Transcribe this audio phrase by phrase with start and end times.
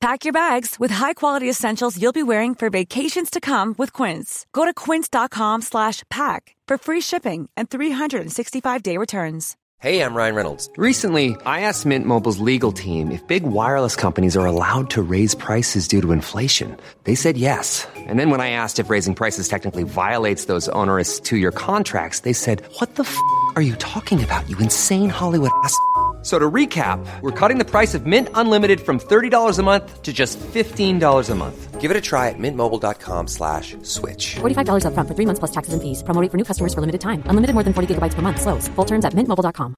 [0.00, 4.46] Pack your bags with high-quality essentials you'll be wearing for vacations to come with Quince.
[4.54, 9.58] Go to quince.com slash pack for free shipping and 365-day returns.
[9.78, 10.70] Hey, I'm Ryan Reynolds.
[10.78, 15.34] Recently, I asked Mint Mobile's legal team if big wireless companies are allowed to raise
[15.34, 16.78] prices due to inflation.
[17.04, 17.86] They said yes.
[17.96, 22.32] And then when I asked if raising prices technically violates those onerous two-year contracts, they
[22.32, 23.14] said, what the f***
[23.54, 25.76] are you talking about, you insane Hollywood ass?"
[26.22, 30.12] So to recap, we're cutting the price of Mint Unlimited from $30 a month to
[30.12, 31.80] just $15 a month.
[31.80, 34.36] Give it a try at mintmobile.com slash switch.
[34.36, 36.02] $45 upfront for three months plus taxes and fees.
[36.02, 37.22] Promo rate for new customers for limited time.
[37.24, 38.38] Unlimited more than 40 gigabytes per month.
[38.42, 38.68] Slows.
[38.76, 39.74] Full terms at mintmobile.com.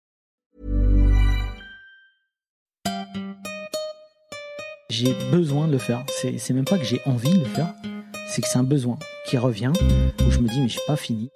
[4.90, 6.04] J'ai besoin de le faire.
[6.08, 7.72] C'est c'est même pas que j'ai envie de le faire.
[8.28, 9.72] C'est que c'est un besoin qui revient
[10.26, 11.30] où je me dis mais je suis pas fini.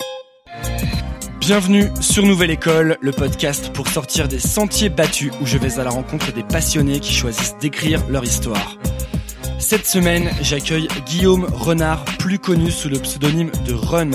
[1.46, 5.84] Bienvenue sur Nouvelle École, le podcast pour sortir des sentiers battus où je vais à
[5.84, 8.76] la rencontre des passionnés qui choisissent d'écrire leur histoire.
[9.60, 14.10] Cette semaine, j'accueille Guillaume Renard, plus connu sous le pseudonyme de Run.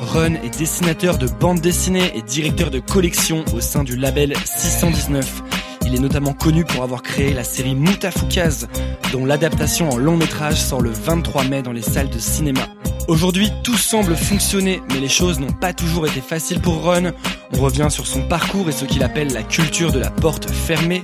[0.00, 5.42] Run est dessinateur de bande dessinée et directeur de collection au sein du label 619.
[5.90, 8.68] Il est notamment connu pour avoir créé la série Moutafoukaz,
[9.10, 12.60] dont l'adaptation en long métrage sort le 23 mai dans les salles de cinéma.
[13.08, 17.10] Aujourd'hui, tout semble fonctionner, mais les choses n'ont pas toujours été faciles pour Ron.
[17.52, 21.02] On revient sur son parcours et ce qu'il appelle la culture de la porte fermée.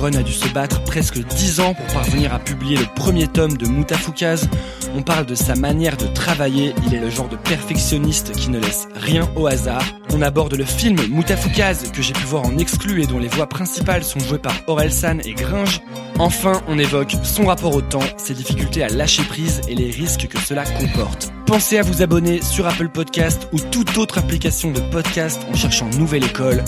[0.00, 3.56] Ron a dû se battre presque 10 ans pour parvenir à publier le premier tome
[3.56, 4.48] de Moutafoukaz.
[4.94, 8.60] On parle de sa manière de travailler, il est le genre de perfectionniste qui ne
[8.60, 9.82] laisse rien au hasard.
[10.12, 13.46] On aborde le film Moutafoukaz que j'ai pu voir en exclu et dont les voix
[13.46, 15.80] principales sont jouées par Orelsan et Gringe.
[16.18, 20.26] Enfin, on évoque son rapport au temps, ses difficultés à lâcher prise et les risques
[20.28, 21.32] que cela comporte.
[21.46, 25.88] Pensez à vous abonner sur Apple Podcast ou toute autre application de podcast en cherchant
[25.98, 26.64] Nouvelle École.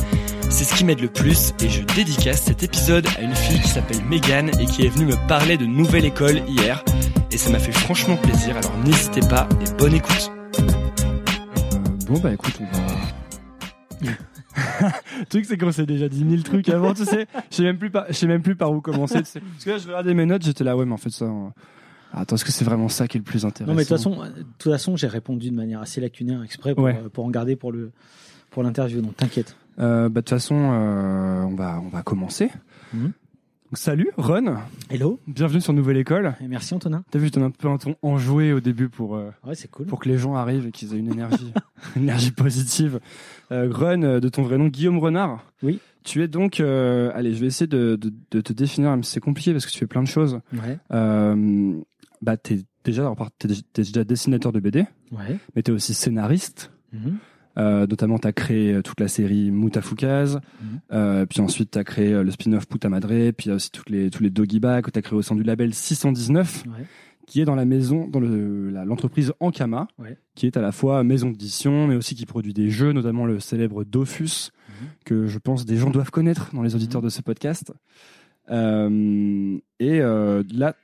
[0.48, 3.68] C'est ce qui m'aide le plus et je dédicace cet épisode à une fille qui
[3.68, 6.84] s'appelle Megan et qui est venue me parler de Nouvelle École hier.
[7.32, 10.30] Et ça m'a fait franchement plaisir, alors n'hésitez pas et bonne écoute.
[12.06, 12.89] Bon bah écoute, on va.
[14.02, 17.26] Le truc c'est qu'on s'est déjà dit mille trucs avant, tu sais.
[17.50, 19.18] Je sais même plus par, je sais même plus par où commencer.
[19.22, 19.40] tu sais.
[19.40, 21.24] Parce que là, je regardais mes notes, j'étais là, ouais, mais en fait ça.
[21.26, 21.48] euh,
[22.12, 23.70] Attends, est-ce que c'est vraiment ça qui est le plus intéressant?
[23.72, 26.74] Non mais de toute façon, de toute façon, j'ai répondu de manière assez lacunaire exprès
[26.74, 27.00] pour, Ouais.
[27.04, 27.92] euh, pour en garder pour le
[28.50, 29.00] pour l'interview.
[29.00, 29.54] Donc t'inquiète.
[29.78, 32.50] Euh, bah, de toute façon, euh, on va on va commencer.
[32.92, 33.12] Mhm.
[33.70, 34.56] Donc, salut, Ron.
[34.90, 35.20] Hello.
[35.28, 36.34] Bienvenue sur Nouvelle École.
[36.42, 37.04] Et merci Antonin.
[37.12, 39.70] T'as vu, je donne un peu un ton enjoué au début pour euh, Ouais, c'est
[39.70, 39.86] cool.
[39.86, 41.52] pour que les gens arrivent et qu'ils aient une énergie,
[41.96, 42.98] une énergie positive.
[43.52, 45.44] Euh, Ron, euh, de ton vrai nom, Guillaume Renard.
[45.62, 45.80] Oui.
[46.04, 49.12] Tu es donc, euh, allez, je vais essayer de, de, de te définir, même si
[49.12, 50.40] c'est compliqué parce que tu fais plein de choses.
[50.52, 50.78] Ouais.
[50.92, 51.74] Euh,
[52.22, 55.36] bah, t'es déjà, alors, t'es, t'es déjà dessinateur de BD, Ouais.
[55.54, 56.70] mais t'es aussi scénariste.
[56.92, 57.16] Mhm.
[57.58, 60.80] Euh, notamment, t'as créé euh, toute la série Moutafoukaz, Mhm.
[60.92, 63.70] euh, puis ensuite t'as créé euh, le spin-off Puta Madre, puis il y a aussi
[63.72, 66.84] toutes les, tous les doggy bags que t'as créé au sein du label 619 Ouais.
[67.30, 70.18] Qui est dans la maison, dans le- l'entreprise Ankama, Ouais.
[70.34, 73.38] qui est à la fois maison d'édition, mais aussi qui produit des jeux, notamment le
[73.38, 74.86] célèbre Dofus, Mhm.
[75.04, 77.72] que je pense des gens doivent connaître dans les auditeurs de ce podcast.
[78.50, 80.74] Euh, et euh, là,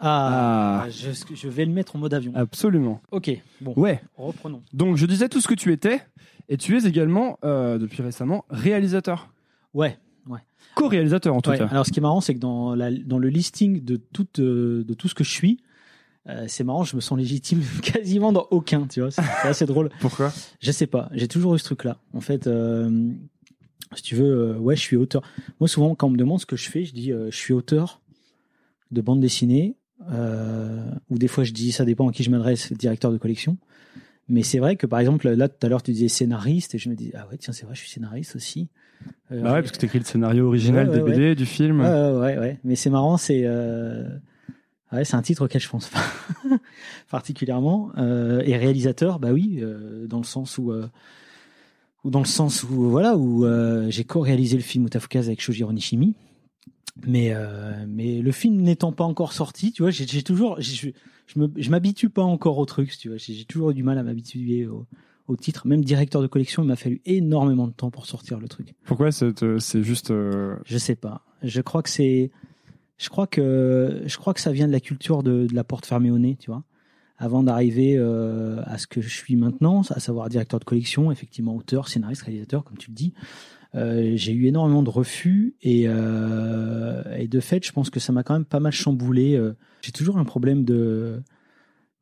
[0.00, 0.90] Ah, Ah.
[0.90, 2.30] Je, je vais le mettre en mode avion.
[2.36, 3.00] absolument.
[3.10, 3.30] Ok.
[3.60, 3.72] Bon.
[3.76, 4.00] Ouais.
[4.16, 4.62] Reprenons.
[4.72, 6.00] Donc je disais tout ce que tu étais,
[6.48, 9.32] et tu es également, euh, depuis récemment, réalisateur.
[9.74, 9.96] Ouais.
[10.76, 11.58] Co-réalisateur en tout Ouais.
[11.58, 11.66] cas.
[11.66, 14.94] Alors ce qui est marrant, c'est que dans, la, dans le listing de tout, de
[14.96, 15.58] tout ce que je suis,
[16.28, 19.10] euh, c'est marrant, je me sens légitime quasiment dans aucun, tu vois.
[19.10, 19.90] C'est assez drôle.
[20.00, 21.98] Pourquoi Je sais pas, j'ai toujours eu ce truc-là.
[22.12, 23.10] En fait, euh,
[23.94, 25.22] si tu veux, euh, ouais, je suis auteur.
[25.60, 28.00] Moi, souvent, quand on me demande ce que je fais, je dis je suis auteur
[28.90, 29.76] de bande dessinée,
[31.10, 33.56] ou des fois je dis ça dépend à qui je m'adresse, directeur de collection.
[34.30, 36.90] Mais c'est vrai que par exemple, là tout à l'heure tu disais scénariste, et je
[36.90, 38.68] me dis ah ouais, tiens, c'est vrai, je suis scénariste aussi.
[39.32, 41.46] Euh, Bah ouais, parce que tu écris le scénario original Ouais, ouais, des BD, du
[41.46, 41.80] film.
[41.80, 42.58] Ouais, ouais, ouais, ouais.
[42.64, 44.06] Mais c'est marrant, c'est euh...
[44.92, 46.04] ouais, c'est un titre auquel je pense pas
[47.10, 47.90] particulièrement.
[47.98, 50.86] Euh, et réalisateur, bah oui, euh, dans le sens où euh,
[52.04, 53.44] ou dans le sens où voilà où
[53.90, 56.14] j'ai co-réalisé le film Mutafukaz avec Shojiro Nishimi.
[57.06, 57.32] Mais
[57.86, 60.90] mais le film n'étant pas encore sorti, tu vois, j'ai toujours je
[61.26, 64.66] je m'habitue pas encore au truc, tu vois, j'ai toujours eu du mal à m'habituer
[64.66, 64.86] au,
[65.28, 65.66] au titre.
[65.66, 68.74] Même directeur de collection, il m'a fallu énormément de temps pour sortir le truc.
[68.84, 71.24] Pourquoi c'est c'est juste euh, Je sais pas.
[71.42, 72.30] Je crois que c'est
[72.98, 75.86] je crois que je crois que ça vient de la culture de, de la porte
[75.86, 76.64] fermée au nez, tu vois.
[77.16, 81.56] Avant d'arriver euh, à ce que je suis maintenant, à savoir directeur de collection, effectivement
[81.56, 83.12] auteur, scénariste, réalisateur, comme tu le dis,
[83.74, 88.12] euh, j'ai eu énormément de refus et, euh, et de fait, je pense que ça
[88.12, 89.40] m'a quand même pas mal chamboulé.
[89.82, 91.22] J'ai toujours un problème de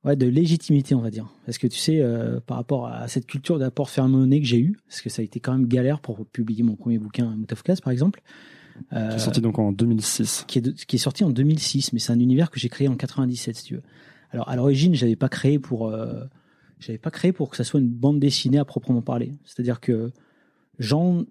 [0.05, 2.01] de légitimité, on va dire, parce que tu sais,
[2.47, 5.21] par rapport à cette culture d'apport fermé au nez que j'ai eu, parce que ça
[5.21, 8.23] a été quand même galère pour publier mon premier bouquin, Moutafkaz, par exemple.
[8.93, 11.93] Euh, qui est sorti donc en 2006 qui est, de- qui est sorti en 2006,
[11.93, 13.83] mais c'est un univers que j'ai créé en 97, si tu veux.
[14.31, 16.25] Alors à l'origine, j'avais pas créé pour, euh,
[16.79, 19.33] j'avais pas créé pour que ça soit une bande dessinée à proprement parler.
[19.45, 20.13] C'est-à-dire que
[20.79, 21.25] j'en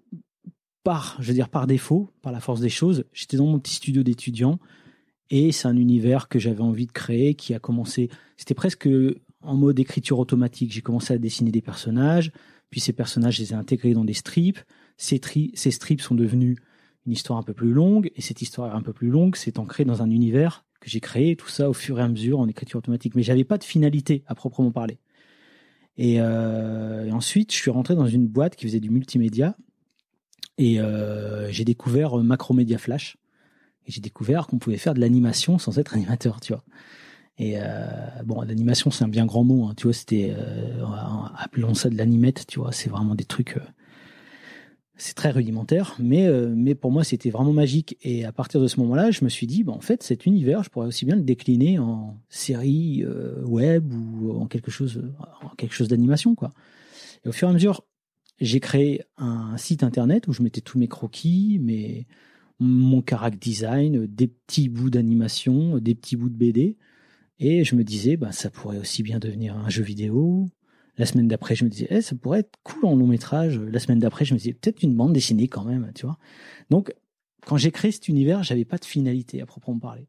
[0.82, 3.74] par, je veux dire par défaut, par la force des choses, j'étais dans mon petit
[3.74, 4.58] studio d'étudiant
[5.30, 8.08] et c'est un univers que j'avais envie de créer, qui a commencé.
[8.36, 8.88] C'était presque
[9.42, 10.72] en mode écriture automatique.
[10.72, 12.30] J'ai commencé à dessiner des personnages,
[12.70, 14.60] puis ces personnages, je les ai intégrés dans des strips.
[14.96, 16.56] Ces, tri- ces strips sont devenus
[17.06, 19.84] une histoire un peu plus longue, et cette histoire un peu plus longue s'est ancrée
[19.84, 22.78] dans un univers que j'ai créé, tout ça au fur et à mesure en écriture
[22.78, 23.14] automatique.
[23.14, 24.98] Mais j'avais pas de finalité à proprement parler.
[25.96, 29.56] Et, euh, ensuite, je suis rentré dans une boîte qui faisait du multimédia,
[30.58, 33.16] et euh, j'ai découvert euh, Macromedia Flash.
[33.86, 36.64] Et j'ai découvert qu'on pouvait faire de l'animation sans être animateur, tu vois.
[37.38, 37.56] Et
[38.24, 39.66] bon, l'animation, c'est un bien grand mot.
[39.66, 40.34] Hein, tu vois, c'était
[41.36, 42.72] appelons ça de l'animette, tu vois.
[42.72, 43.58] C'est vraiment des trucs.
[44.96, 47.98] C'est très rudimentaire, mais euh, mais pour moi, c'était vraiment magique.
[48.02, 50.62] Et à partir de ce moment-là, je me suis dit, bah, en fait, cet univers,
[50.62, 55.02] je pourrais aussi bien le décliner en série euh, web ou en quelque chose,
[55.70, 56.52] chose d'animation, quoi.
[57.24, 57.84] Et au fur et à mesure,
[58.40, 62.06] j'ai créé un site internet où je mettais tous mes croquis, mes
[62.58, 66.76] mon character design, des petits bouts d'animation, des petits bouts de BD.
[67.38, 70.48] Et je me disais, bah, ça pourrait aussi bien devenir un jeu vidéo.
[70.98, 73.60] La semaine d'après, je me disais, eh, ça pourrait être cool en long métrage.
[73.60, 76.18] La semaine d'après, je me disais, peut-être une bande dessinée quand même, tu vois.
[76.70, 76.92] Donc,
[77.46, 80.06] quand j'ai créé cet univers, j'avais pas de finalité à proprement parler.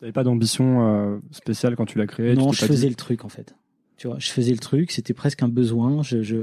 [0.00, 3.24] T'avais pas d'ambition euh, spéciale quand tu l'as créé non, je faisais dit- le truc
[3.24, 3.56] en fait.
[3.96, 6.02] Tu vois, je faisais le truc, c'était presque un besoin.
[6.04, 6.36] Je, je,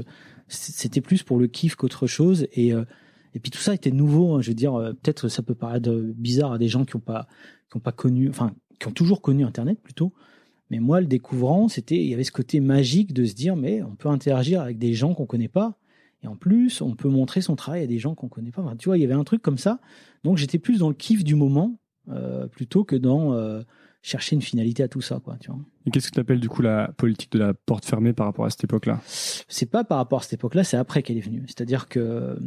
[0.48, 2.46] c'était plus pour le kiff qu'autre chose.
[2.52, 2.84] Et euh,
[3.34, 4.34] et puis tout ça était nouveau.
[4.34, 4.42] hein.
[4.42, 7.28] je veux dire, euh, peut-être ça peut paraître bizarre à des gens qui ont pas
[7.70, 10.12] qui ont pas connu, enfin qui ont toujours connu Internet plutôt.
[10.70, 13.82] Mais moi, le découvrant, c'était il y avait ce côté magique de se dire, mais
[13.82, 15.78] on peut interagir avec des gens qu'on connaît pas.
[16.22, 18.62] Et en plus, on peut montrer son travail à des gens qu'on connaît pas.
[18.62, 19.80] Enfin, tu vois, il y avait un truc comme ça.
[20.24, 21.78] Donc j'étais plus dans le kiff du moment
[22.08, 23.62] euh, plutôt que dans euh,
[24.02, 25.36] chercher une finalité à tout ça, quoi.
[25.38, 25.60] Tu vois.
[25.84, 28.44] Et qu'est-ce que tu appelles du coup la politique de la porte fermée par rapport
[28.44, 29.00] à cette époque-là?
[29.06, 31.44] C'est pas par rapport à cette époque-là, c'est après qu'elle est venue.
[31.46, 32.38] C'est-à-dire que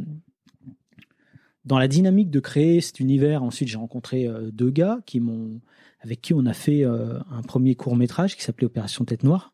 [1.64, 5.60] dans la dynamique de créer cet univers, ensuite j'ai rencontré euh, deux gars qui m'ont,
[6.00, 9.52] avec qui on a fait euh, un premier court métrage qui s'appelait Opération Tête Noire.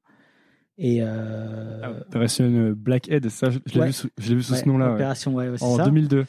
[0.78, 4.60] Et euh, Opération Blackhead, ça, je, je l'ai vu sous, je l'ai vu sous ouais,
[4.60, 4.92] ce nom-là.
[4.92, 5.84] Opération, ouais, ouais, En ça.
[5.86, 6.26] 2002.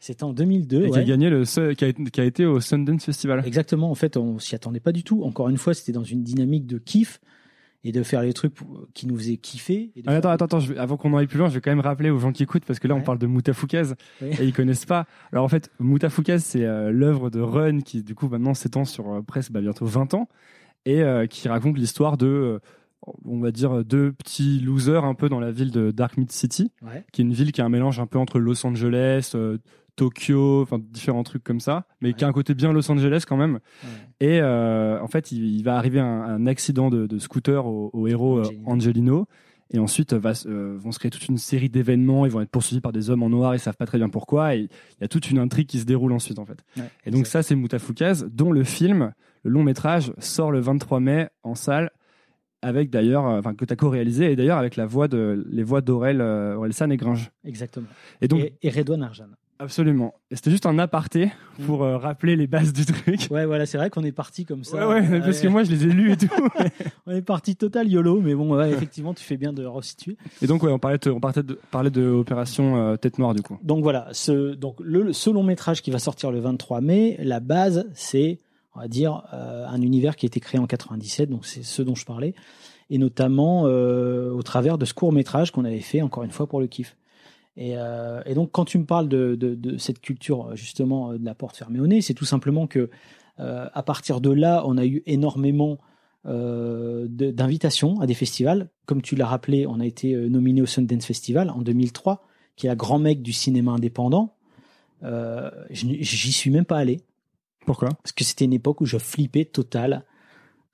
[0.00, 0.86] C'était en 2002.
[0.86, 3.42] Et qui a gagné le, a, qui a été au Sundance Festival.
[3.46, 3.90] Exactement.
[3.90, 5.22] En fait, on s'y attendait pas du tout.
[5.24, 7.20] Encore une fois, c'était dans une dynamique de kiff
[7.84, 8.54] et de faire les trucs
[8.94, 9.90] qui nous faisaient kiffer.
[9.96, 11.60] et de Ah, attends, attends, attends, je vais- avant qu'on aille plus loin, je vais
[11.60, 13.04] quand même rappeler aux gens qui écoutent, parce que là, on Ouais.
[13.04, 14.28] parle de Moutafoukaz, Oui.
[14.38, 15.06] et ils connaissent pas.
[15.32, 19.10] Alors, en fait, Moutafoukaz, c'est euh, l'œuvre de Run, qui, du coup, maintenant s'étend sur
[19.12, 20.28] euh, presque bah, bientôt 20 ans,
[20.84, 22.60] et euh, qui raconte l'histoire de,
[23.24, 26.70] on va dire, deux petits losers un peu dans la ville de Dark Mid City,
[26.82, 27.04] Ouais.
[27.12, 29.34] qui est une ville qui est un mélange un peu entre Los Angeles,
[30.00, 33.36] Tokyo, enfin, différents trucs comme ça, mais qui a un côté bien Los Angeles quand
[33.36, 33.54] même.
[33.84, 33.90] Ouais.
[34.20, 37.90] Et euh, en fait, il, il va arriver un, un accident de, de scooter au,
[37.92, 38.66] au héros euh, Angelino.
[38.66, 39.26] Angelino.
[39.72, 42.24] Et ensuite, euh, va, euh, vont se créer toute une série d'événements.
[42.24, 43.54] Ils vont être poursuivis par des hommes en noir.
[43.54, 44.56] Ils savent pas très bien pourquoi.
[44.56, 44.68] Et il
[45.02, 46.64] y a toute une intrigue qui se déroule ensuite, en fait.
[46.78, 47.32] Ouais, Et donc exact.
[47.32, 49.12] ça, c'est Moutafoukaz, dont le film,
[49.44, 51.90] le long métrage, sort le 23 mai en salle.
[52.62, 55.80] Avec d'ailleurs, enfin que tu as co-réalisé et d'ailleurs avec la voix de les voix
[55.80, 57.30] d'Aurel Aurel San et Gringe.
[57.42, 57.86] Exactement.
[58.20, 59.28] Et donc et, et Redouane Arjan.
[59.60, 60.14] Absolument.
[60.30, 61.30] Et c'était juste un aparté
[61.66, 63.28] pour euh, rappeler les bases du truc.
[63.30, 64.88] Ouais, voilà, c'est vrai qu'on est parti comme ça.
[64.88, 66.28] Ouais, ouais, parce que moi je les ai lus et tout.
[67.06, 70.16] on est parti total YOLO, mais bon, ouais, effectivement, tu fais bien de resituer.
[70.42, 73.34] Et donc, ouais, on parlait de, on partait de, parlait de Opération euh, Tête Noire,
[73.34, 73.58] du coup.
[73.62, 77.40] Donc voilà, ce, donc le, ce long métrage qui va sortir le 23 mai, la
[77.40, 78.40] base, c'est,
[78.74, 81.82] on va dire, euh, un univers qui a été créé en 97, donc c'est ce
[81.82, 82.34] dont je parlais,
[82.88, 86.60] et notamment au travers de ce court métrage qu'on avait fait, encore une fois, pour
[86.60, 86.96] le kiff.
[87.56, 91.18] Et, euh, et donc, quand tu me parles de, de, de cette culture, justement, euh,
[91.18, 92.90] de la porte fermée au nez, c'est tout simplement que,
[93.40, 95.78] euh, à partir de là, on a eu énormément
[96.26, 98.68] euh, d'invitations à des festivals.
[98.86, 102.24] Comme tu l'as rappelé, on a été euh, nominé au Sundance Festival en 2003
[102.60, 104.36] qui est la grand mec du cinéma indépendant,
[105.02, 107.00] euh, j'y suis même pas allé
[107.64, 107.88] Pourquoi?
[107.88, 110.04] Parce que c'était une époque où je flippais total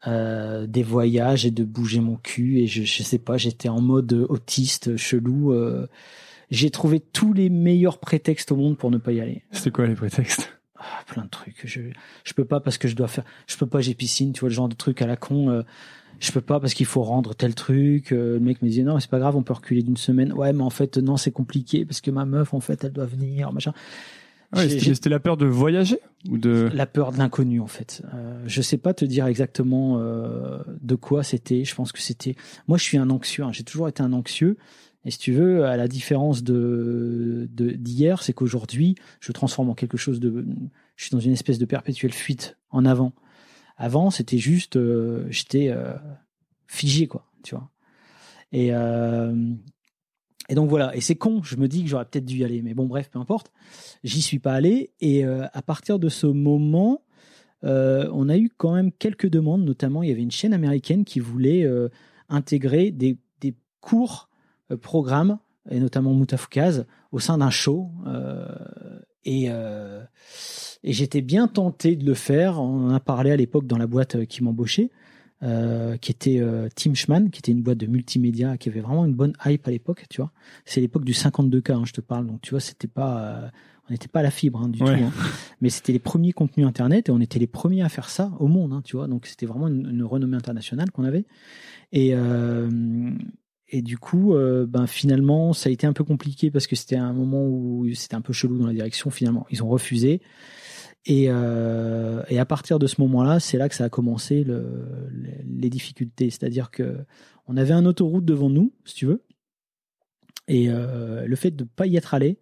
[0.09, 3.81] euh, des voyages et de bouger mon cul et je, je sais pas, j'étais en
[3.81, 5.53] mode autiste, chelou.
[5.53, 5.87] euh.
[6.51, 9.43] J'ai trouvé tous les meilleurs prétextes au monde pour ne pas y aller.
[9.51, 10.53] C'était quoi les prétextes?
[10.79, 11.63] Ah, plein de trucs.
[11.65, 11.81] Je
[12.25, 13.25] je peux pas parce que je dois faire.
[13.47, 13.81] Je peux pas.
[13.81, 14.33] J'ai piscine.
[14.33, 15.49] Tu vois le genre de truc à la con.
[15.51, 15.63] euh,
[16.21, 18.13] je peux pas parce qu'il faut rendre tel truc.
[18.13, 20.33] Euh, le mec me disait non, c'est pas grave, on peut reculer d'une semaine.
[20.33, 23.07] Ouais, mais en fait non, c'est compliqué parce que ma meuf en fait elle doit
[23.07, 23.73] venir, machin.
[24.55, 25.99] Ouais, c'était la peur de voyager
[26.29, 28.03] ou de La peur de l'inconnu en fait.
[28.15, 31.65] Euh, je sais pas te dire exactement euh, de quoi c'était.
[31.65, 32.37] Je pense que c'était.
[32.69, 33.43] Moi, je suis un anxieux.
[33.45, 33.51] hein.
[33.53, 34.57] J'ai toujours été un anxieux.
[35.07, 39.97] Et si tu veux, à la différence de d'hier, c'est qu'aujourd'hui, je transforme en quelque
[39.97, 40.45] chose de.
[40.97, 43.13] Je suis dans une espèce de perpétuelle fuite en avant.
[43.77, 45.95] Avant, c'était juste, euh, j'étais euh,
[46.67, 47.71] figé quoi, tu vois.
[48.51, 49.33] Et euh,
[50.49, 50.95] et donc voilà.
[50.97, 51.41] Et c'est con.
[51.45, 53.53] Je me dis que j'aurais peut-être dû y aller, mais bon, bref, peu importe.
[54.03, 54.91] J'y suis pas allé.
[55.01, 57.03] Et à partir de ce moment,
[57.63, 59.65] on a eu quand même quelques demandes.
[59.65, 61.69] Notamment, il y avait une chaîne américaine qui voulait
[62.29, 64.26] intégrer des, des courts
[64.71, 65.39] euh, programmes,
[65.71, 67.91] et notamment Moutafoukaz, au sein d'un show.
[68.07, 68.47] Euh,
[69.25, 70.03] et euh,
[70.85, 72.61] et j'étais bien tenté de le faire.
[72.61, 74.91] On en a parlé à l'époque dans la boîte qui m'embauchait.
[75.43, 79.05] Euh, qui était euh, Team Schman, qui était une boîte de multimédia, qui avait vraiment
[79.05, 80.33] une bonne hype à l'époque, tu vois.
[80.65, 82.27] C'est l'époque du 52K, hein, je te parle.
[82.27, 83.49] Donc, tu vois, c'était pas, euh,
[83.87, 84.97] on n'était pas à la fibre hein, du Ouais.
[84.97, 85.05] tout.
[85.05, 85.13] hein.
[85.61, 88.47] Mais c'était les premiers contenus Internet et on était les premiers à faire ça au
[88.49, 89.09] monde, tu vois.
[89.09, 91.27] Donc, c'était vraiment une, une renommée internationale qu'on avait.
[91.93, 92.15] Et,
[93.69, 96.97] et du coup, euh, ben finalement, ça a été un peu compliqué parce que c'était
[96.97, 99.11] un moment où c'était un peu chelou dans la direction.
[99.11, 100.21] Finalement, ils ont refusé.
[101.05, 105.09] Et, euh, et à partir de ce moment-là, c'est là que ça a commencé le,
[105.45, 106.31] les, difficultés.
[106.31, 106.99] C'est-à-dire que
[107.47, 109.23] on avait un autoroute devant nous, si tu veux,
[110.49, 112.39] et euh, le fait de pas y être allé,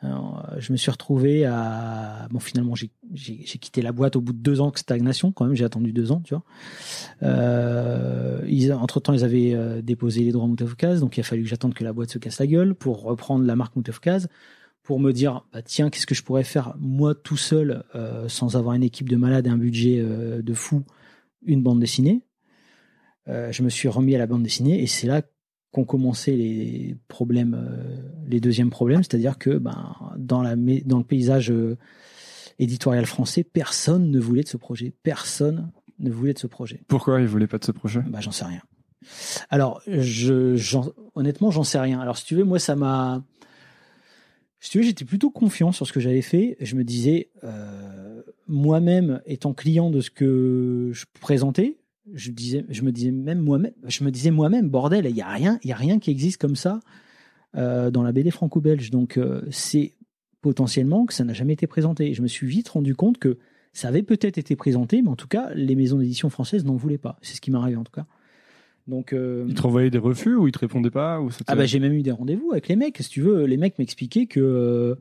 [0.00, 2.90] alors, je me suis retrouvé à bon finalement j'ai
[3.44, 6.12] quitté la boîte au bout de deux ans de stagnation quand même j'ai attendu deux
[6.12, 6.44] ans tu vois.
[7.22, 11.44] Euh, ils entre temps ils avaient euh, déposé les droits Moutafkaz donc il a fallu
[11.44, 14.28] que j'attende que la boîte se casse la gueule pour reprendre la marque Moutafkaz
[14.86, 18.56] pour me dire bah, tiens qu'est-ce que je pourrais faire moi tout seul euh, sans
[18.56, 20.84] avoir une équipe de malades et un budget euh, de fou
[21.44, 22.22] une bande dessinée.
[23.28, 25.22] Euh, je me suis remis à la bande dessinée et c'est là
[25.76, 31.04] qu'ont commencé les problèmes, euh, les deuxièmes problèmes, c'est-à-dire que ben, dans, la, dans le
[31.04, 31.76] paysage euh,
[32.58, 34.94] éditorial français, personne ne voulait de ce projet.
[35.02, 36.80] Personne ne voulait de ce projet.
[36.88, 38.00] Pourquoi ils voulaient pas de ce projet?
[38.08, 38.62] Bah, j'en sais rien.
[39.50, 40.56] Alors, je,
[41.14, 42.00] honnêtement, j'en sais rien.
[42.00, 43.22] Alors, si tu veux, moi, ça m'a.
[44.58, 46.56] Si tu veux, j'étais plutôt confiant sur ce que j'avais fait.
[46.60, 51.76] Je me disais, euh, moi-même, étant client de ce que je présentais,
[52.14, 55.28] je disais, je me disais même moi-même, je me disais moi-même, bordel, il y a
[55.28, 56.80] rien, il y a rien qui existe comme ça
[57.56, 58.90] euh, dans la BD franco-belge.
[58.90, 59.94] Donc, euh, c'est
[60.40, 62.14] potentiellement que ça n'a jamais été présenté.
[62.14, 63.38] Je me suis vite rendu compte que
[63.72, 66.98] ça avait peut-être été présenté, mais en tout cas, les maisons d'édition françaises n'en voulaient
[66.98, 67.18] pas.
[67.22, 68.06] C'est ce qui m'est arrivé en tout cas.
[68.86, 71.66] Donc, euh, Ils te renvoyaient des refus ou ils te répondaient pas ou ah bah
[71.66, 72.98] j'ai même eu des rendez-vous avec les mecs.
[72.98, 74.96] Si tu veux, les mecs m'expliquaient que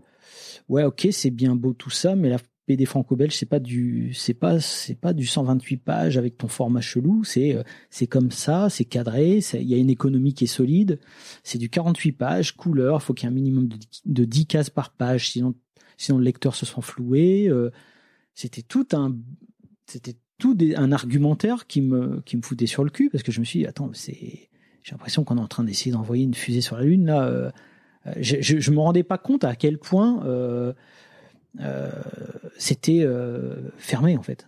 [0.69, 4.33] ouais, ok, c'est bien beau tout ça, mais la BD franco-belge, c'est pas du, c'est
[4.33, 7.23] pas, c'est pas du 128 pages avec ton format chelou.
[7.23, 9.39] C'est, euh, c'est comme ça, c'est cadré.
[9.53, 10.99] Il y a une économie qui est solide.
[11.43, 13.03] C'est du 48 pages, couleur.
[13.03, 15.53] Faut qu'il y ait un minimum de, de 10 cases par page, sinon,
[15.97, 17.47] sinon le lecteur se sent floué.
[17.49, 17.69] Euh,
[18.33, 19.15] c'était tout un,
[19.85, 23.39] c'était tout un argumentaire qui me, qui me foutait sur le cul parce que je
[23.39, 24.49] me suis dit, attends, j'ai
[24.91, 27.05] l'impression qu'on est en train d'essayer d'envoyer une fusée sur la Lune.
[27.05, 27.51] Là, euh,
[28.17, 30.23] je, je, me rendais pas compte à quel point
[32.57, 34.47] c'était euh, fermé en fait.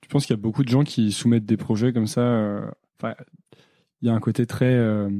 [0.00, 2.60] Tu penses qu'il y a beaucoup de gens qui soumettent des projets comme ça euh,
[4.02, 5.10] il y a un côté très, euh,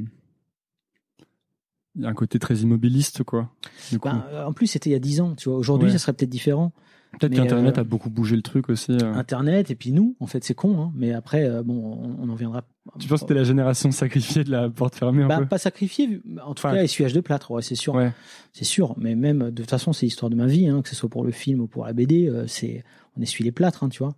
[1.95, 3.49] il y a un côté très immobiliste, quoi.
[3.91, 5.35] Du coup, Ben, euh, en plus, c'était il y a 10 ans.
[5.35, 5.93] Tu vois, aujourd'hui, Ouais.
[5.93, 6.71] ça serait peut-être différent.
[7.19, 8.91] Peut-être qu'Internet euh, a beaucoup bougé le truc aussi.
[8.91, 9.13] euh.
[9.13, 10.79] Internet et puis nous, en fait, c'est con.
[10.81, 11.75] Hein, mais après, euh, bon,
[12.19, 12.63] on, on en viendra.
[12.99, 15.45] Tu penses que c'était la génération sacrifiée de la porte fermée un Bah, peu?
[15.45, 17.95] pas sacrifié, vu- en tout Enfin, cas, essuyage de plâtre, ouais, c'est sûr.
[17.95, 18.11] Ouais.
[18.53, 20.95] C'est sûr, mais même de toute façon, c'est l'histoire de ma vie, hein, que ce
[20.95, 22.83] soit pour le film ou pour la BD, c'est
[23.17, 24.15] on essuie les plâtres, hein, tu vois.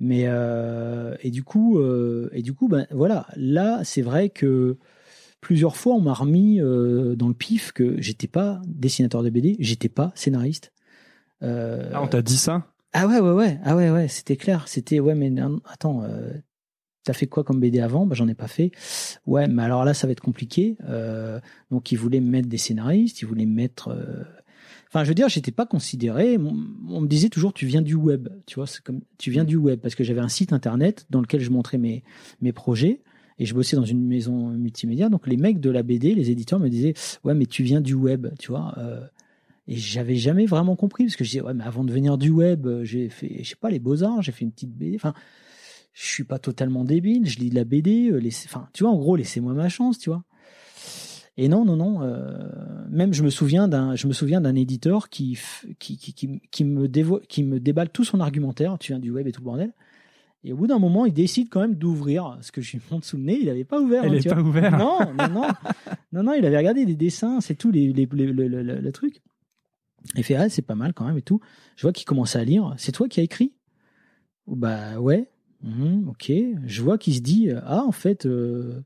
[0.00, 0.28] Mais
[1.22, 1.80] et du coup,
[2.32, 4.76] et du coup, ben voilà, là, c'est vrai que
[5.40, 9.88] plusieurs fois, on m'a remis dans le pif que j'étais pas dessinateur de BD, j'étais
[9.88, 10.72] pas scénariste.
[11.44, 12.66] Euh, Ah, on t'a dit ça?
[12.92, 14.68] Ah ouais, ouais, ouais, ah ouais, ouais, c'était clair.
[14.68, 16.32] C'était ouais, mais non, attends, euh,
[17.04, 18.06] t'as fait quoi comme BD avant?
[18.06, 18.70] Bah j'en ai pas fait.
[19.26, 20.76] Ouais, mais alors là, ça va être compliqué.
[20.88, 23.90] Euh, donc ils voulaient me mettre des scénaristes, ils voulaient me mettre.
[24.88, 26.38] Enfin, je veux dire, j'étais pas considéré.
[26.38, 26.54] On,
[26.88, 28.28] on me disait toujours, tu viens du web.
[28.46, 31.20] Tu vois, c'est comme tu viens du web parce que j'avais un site internet dans
[31.20, 32.04] lequel je montrais mes
[32.40, 33.00] mes projets
[33.40, 35.08] Et je bossais dans une maison multimédia.
[35.08, 37.94] Donc les mecs de la BD, les éditeurs me disaient Ouais, mais tu viens du
[37.94, 38.72] web, tu vois.
[38.78, 39.00] Euh,
[39.66, 42.30] et j'avais jamais vraiment compris parce que je disais Ouais, mais avant de venir du
[42.30, 44.94] web, euh, j'ai fait, je sais pas, les beaux-arts, j'ai fait une petite BD.
[44.96, 45.14] Enfin,
[45.92, 48.10] je suis pas totalement débile, je lis de la BD.
[48.10, 50.24] euh, laissez- Enfin, tu vois, en gros, laissez-moi ma chance, tu vois.
[51.36, 52.02] Et non, non, non.
[52.02, 52.48] euh,
[52.90, 55.36] même je me souviens d'un, je me souviens d'un éditeur qui,
[55.80, 58.76] qui, qui, qui, qui me dévo- qui me déballe tout son argumentaire.
[58.78, 59.72] Tu viens du web et tout le bordel.
[60.44, 63.06] Et au bout d'un moment, il décide quand même d'ouvrir ce que je lui montre
[63.06, 63.38] sous le nez.
[63.40, 64.04] Il n'avait pas ouvert.
[64.04, 64.48] Elle hein, tu pas vois.
[64.48, 64.78] ouverte.
[64.78, 65.48] Non, non, non,
[66.12, 66.32] non, non.
[66.34, 69.22] Il avait regardé des dessins, c'est tout, les, les, les- le, le- le- le truc.
[70.16, 71.40] Il fait ah c'est pas mal quand même et tout.
[71.76, 72.74] Je vois qu'il commence à lire.
[72.76, 73.52] C'est toi qui as écrit?
[74.46, 75.28] Bah ouais.
[75.62, 76.32] Mhm, ok.
[76.66, 78.26] Je vois qu'il se dit ah en fait.
[78.26, 78.80] euh,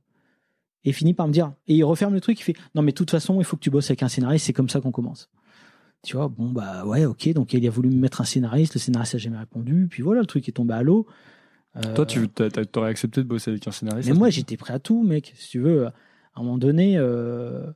[0.84, 2.38] et finit par me dire et il referme le truc.
[2.40, 4.46] Il fait non mais de toute façon il faut que tu bosses avec un scénariste.
[4.46, 5.28] C'est comme ça qu'on commence.
[6.04, 8.74] Tu vois bon bah ouais ok donc il a voulu me mettre un scénariste.
[8.74, 9.88] Le scénariste a jamais répondu.
[9.90, 11.06] Puis voilà le truc est tombé à l'eau.
[11.76, 14.78] Euh, Toi, tu t'aurais accepté de bosser avec un scénariste mais moi, j'étais prêt à
[14.78, 15.34] tout, mec.
[15.36, 15.92] Si tu veux, à
[16.36, 17.70] un moment donné, euh,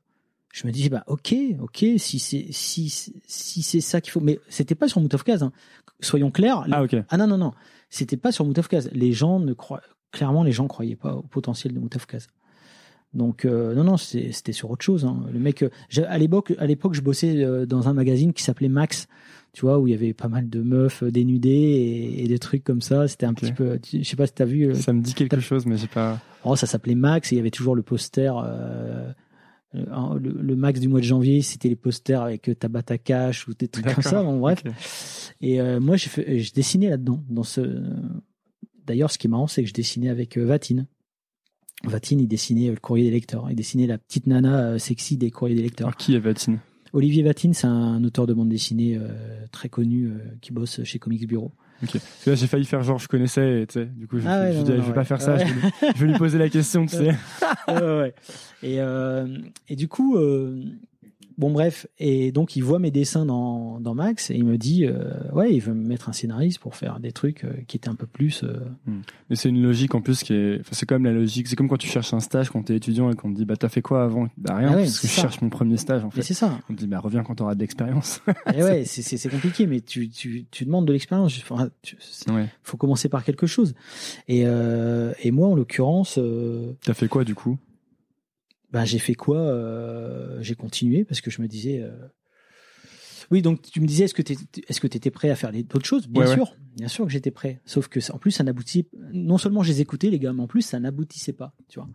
[0.52, 2.88] je me dis, bah, ok, ok, si c'est si,
[3.26, 4.20] si c'est ça qu'il faut.
[4.20, 5.50] Mais c'était pas sur Mout of Kaz, hein.
[6.00, 6.64] Soyons clairs.
[6.70, 6.94] Ah, ok.
[7.08, 7.52] Ah non, non, non.
[7.90, 8.88] C'était pas sur Mout of Kaz.
[8.92, 9.80] Les gens ne croient,
[10.12, 12.26] clairement, les gens croyaient pas au potentiel de Mout of Kaz.
[13.14, 15.04] Donc, euh, non, non, c'était sur autre chose.
[15.04, 15.24] hein.
[15.32, 15.70] Le mec, euh,
[16.08, 19.06] à l'époque, à l'époque, je bossais euh, dans un magazine qui s'appelait Max,
[19.52, 22.64] tu vois, où il y avait pas mal de meufs dénudées et, et des trucs
[22.64, 23.06] comme ça.
[23.08, 24.74] C'était un petit peu, je sais pas si t'as vu.
[24.74, 26.20] Ça me dit quelque chose, mais j'ai pas.
[26.44, 28.32] Oh, ça s'appelait Max et il y avait toujours le poster.
[28.44, 29.12] euh,
[29.74, 33.54] le, le Max du mois de janvier, c'était les posters avec euh, Tabata Cash ou
[33.54, 34.22] des trucs comme ça.
[34.22, 34.62] Bon, bref.
[35.40, 37.22] Et euh, moi, je dessinais là-dedans.
[37.28, 37.82] Dans ce.
[38.86, 40.86] D'ailleurs, ce qui est marrant, c'est que je dessinais avec euh, Vatine.
[41.84, 43.46] Vatine, il dessinait euh, le courrier des lecteurs.
[43.50, 45.88] Il dessinait la petite nana euh, sexy des courriers des lecteurs.
[45.88, 46.58] Alors, qui est Vatine?
[46.92, 50.98] Olivier Vatine, c'est un auteur de bande dessinée euh, très connu euh, qui bosse chez
[50.98, 51.52] Comics Bureau.
[51.82, 51.90] Ok.
[51.92, 54.40] Parce que là, j'ai failli faire genre, je connaissais, tu sais, du coup, je, Ah
[54.40, 54.94] ouais, je non, dis, non, je vais ouais.
[54.94, 55.46] pas faire ça, Ouais.
[55.46, 57.14] je, vais lui, je vais lui poser la question, tu sais.
[57.68, 58.14] ouais, ouais.
[58.62, 59.26] Et, euh,
[59.68, 60.62] et du coup, euh,
[61.42, 64.86] bon bref, et donc il voit mes dessins dans, dans Max et il me dit,
[64.86, 67.88] euh, ouais, il veut me mettre un scénariste pour faire des trucs euh, qui étaient
[67.88, 68.44] un peu plus.
[68.44, 68.60] euh,
[69.28, 70.60] Mais c'est une logique en plus qui est.
[70.60, 71.48] Enfin, c'est comme la logique.
[71.48, 73.56] C'est comme quand tu cherches un stage quand t'es étudiant et qu'on te dit, bah,
[73.56, 74.28] t'as fait quoi avant?
[74.36, 76.22] Bah, rien, Ah ouais, parce que c'est je cherche mon premier stage, en fait.
[76.22, 76.58] c'est ça.
[76.70, 78.20] On te dit, bah, reviens quand t'auras de l'expérience.
[78.54, 81.36] Et ouais, c'est- compliqué, mais tu, tu, tu demandes de l'expérience.
[81.48, 81.96] Enfin, tu-
[82.30, 82.46] ouais.
[82.62, 83.74] faut commencer par quelque chose.
[84.28, 86.20] Et, et moi, en l'occurrence,
[86.84, 87.58] T'as fait quoi, du coup?
[88.72, 91.80] Ben, j'ai fait quoi Euh, J'ai continué parce que je me disais.
[91.80, 91.90] euh,
[93.30, 96.06] Oui, donc tu me disais, est-ce que tu que étais prêt à faire d'autres choses?
[96.08, 96.34] Bien Ouais, ouais.
[96.34, 97.60] sûr, bien sûr que j'étais prêt.
[97.64, 98.86] Sauf que ça- en plus, ça n'aboutissait.
[99.12, 101.88] Non seulement je les écoutais les gars, mais en plus ça n'aboutissait pas, tu vois.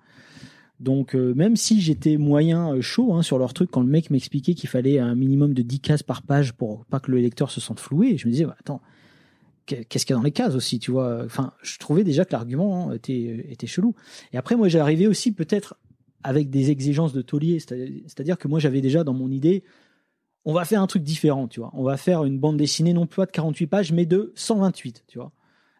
[0.79, 4.53] Donc euh, même si j'étais moyen chaud hein, sur leur truc, quand le mec m'expliquait
[4.53, 7.59] qu'il fallait un minimum de 10 cases par page pour pas que le lecteur se
[7.59, 8.81] sente floué, je me disais, bah, attends,
[9.65, 11.23] qu'est- qu'est-ce qu'il y a dans les cases aussi, tu vois?
[11.25, 13.95] Enfin, je trouvais déjà que l'argument hein, était, était chelou.
[14.33, 15.77] Et après, moi, j'arrivais aussi peut-être
[16.27, 19.63] avec des exigences de taulier, c'est-à- c'est-à-dire que moi, j'avais déjà dans mon idée,
[20.43, 21.71] on va faire un truc différent, tu vois.
[21.73, 25.19] On va faire une bande dessinée non pas de 48 pages, mais de 128, tu
[25.19, 25.31] vois.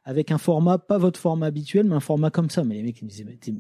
[0.05, 2.63] Avec un format, pas votre format habituel, mais un format comme ça.
[2.63, 3.53] Mais les mecs, ils me disaient, mais t'es,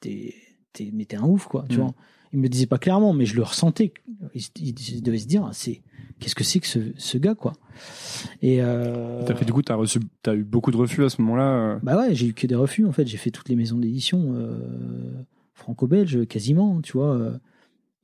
[0.00, 0.34] t'es,
[0.72, 1.80] t'es- mais t'es un ouf, quoi, tu Mm.
[1.82, 1.94] vois.
[2.32, 3.92] Ils me le disaient pas clairement, mais je le ressentais.
[4.34, 5.82] Ils, devaient se dire, c'est,
[6.20, 7.52] qu'est-ce que c'est que ce, ce gars, quoi.
[8.40, 11.20] Et, euh, T'as fait, du coup, t'as reçu, t'as eu beaucoup de refus à ce
[11.22, 11.74] moment-là.
[11.74, 11.78] euh.
[11.82, 13.06] bah ouais, j'ai eu que des refus en fait.
[13.06, 15.12] J'ai fait toutes les maisons d'édition euh,
[15.60, 17.14] franco-belges quasiment, tu vois.
[17.16, 17.38] euh,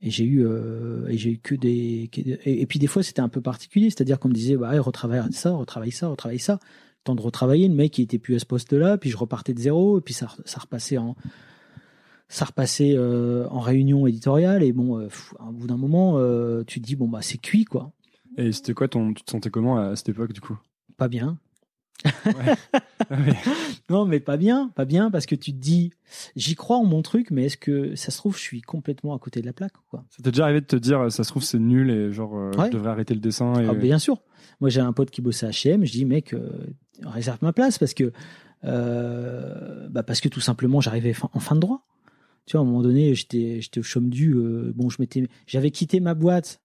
[0.01, 2.09] Et j'ai eu euh, et j'ai eu que des
[2.45, 5.33] et, et puis des fois c'était un peu particulier, c'est-à-dire qu'on me disait bah retravaille
[5.33, 6.59] ça, retravaille ça, retravaille ça.
[7.03, 9.59] Temps de retravailler, le mec il était plus à ce poste-là, puis je repartais de
[9.59, 11.15] zéro, et puis ça ça repassait en
[12.29, 16.19] ça repassait euh, en réunion éditoriale et bon, euh, pff, au bout d'un moment,
[16.65, 17.91] tu te dis bon bah c'est cuit quoi,
[18.37, 20.57] Et c'était quoi ton, tu te sentais comment à cette époque, du coup?
[20.97, 21.39] Pas bien.
[22.05, 22.55] Ouais.
[23.89, 25.91] Non, mais pas bien, pas bien, parce que tu te dis,
[26.35, 29.19] j'y crois en mon truc, mais est-ce que ça se trouve, je suis complètement à
[29.19, 30.03] côté de la plaque, quoi?
[30.09, 32.51] Ça t'est déjà arrivé de te dire, ça se trouve, c'est nul et genre, euh,
[32.57, 32.65] Ouais.
[32.67, 33.65] je devrais arrêter le dessin et...
[33.65, 34.21] Ah, Bien sûr.
[34.59, 36.49] Moi, j'ai un pote qui bossait à H&M, je dis, mec, euh,
[37.03, 38.11] réserve ma place, parce que,
[38.65, 41.85] euh, bah, parce que tout simplement, j'arrivais en fin de droit.
[42.45, 44.33] Tu vois, à un moment donné, j'étais, j'étais au chôme du.
[44.73, 46.61] bon, je m'étais, j'avais quitté ma boîte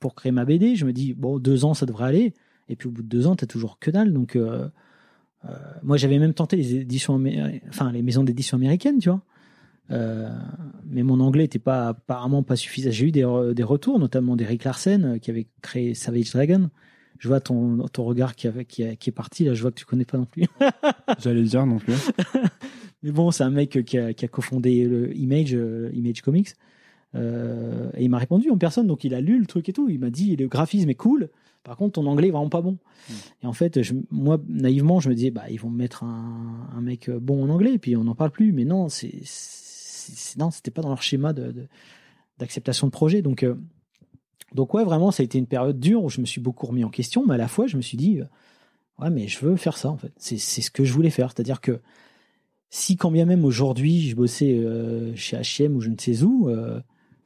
[0.00, 0.76] pour créer ma BD.
[0.76, 2.34] Je me dis, bon, deux ans, ça devrait aller.
[2.68, 4.12] Et puis au bout de deux ans, t'as toujours que dalle.
[4.12, 4.68] Donc, euh,
[5.44, 5.48] euh,
[5.82, 7.22] moi, j'avais même tenté les éditions,
[7.68, 9.22] enfin, les maisons d'édition américaines, tu vois.
[9.92, 10.28] Euh,
[10.84, 12.90] mais mon anglais était pas apparemment pas suffisant.
[12.90, 16.70] J'ai eu des, re- des retours, notamment d'Eric Larsen qui avait créé Savage Dragon.
[17.20, 19.54] Je vois ton, ton regard qui, avait, qui, a- qui est parti là.
[19.54, 20.44] Je vois que tu connais pas non plus.
[21.20, 21.94] J'allais le dire non plus.
[23.04, 25.56] Mais bon, c'est un mec qui a, qui a cofondé le Image,
[25.92, 26.48] Image Comics.
[27.14, 29.88] Et il m'a répondu en personne, donc il a lu le truc et tout.
[29.88, 31.30] Il m'a dit le graphisme est cool,
[31.66, 32.78] par contre ton anglais est vraiment pas bon.
[33.08, 33.12] Hmm.
[33.42, 36.68] Et en fait, je, moi naïvement, je me disais bah ils vont me mettre un,
[36.74, 38.52] un mec bon en anglais, et puis on n'en parle plus.
[38.52, 39.22] Mais non, c'est
[40.38, 41.68] non, c'était pas dans leur schéma de
[42.38, 43.22] d'acceptation de, projet.
[43.22, 43.54] Donc euh,
[44.54, 46.84] donc ouais, vraiment, ça a été une période dure où je me suis beaucoup remis
[46.84, 48.24] en question, mais à la fois, je me suis dit, euh,
[48.98, 50.12] ouais, mais je veux faire ça, en fait.
[50.16, 51.30] C'est c'est ce que je voulais faire.
[51.30, 51.80] C'est-à-dire que
[52.70, 56.48] si, quand bien même aujourd'hui, je bossais euh, chez H&M ou je ne sais où,
[56.48, 56.80] euh,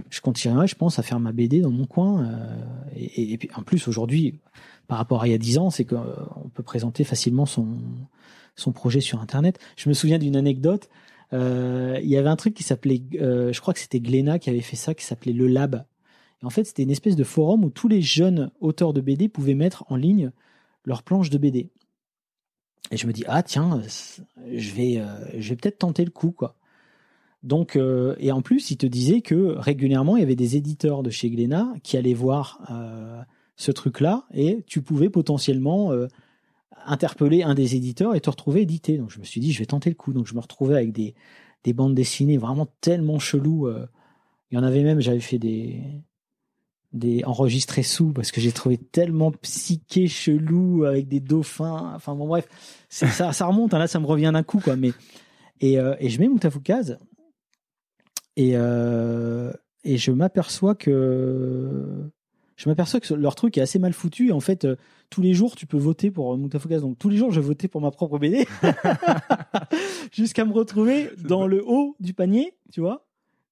[0.09, 2.25] je continuerais, je pense, à faire ma BD dans mon coin.
[2.25, 2.57] euh,
[2.97, 4.39] et, en plus, aujourd'hui,
[4.89, 7.79] par rapport à il y a 10 ans, c'est qu'on peut présenter facilement son,
[8.57, 9.59] son projet sur Internet.
[9.77, 10.89] Je me souviens d'une anecdote.
[11.33, 14.51] Euh, il y avait un truc qui s'appelait, euh, je crois que c'était Glénat qui
[14.51, 15.85] avait fait ça, qui s'appelait Le Lab.
[16.43, 19.29] Et en fait, c'était une espèce de forum où tous les jeunes auteurs de BD
[19.29, 20.33] pouvaient mettre en ligne
[20.85, 21.69] leurs planches de BD.
[22.91, 23.81] Et je me dis ah tiens,
[24.53, 25.07] je vais, euh,
[25.39, 26.57] je vais peut-être tenter le coup quoi.
[27.43, 31.03] Donc euh, et en plus, il te disait que régulièrement il y avait des éditeurs
[31.03, 33.23] de chez Glénat qui allaient voir euh,
[33.57, 36.07] ce truc-là et tu pouvais potentiellement euh,
[36.85, 38.99] interpeller un des éditeurs et te retrouver édité.
[38.99, 40.13] Donc je me suis dit je vais tenter le coup.
[40.13, 41.15] Donc je me retrouvais avec des
[41.65, 43.69] des bandes dessinées vraiment tellement cheloues.
[43.69, 43.87] euh,
[44.51, 45.81] il y en avait même, j'avais fait des
[46.93, 52.27] des enregistrés sous parce que j'ai trouvé tellement psyché chelou avec des dauphins enfin bon
[52.27, 52.49] bref
[52.89, 54.91] ça ça remonte hein, là ça me revient d'un coup quoi mais
[55.61, 56.99] et, euh, et je mets Moutafoukaz
[58.37, 59.53] et euh,
[59.85, 61.87] et je m'aperçois que
[62.57, 64.77] je m'aperçois que leur truc est assez mal foutu et en fait euh,
[65.09, 67.81] tous les jours tu peux voter pour Moutafoukaz donc tous les jours je votais pour
[67.81, 68.47] ma propre BD
[70.13, 73.07] jusqu'à me retrouver dans le haut du panier tu vois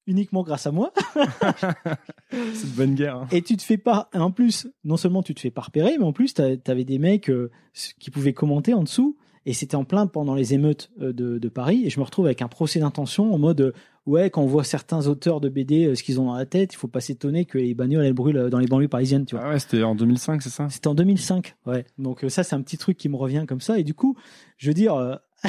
[0.07, 0.93] uniquement grâce à moi
[2.31, 3.17] C'est une bonne guerre.
[3.17, 3.29] hein.
[3.31, 6.05] et tu te fais pas, en plus, non seulement tu te fais pas repérer, mais
[6.05, 7.51] en plus, t'a- t'avais des mecs euh,
[7.99, 9.17] qui pouvaient commenter en dessous.
[9.47, 11.83] Et c'était en plein pendant les émeutes euh, de, de Paris.
[11.85, 13.73] Et je me retrouve avec un procès d'intention en mode, euh,
[14.09, 16.73] ouais, quand on voit certains auteurs de BD, euh, ce qu'ils ont dans la tête,
[16.73, 19.37] il faut pas s'étonner que les bagnoles, elles brûlent euh, dans les banlieues parisiennes, tu
[19.37, 19.45] vois.
[19.47, 20.69] Ah ouais, c'était en 2005, c'est ça?
[20.71, 21.85] C'était en 2005, ouais.
[21.99, 23.79] Donc euh, ça, c'est un petit truc qui me revient comme ça.
[23.79, 24.17] Et du coup,
[24.57, 25.15] je veux dire, euh,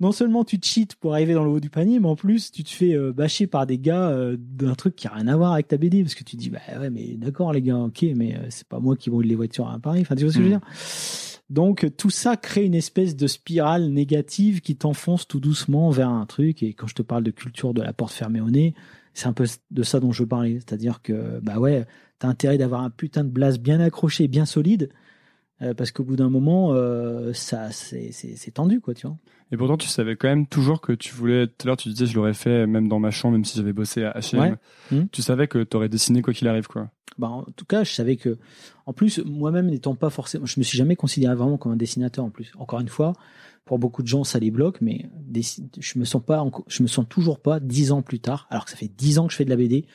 [0.00, 2.50] non seulement tu te cheats pour arriver dans le haut du panier, mais en plus,
[2.50, 5.68] tu te fais bâcher par des gars d'un truc qui a rien à voir avec
[5.68, 8.36] ta BD, parce que tu te dis, bah ouais, mais d'accord les gars, ok, mais
[8.50, 10.00] c'est pas moi qui brûle les voitures à Paris.
[10.02, 10.58] Enfin, tu vois ce que je veux Mm.
[10.58, 11.33] dire?
[11.54, 16.26] Donc tout ça crée une espèce de spirale négative qui t'enfonce tout doucement vers un
[16.26, 16.64] truc.
[16.64, 18.74] Et quand je te parle de culture de la porte fermée au nez,
[19.14, 20.54] c'est un peu de ça dont je parlais.
[20.54, 21.86] C'est-à-dire que bah ouais,
[22.18, 24.90] t'as intérêt d'avoir un putain de blase bien accroché, bien solide,
[25.62, 29.16] euh, parce qu'au bout d'un moment, euh, ça c'est tendu quoi, tu vois.
[29.52, 31.46] Et pourtant, tu savais quand même toujours que tu voulais.
[31.46, 33.72] Tout à l'heure, tu disais, je l'aurais fait même dans ma chambre, même si j'avais
[33.72, 34.56] bossé à H&M.
[34.90, 35.06] Ouais.
[35.12, 36.90] Tu savais que t'aurais dessiné quoi qu'il arrive, quoi.
[37.18, 38.38] Bah, en tout cas, je savais que,
[38.86, 42.24] en plus, moi-même n'étant pas forcément, je me suis jamais considéré vraiment comme un dessinateur
[42.24, 42.52] en plus.
[42.58, 43.12] Encore une fois,
[43.64, 45.10] pour beaucoup de gens, ça les bloque, mais
[45.78, 48.70] je me sens pas, je me sens toujours pas dix ans plus tard, alors que
[48.70, 49.86] ça fait dix ans que je fais de la BD.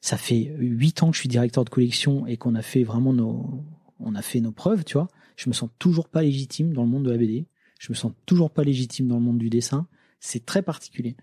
[0.00, 3.12] Ça fait huit ans que je suis directeur de collection et qu'on a fait vraiment
[3.12, 3.64] nos,
[3.98, 5.08] on a fait nos preuves, tu vois.
[5.36, 7.46] Je me sens toujours pas légitime dans le monde de la BD.
[7.78, 9.86] Je me sens toujours pas légitime dans le monde du dessin.
[10.20, 11.16] C'est très particulier.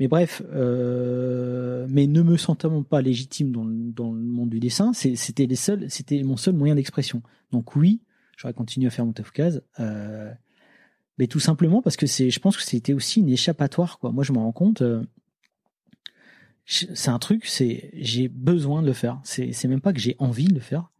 [0.00, 6.22] Mais bref, euh, mais ne me sentant pas légitime dans, le- monde du dessin, c'était
[6.22, 7.22] mon seul moyen d'expression.
[7.52, 8.00] Donc oui,
[8.38, 10.32] j'aurais continué à faire mon Tafkaz, euh,
[11.18, 13.98] mais tout simplement parce que c'est, je pense que c'était aussi une échappatoire.
[14.02, 14.80] Moi, je m'en rends compte.
[14.80, 15.02] euh,
[16.64, 19.20] c'est un truc, c'est, j'ai besoin de le faire.
[19.22, 20.90] C'est, même pas que j'ai envie de le faire,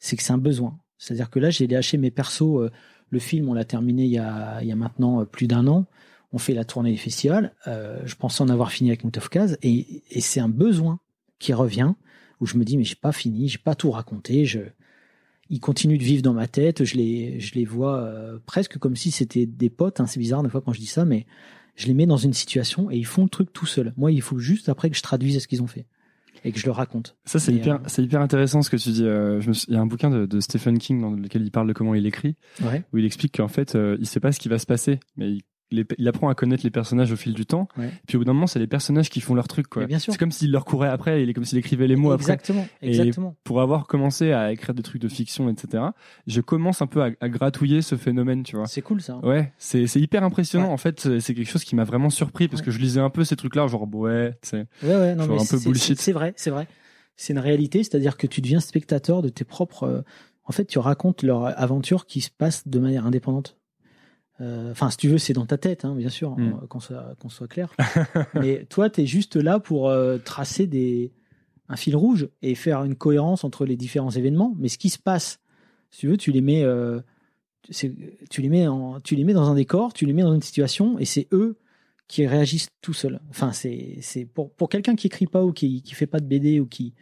[0.00, 0.78] c'est que c'est un besoin.
[0.98, 2.68] C'est-à-dire que là, j'ai lâché mes persos.
[3.08, 5.86] le film, on l'a terminé il y a, maintenant plus d'un an.
[6.32, 7.52] On fait la tournée des festivals.
[7.66, 11.00] Euh, je pensais en avoir fini avec Moutafkaz et, et c'est un besoin
[11.38, 11.94] qui revient
[12.40, 14.44] où je me dis mais j'ai pas fini, j'ai pas tout raconté.
[14.44, 14.60] Je,
[15.48, 16.84] ils continuent de vivre dans ma tête.
[16.84, 20.00] Je les, je les vois euh, presque comme si c'était des potes.
[20.00, 20.06] hein.
[20.06, 21.26] c'est bizarre des fois quand je dis ça, mais
[21.76, 23.92] je les mets dans une situation et ils font le truc tout seuls.
[23.96, 25.86] Moi, il faut juste après que je traduise ce qu'ils ont fait
[26.44, 27.16] et que je le raconte.
[27.24, 29.04] Ça, c'est hyper, euh, c'est hyper intéressant ce que tu dis.
[29.04, 31.42] Euh, je me suis- Il y a un bouquin de, de Stephen King dans lequel
[31.42, 32.82] il parle de comment il écrit, Ouais.
[32.92, 35.30] où il explique qu'en fait, euh, il sait pas ce qui va se passer, mais
[35.32, 37.68] il, les- il apprend à connaître les personnages au fil du temps.
[37.76, 37.90] Ouais.
[38.06, 39.82] Puis au bout d'un moment, c'est les personnages qui font leur truc, quoi.
[39.82, 40.12] Mais bien sûr.
[40.12, 42.24] C'est comme s'il leur courait après, il est comme s'il écrivait les mots après.
[42.32, 43.36] exactement, Et exactement.
[43.44, 45.84] Pour avoir commencé à écrire des trucs de fiction, etc.,
[46.26, 48.66] je commence un peu à, à gratouiller ce phénomène, tu vois.
[48.66, 49.18] C'est cool ça.
[49.18, 50.66] Ouais, c'est c'est hyper impressionnant.
[50.66, 50.72] Ouais.
[50.72, 52.66] En fait, c'est c'est quelque chose qui m'a vraiment surpris parce Ouais.
[52.66, 54.66] que je lisais un peu ces trucs-là, genre ouais, tu sais.
[54.82, 55.96] Ouais, non, Genre un peu c'est- bullshit.
[55.98, 56.66] c'est- C'est vrai, c'est vrai.
[57.16, 59.84] C'est une réalité, c'est-à-dire que tu deviens spectateur de tes propres.
[59.84, 60.02] euh,
[60.46, 63.56] En fait, tu racontes leur aventure qui se passe de manière indépendante.
[64.40, 66.58] Euh, Enfin, si tu veux, c'est dans ta tête, hein, bien sûr, Mm.
[66.62, 67.74] euh, qu'on soit, qu'on soit clair.
[68.34, 71.12] mais toi, tu es juste là pour euh, tracer des,
[71.68, 74.54] un fil rouge et faire une cohérence entre les différents événements.
[74.58, 75.40] Mais ce qui se passe,
[75.90, 77.00] si tu veux, tu les mets, euh,
[77.70, 80.42] tu les mets, en, tu les mets dans un décor, tu les mets dans une
[80.42, 81.58] situation, et c'est eux
[82.08, 83.20] qui réagissent tout seuls.
[83.30, 86.26] Enfin, c'est c'est pour pour quelqu'un qui écrit pas ou qui qui fait pas de
[86.26, 86.94] BD ou qui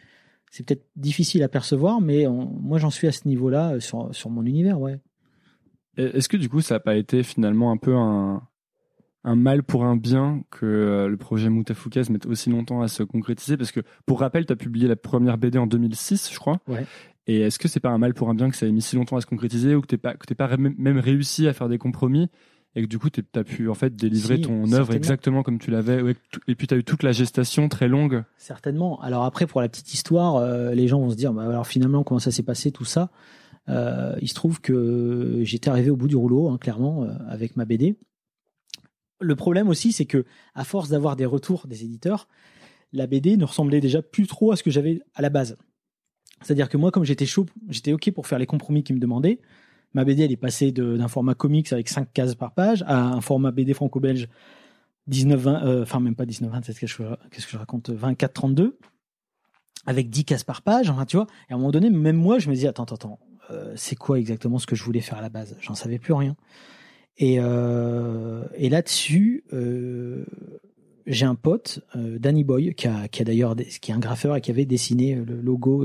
[0.50, 4.44] c'est peut-être difficile à percevoir, mais moi j'en suis à ce niveau-là sur sur mon
[4.44, 4.98] univers, ouais.
[5.98, 8.42] Est-ce que du coup ça n'a pas été finalement un peu un
[9.24, 13.02] un mal pour un bien que euh, le projet Moutafoukaz mette aussi longtemps à se
[13.02, 13.56] concrétiser?
[13.56, 16.60] Parce que, pour rappel, tu as publié la première BD en 2006, je crois.
[16.68, 16.86] Ouais.
[17.26, 18.96] Et est-ce que c'est pas un mal pour un bien que ça ait mis si
[18.96, 21.76] longtemps à se concrétiser ou que tu pas, que pas même réussi à faire des
[21.76, 22.30] compromis
[22.74, 25.70] et que du coup tu as pu en fait délivrer ton œuvre exactement comme tu
[25.70, 26.02] l'avais
[26.46, 28.24] et puis tu as eu toute la gestation très longue?
[28.38, 28.98] Certainement.
[29.02, 32.02] Alors après pour la petite histoire euh, les gens vont se dire bah alors finalement
[32.02, 33.10] comment ça s'est passé tout ça?
[33.68, 37.56] Euh, il se trouve que j'étais arrivé au bout du rouleau hein, clairement euh, avec
[37.56, 37.96] ma BD
[39.20, 42.28] le problème aussi c'est que à force d'avoir des retours des éditeurs
[42.92, 45.56] la BD ne ressemblait déjà plus trop à ce que j'avais à la base
[46.42, 49.40] c'est-à-dire que moi comme j'étais chaud j'étais ok pour faire les compromis qu'ils me demandaient
[49.94, 53.20] Ma BD, elle est passée d'un format comics avec 5 cases par page à un
[53.20, 54.28] format BD franco-belge
[55.06, 58.78] 19 20, euh, enfin même pas 19 20, qu'est-ce que je, raconte 24 32
[59.86, 61.26] avec 10 cases par page, enfin tu vois.
[61.48, 63.18] Et à un moment donné, même moi, je me dis attends attends attends,
[63.50, 65.56] euh, c'est quoi exactement ce que je voulais faire à la base?
[65.60, 66.36] J'en savais plus rien.
[67.18, 70.24] Et euh, là-dessus, euh,
[71.06, 74.66] j'ai un pote, Danny Boy, qui a, d'ailleurs, qui est un graffeur et qui avait
[74.66, 75.82] dessiné le logo.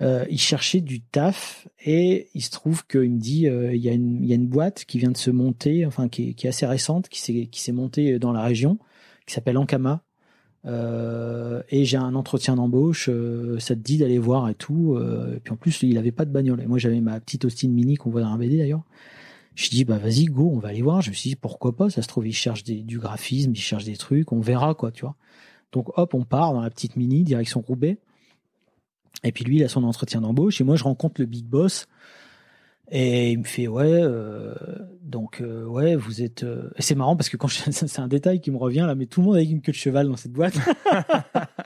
[0.00, 3.92] Euh, il cherchait du taf et il se trouve qu'il me dit il, y a
[3.92, 7.20] une, boîte qui vient de se monter, enfin qui est, qui est assez récente, qui
[7.52, 8.78] s'est montée dans la région,
[9.26, 10.02] qui s'appelle Ankama.
[10.66, 14.94] Euh, et j'ai un entretien d'embauche, euh, ça te dit d'aller voir et tout.
[14.94, 16.60] Euh, et puis en plus, il avait pas de bagnole.
[16.60, 18.82] Et moi, j'avais ma petite Austin Mini qu'on voit dans un BD d'ailleurs.
[19.54, 21.02] Je dis bah vas-y go, on va aller voir.
[21.02, 23.84] Je me suis dit pourquoi pas, ça se trouve il cherche du graphisme, il cherche
[23.84, 25.16] des trucs, on verra quoi, tu vois.
[25.72, 27.98] Donc hop, on part dans la petite Mini direction Roubaix.
[29.24, 31.86] Et puis lui, il a son entretien d'embauche et moi, je rencontre le big boss.
[32.90, 34.54] Et il me fait ouais, euh,
[35.02, 36.42] donc euh, ouais, vous êtes.
[36.42, 36.70] Euh...
[36.76, 37.58] Et c'est marrant parce que quand je...
[37.70, 39.76] c'est un détail qui me revient là, mais tout le monde avec une queue de
[39.76, 40.54] cheval dans cette boîte.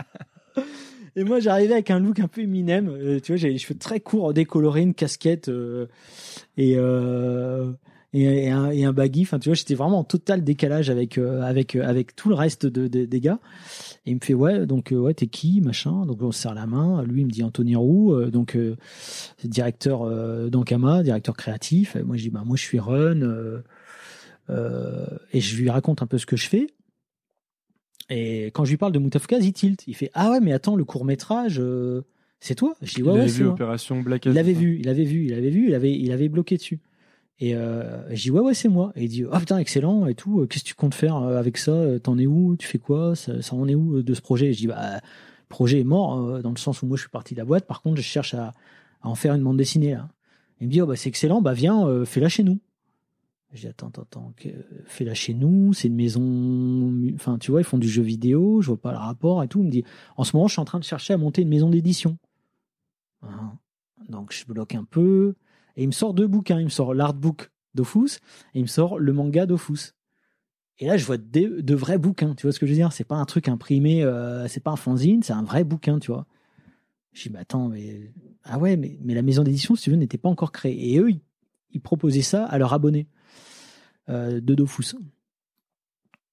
[1.16, 2.88] et moi, j'arrivais avec un look un peu Eminem.
[2.88, 5.86] Euh, tu vois, j'ai les cheveux très courts, décolorés, une casquette euh,
[8.12, 9.22] et et, un, et un baggy.
[9.22, 12.88] Enfin, tu vois, j'étais vraiment en total décalage avec avec avec tout le reste de,
[12.88, 13.38] de, des gars.
[14.04, 16.06] Et il me fait ouais, donc euh, ouais, t'es qui, machin?
[16.06, 17.02] Donc on se serre la main.
[17.02, 18.76] Lui il me dit Anthony Roux, euh, donc euh,
[19.44, 20.06] directeur
[20.50, 21.96] d'Ankama, directeur créatif.
[21.96, 23.62] Et moi je dis bah moi je suis Run.
[25.32, 26.66] et je lui raconte un peu ce que je fais.
[28.10, 29.84] Et quand je lui parle de Moutafkaz, il tilt.
[29.86, 31.62] Il fait ah ouais mais attends le court métrage.
[32.40, 32.74] c'est toi?
[32.82, 35.24] Je dis ouais, il ouais, avait vu Opération Black Il l'avait vu, il avait vu,
[35.26, 36.80] il avait vu, il avait, il avait bloqué dessus.
[37.44, 38.92] Et euh, je dis ouais ouais c'est moi.
[38.94, 40.46] Et il dit ah oh, putain excellent et tout.
[40.46, 41.98] Qu'est-ce que tu comptes faire euh, avec ça?
[41.98, 42.54] T'en es où?
[42.56, 43.16] Tu fais quoi?
[43.16, 44.50] Ça, en est où euh, de ce projet?
[44.50, 45.00] Et Je dis bah
[45.48, 47.66] projet est mort euh, dans le sens où moi je suis parti de la boîte.
[47.66, 48.52] Par contre je cherche à,
[49.00, 50.08] à en faire une bande dessinée là.
[50.60, 52.60] Il me dit oh bah c'est excellent bah viens fais-la chez nous.
[53.52, 54.32] Je dis attends attends attends
[54.86, 55.72] fais-la chez nous.
[55.72, 56.92] C'est une maison.
[57.16, 58.62] Enfin tu vois ils font du jeu vidéo.
[58.62, 59.58] Je vois pas le rapport et tout.
[59.62, 59.82] Il me dit
[60.16, 62.18] en ce moment je suis en train de chercher à monter une maison d'édition.
[63.22, 63.54] Hein.
[64.08, 65.34] Donc je bloque un peu.
[65.76, 66.58] Et il me sort deux bouquins.
[66.58, 68.18] Il me sort l'artbook d'Ofus
[68.54, 69.94] et il me sort le manga d'Ofus.
[70.78, 72.34] Et là, je vois de, vrais bouquins.
[72.34, 72.92] Tu vois ce que je veux dire?
[72.92, 76.10] C'est pas un truc imprimé, euh, c'est pas un fanzine, c'est un vrai bouquin, tu
[76.10, 76.26] vois.
[77.12, 78.12] Je dis, bah attends, mais.
[78.44, 80.92] Ah ouais, mais, la maison d'édition, si tu veux, n'était pas encore créée.
[80.92, 81.10] Et eux,
[81.70, 83.06] ils, proposaient ça à leurs abonnés
[84.08, 84.96] euh, de Dofus.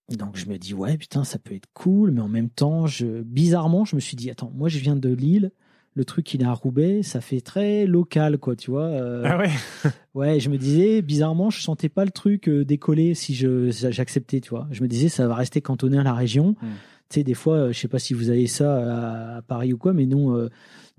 [0.09, 2.85] Donc je me dis, ouais, putain, ça peut être cool, mais en même temps,
[3.25, 5.51] bizarrement, je me suis dit, attends, moi je viens de Lille,
[5.95, 8.85] le truc il est à Roubaix, ça fait très local quoi, tu vois.
[8.85, 9.23] Euh.
[9.25, 9.49] ah ouais?
[10.13, 14.39] ouais, je me disais bizarrement, je sentais pas le truc euh, décoller si je j'acceptais,
[14.39, 14.67] tu vois.
[14.71, 16.55] Je me disais ça va rester cantonné à la région.
[16.61, 16.67] Hmm.
[17.09, 19.77] Tu sais, des fois, euh, je sais pas si vous avez ça à, Paris ou
[19.77, 20.47] quoi, mais non,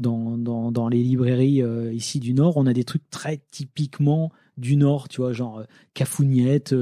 [0.01, 4.77] dans, dans, dans les librairies ici du Nord, on a des trucs très typiquement du
[4.77, 5.63] Nord, tu vois, genre
[5.95, 6.75] Cafougnette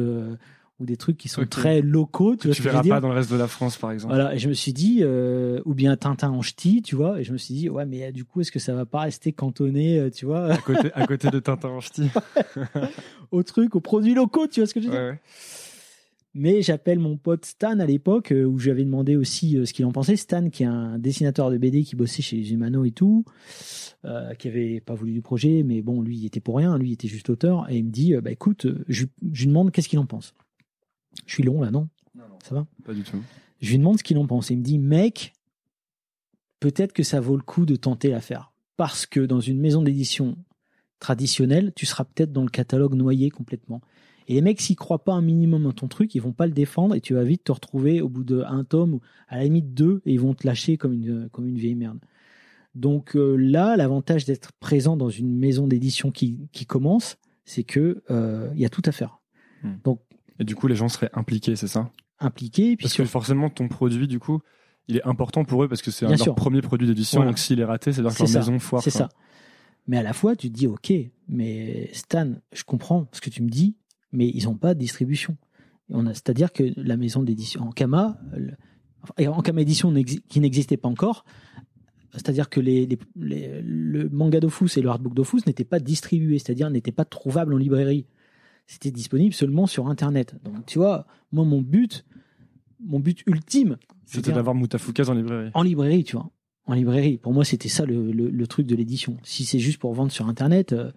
[0.81, 2.37] ou des trucs qui sont très locaux.
[2.37, 4.15] Tu, vois tu verras pas dans le reste de la France, par exemple.
[4.15, 7.25] Voilà, et je me suis dit, euh, ou bien Tintin en ch'ti, tu vois, et
[7.25, 9.33] je me suis dit, ouais, mais euh, du coup, est-ce que ça va pas rester
[9.33, 12.09] cantonné, euh, tu vois à côté, à côté de Tintin en ch'ti
[13.33, 15.21] Au truc, aux produits locaux, tu vois ce que je veux dire ouais,
[16.35, 20.15] Mais j'appelle mon pote Stan à l'époque, où j'avais demandé aussi ce qu'il en pensait.
[20.15, 23.25] Stan, qui est un dessinateur de BD qui bossait chez les Humano et tout,
[24.05, 26.91] euh, qui avait pas voulu du projet, mais bon, lui, il était pour rien, lui,
[26.91, 29.89] il était juste auteur, et il me dit, bah écoute, je, je lui demande qu'est-ce
[29.89, 30.35] qu'il en pense.
[31.27, 31.89] Je suis long là, non,
[32.43, 33.23] Ça va Pas du tout.
[33.61, 34.51] Je lui demande ce qu'il en pense.
[34.51, 35.33] Il me dit, mec,
[36.61, 38.53] peut-être que ça vaut le coup de tenter l'affaire.
[38.77, 40.37] Parce que dans une maison d'édition
[41.01, 43.81] traditionnelle, tu seras peut-être dans le catalogue noyé complètement.
[44.29, 46.53] Et les mecs, s'ils croient pas un minimum dans ton truc, ils vont pas le
[46.53, 49.73] défendre et tu vas vite te retrouver au bout d'un tome ou à la limite
[49.73, 51.99] deux et ils vont te lâcher comme une, comme une vieille merde.
[52.75, 58.03] Donc euh, là, l'avantage d'être présent dans une maison d'édition qui, qui commence, c'est que
[58.11, 59.21] euh, y a tout à faire.
[59.63, 59.77] Hmm.
[59.83, 60.01] Donc
[60.39, 61.91] Et du coup, les gens seraient impliqués, c'est ça?
[62.21, 62.77] Impliqués.
[62.77, 64.41] Parce sur- que forcément, ton produit, du coup,
[64.89, 66.35] il est important pour eux parce que c'est leurs sûr.
[66.35, 67.19] premiers produits d'édition.
[67.19, 67.31] Voilà.
[67.33, 68.39] Donc s'il est raté, c'est-à-dire que C'est leur ça.
[68.39, 68.83] maison foire.
[68.83, 69.09] C'est ça.
[69.87, 70.93] Mais à la fois, tu te dis, ok,
[71.29, 73.77] mais Stan, je comprends ce que tu me dis,
[74.13, 75.37] mais ils n'ont pas de distribution.
[76.13, 78.53] C'est-à-dire que la maison d'édition en Kama, le-
[79.03, 79.93] enfin, et en Kama édition
[80.29, 81.25] qui n'existait pas encore,
[82.13, 86.39] c'est-à-dire que les, les- les- le manga Dofus et le hardbook Dofus n'étaient pas distribués,
[86.39, 88.07] c'est-à-dire n'étaient pas trouvables en librairie.
[88.71, 90.37] C'était disponible seulement sur Internet.
[90.45, 92.05] Donc, tu vois, moi, mon but,
[92.85, 95.51] mon but ultime, C'était d'avoir Moutafoukaz en librairie.
[95.55, 96.31] en librairie, tu vois.
[96.67, 97.17] En librairie.
[97.17, 99.17] Pour moi, c'était ça le, le- le truc de l'édition.
[99.23, 100.93] Si c'est juste pour vendre sur Internet, euh,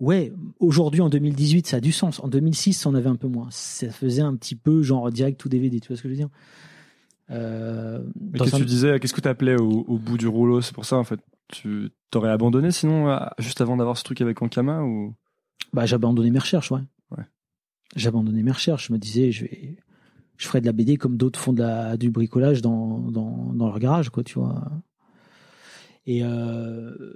[0.00, 2.20] ouais, aujourd'hui, en 2018, ça a du sens.
[2.20, 3.48] En 2006, ça en avait un peu moins.
[3.50, 6.18] Ça faisait un petit peu genre direct ou DVD, tu vois ce que je veux
[6.18, 6.30] dire?
[7.30, 8.02] Euh,
[8.34, 10.60] qu'est-ce que un- tu disais Qu'est-ce que tu appelais au, au bout du rouleau?
[10.62, 11.20] C'est pour ça, en fait.
[11.48, 15.14] Tu t'aurais abandonné sinon, juste avant d'avoir ce truc avec Ankama ou...
[15.72, 16.80] Bah, j'ai abandonné mes recherches, ouais.
[17.10, 17.24] Ouais.
[17.96, 18.88] J'ai abandonné mes recherches.
[18.88, 19.76] Je me disais, je vais,
[20.36, 23.66] je ferai de la BD comme d'autres font de la, du bricolage dans, dans, dans
[23.66, 24.70] leur garage, quoi, tu vois.
[26.06, 27.14] Et euh,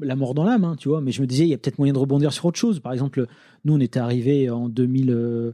[0.00, 1.00] la mort dans l'âme, hein, tu vois.
[1.00, 2.80] Mais je me disais, il y a peut-être moyen de rebondir sur autre chose.
[2.80, 3.26] Par exemple,
[3.64, 5.52] nous, on était arrivés en 2000, euh,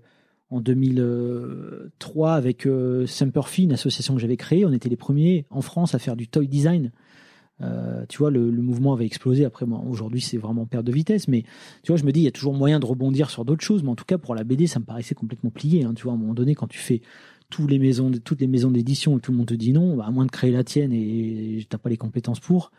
[0.50, 4.64] en 2003 avec euh, Semperfi, une association que j'avais créée.
[4.64, 6.90] On était les premiers en France à faire du toy design.
[7.60, 9.44] Euh, tu vois, le, le mouvement avait explosé.
[9.44, 11.26] Après, moi, aujourd'hui, c'est vraiment perte de vitesse.
[11.28, 11.42] Mais
[11.82, 13.82] tu vois, je me dis, il y a toujours moyen de rebondir sur d'autres choses.
[13.82, 15.84] Mais en tout cas, pour la BD, ça me paraissait complètement plié.
[15.84, 15.92] hein.
[15.94, 17.00] tu vois, à un moment donné, quand tu fais
[17.50, 20.04] tous les maisons, toutes les maisons d'édition et tout le monde te dit non, bah,
[20.06, 22.70] à moins de créer la tienne et t'as pas les compétences pour,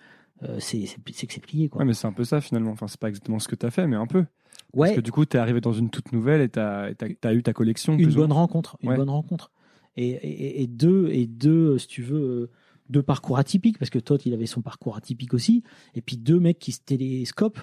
[0.43, 1.69] euh, c'est c'est- c'est que c'est plié.
[1.69, 1.79] Quoi.
[1.81, 2.71] Ouais, mais c'est un peu ça finalement.
[2.71, 4.25] Enfin, c'est pas exactement ce que tu as fait, mais un peu.
[4.73, 6.93] Ouais, Parce que du coup, tu es arrivé dans une toute nouvelle et tu as,
[7.33, 7.97] eu ta collection.
[7.97, 8.95] une bonne rencontre, une Ouais.
[8.95, 9.51] bonne rencontre.
[9.97, 12.49] Et, et, et deux, et deux, si tu veux, euh,
[12.89, 15.63] deux parcours atypiques, parce que Todd, il avait son parcours atypique aussi.
[15.95, 17.61] Et puis deux mecs qui se télescopent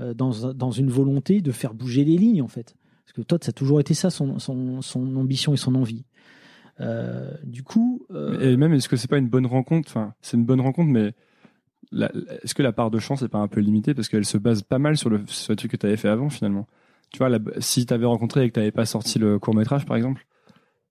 [0.00, 2.74] euh, dans, dans une volonté de faire bouger les lignes, en fait.
[3.04, 6.04] Parce que Todd, ça a toujours été ça, son, son, son ambition et son envie.
[6.80, 9.88] Euh, du coup, euh, Et même, est-ce que c'est pas une bonne rencontre?
[9.90, 11.14] Enfin, c'est une bonne rencontre, mais
[12.42, 13.94] est-ce que la part de chance est pas un peu limitée?
[13.94, 16.66] Parce qu'elle se base pas mal sur le, sur que tu avais fait avant finalement
[17.12, 19.54] Tu vois, la- si tu avais rencontré et que tu n'avais pas sorti le court
[19.54, 20.26] métrage, par exemple,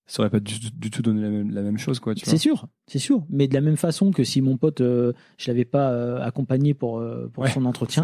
[0.08, 2.14] ça aurait pas du, du tout donné la même, la même chose, quoi.
[2.16, 3.26] C'est sûr, c'est sûr.
[3.30, 6.74] Mais de la même façon que si mon pote, euh, je l'avais pas euh, accompagné
[6.74, 8.04] pour, euh, pour Ouais, son entretien,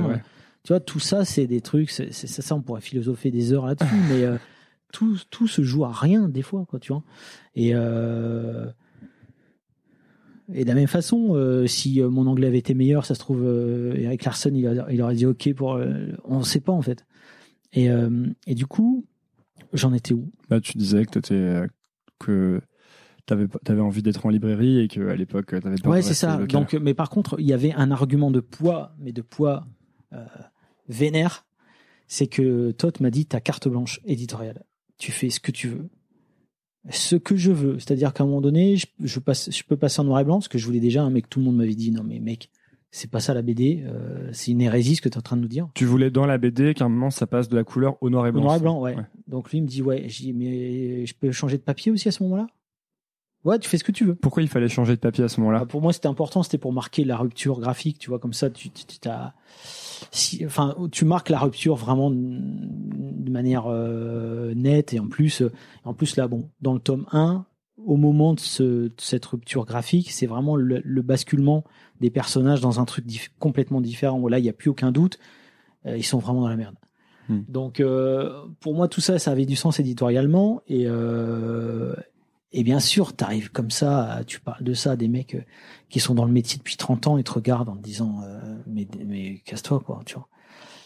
[0.63, 3.65] tu vois, tout ça, c'est des trucs, c'est ça, ça, on pourrait philosopher des heures
[3.65, 4.37] là-dessus, mais euh,
[4.93, 7.03] tout, tout se joue à rien des fois, quoi, tu vois.
[7.55, 7.73] Et,
[10.53, 13.45] et de la même façon, si mon anglais avait été meilleur, ça se trouve,
[13.95, 15.79] Eric Larson, il, a- il aurait dit OK pour.
[16.25, 17.05] on ne sait pas, en fait.
[17.73, 17.87] Et,
[18.47, 19.05] et du coup,
[19.73, 20.29] j'en étais où?
[20.49, 21.33] Là, tu disais que tu
[22.21, 22.61] que
[23.25, 26.13] t'avais avais envie d'être en librairie et qu'à l'époque, tu avais peur Ouais, de c'est
[26.13, 26.37] ça.
[26.37, 26.47] local.
[26.47, 29.65] Donc, mais par contre, il y avait un argument de poids, mais de poids
[30.13, 30.25] euh,
[30.89, 31.45] vénère.
[32.07, 34.63] C'est que Todd m'a dit ta carte blanche éditoriale.
[34.97, 35.89] Tu fais ce que tu veux,
[36.89, 37.79] ce que je veux.
[37.79, 40.41] C'est-à-dire qu'à un moment donné, je, je passe, je peux passer en noir et blanc,
[40.41, 41.03] ce que je voulais déjà.
[41.03, 42.49] Un mec, tout le monde m'avait dit non mais mec,
[42.91, 43.83] c'est pas ça la BD.
[43.85, 45.67] euh, c'est une hérésie ce que tu es en train de nous dire.
[45.73, 48.27] Tu voulais dans la BD qu'à un moment ça passe de la couleur au noir
[48.27, 48.41] et Au blanc.
[48.43, 48.95] noir et blanc, ouais.
[48.95, 49.03] Ouais.
[49.27, 50.01] Donc lui il me dit ouais.
[50.07, 52.47] Dit mais je peux changer de papier aussi à ce moment-là?
[53.43, 54.13] Ouais, tu fais ce que tu veux.
[54.13, 55.61] Pourquoi il fallait changer de papier à ce moment-là?
[55.63, 58.51] Ah, pour moi, c'était important, c'était pour marquer la rupture graphique, tu vois, comme ça,
[58.51, 59.33] tu, t'as-
[60.11, 65.51] si, enfin, tu marques la rupture vraiment de manière euh, nette et en plus, euh,
[65.85, 67.45] en plus là, bon, dans le tome 1,
[67.85, 71.63] au moment de, ce, de cette rupture graphique, c'est vraiment le, le basculement
[71.99, 73.05] des personnages dans un truc
[73.39, 74.19] complètement différent.
[74.19, 75.19] Où là, il n'y a plus aucun doute,
[75.85, 76.75] euh, ils sont vraiment dans la merde.
[77.29, 77.41] Hmm.
[77.47, 81.93] Donc, euh, pour moi, tout ça, ça avait du sens éditorialement et euh,
[82.53, 85.37] et bien sûr, tu arrives comme ça, tu parles de ça à des mecs
[85.87, 88.19] qui sont dans le métier depuis 30 ans et te regardent en te disant
[88.67, 90.27] mais, mais casse-toi quoi, tu vois.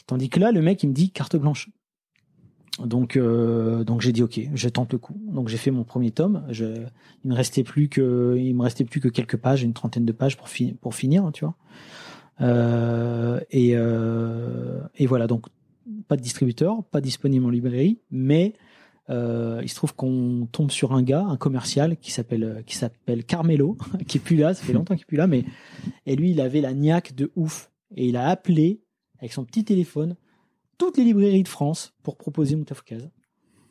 [0.05, 1.71] Tandis que là, le mec il me dit carte blanche.
[2.83, 5.15] Donc euh, donc j'ai dit ok, je tente le coup.
[5.31, 6.43] Donc j'ai fait mon premier tome.
[6.51, 10.11] Il me restait plus que il me restait plus que quelques pages, une trentaine de
[10.11, 11.55] pages pour fi- pour finir, tu vois.
[12.41, 15.45] Euh, et euh, et voilà donc
[16.07, 18.53] pas de distributeur, pas disponible en librairie, mais
[19.07, 23.77] il se trouve qu'on tombe sur un gars, un commercial qui s'appelle qui s'appelle Carmelo,
[24.07, 25.45] qui est plus là, ça fait longtemps qu'il est plus là, mais
[26.05, 28.81] et lui il avait la niaque de ouf et il a appelé
[29.19, 30.15] avec son petit téléphone
[30.77, 33.09] toutes les librairies de France pour proposer Moutafoukaz.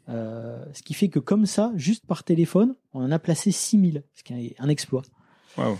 [0.09, 4.02] Euh, ce qui fait que comme ça, juste par téléphone, on en a placé 6000,
[4.15, 5.02] ce qui est un exploit.
[5.57, 5.79] Waouh.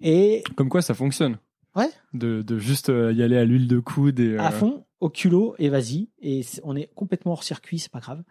[0.00, 1.38] Et Comme quoi ça fonctionne.
[1.76, 1.88] Ouais.
[2.12, 4.36] De, de juste euh, y aller à l'huile de coude et.
[4.36, 6.08] à euh, fond, au culot, et vas-y.
[6.20, 8.22] Et on est complètement hors circuit, c'est pas grave.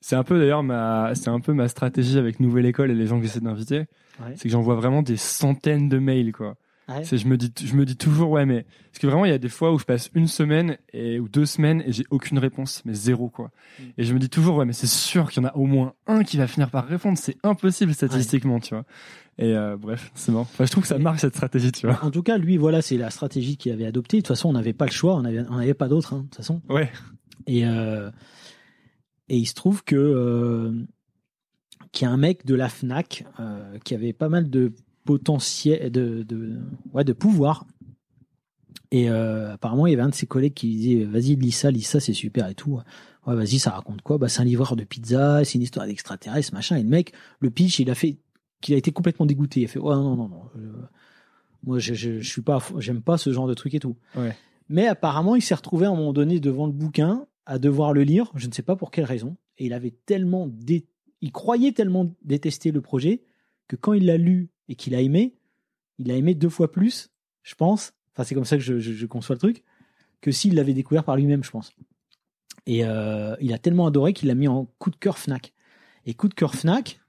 [0.00, 3.06] C'est un peu d'ailleurs ma, c'est un peu ma stratégie avec Nouvelle École et les
[3.06, 3.86] gens que j'essaie d'inviter.
[4.20, 4.34] Ouais.
[4.34, 6.56] C'est que j'envoie vraiment des centaines de mails quoi.
[6.96, 7.04] Ouais.
[7.04, 9.34] C'est je me dis je me dis toujours ouais mais parce que vraiment il y
[9.34, 12.38] a des fois où je passe une semaine et ou deux semaines et j'ai aucune
[12.38, 13.50] réponse mais zéro quoi.
[13.78, 13.82] Mm.
[13.98, 15.94] Et je me dis toujours ouais mais c'est sûr qu'il y en a au moins
[16.06, 18.84] un qui va finir par répondre, c'est impossible statistiquement, tu vois.
[19.38, 20.42] Et euh, bref, c'est marrant.
[20.42, 22.04] Enfin, je trouve que ça marche cette stratégie, tu vois.
[22.04, 24.18] En tout cas, lui, voilà, c'est la stratégie qu'il avait adoptée.
[24.18, 26.22] De toute façon, on n'avait pas le choix, on n'avait on pas d'autre, hein, de
[26.24, 26.60] toute façon.
[26.68, 26.90] Ouais.
[27.46, 28.10] Et, euh,
[29.28, 30.72] et il se trouve que euh,
[31.92, 33.24] qu'il y a un mec de la Fnac
[33.84, 34.72] qui avait pas mal de
[35.04, 36.58] potentiel, de, de,
[36.92, 37.66] ouais, de pouvoir.
[38.90, 41.70] Et euh, apparemment, il y avait un de ses collègues qui disait Vas-y, lis ça,
[41.70, 42.78] lis ça, c'est super et tout.
[43.26, 44.18] Ouais, vas-y, ça raconte quoi?
[44.18, 46.76] Bah, C'est un livreur de pizza, c'est une histoire d'extraterrestre, machin.
[46.76, 48.18] Et le mec, le pitch, il a fait
[48.60, 49.60] qu'il a été complètement dégoûté.
[49.60, 50.42] Il a fait Ouais, non, non, non.
[50.56, 50.72] euh,
[51.64, 53.96] moi, je, je, je suis pas, j'aime pas ce genre de truc et tout.
[54.16, 54.36] Ouais.
[54.68, 58.02] Mais apparemment, il s'est retrouvé à un moment donné devant le bouquin à devoir le
[58.02, 58.30] lire.
[58.34, 59.36] Je ne sais pas pour quelle raison.
[59.58, 60.86] Et il avait tellement, dé-
[61.20, 63.22] il croyait tellement détester le projet
[63.68, 65.34] que quand il l'a lu et qu'il a aimé,
[65.98, 67.10] il a aimé deux fois plus,
[67.42, 67.92] je pense.
[68.14, 69.64] Enfin, c'est comme ça que je, conçois le truc,
[70.22, 71.72] que s'il l'avait découvert par lui-même, je pense.
[72.64, 75.52] Et euh, il a tellement adoré qu'il l'a mis en coup de cœur Fnac.
[76.06, 77.00] Et coup de cœur Fnac,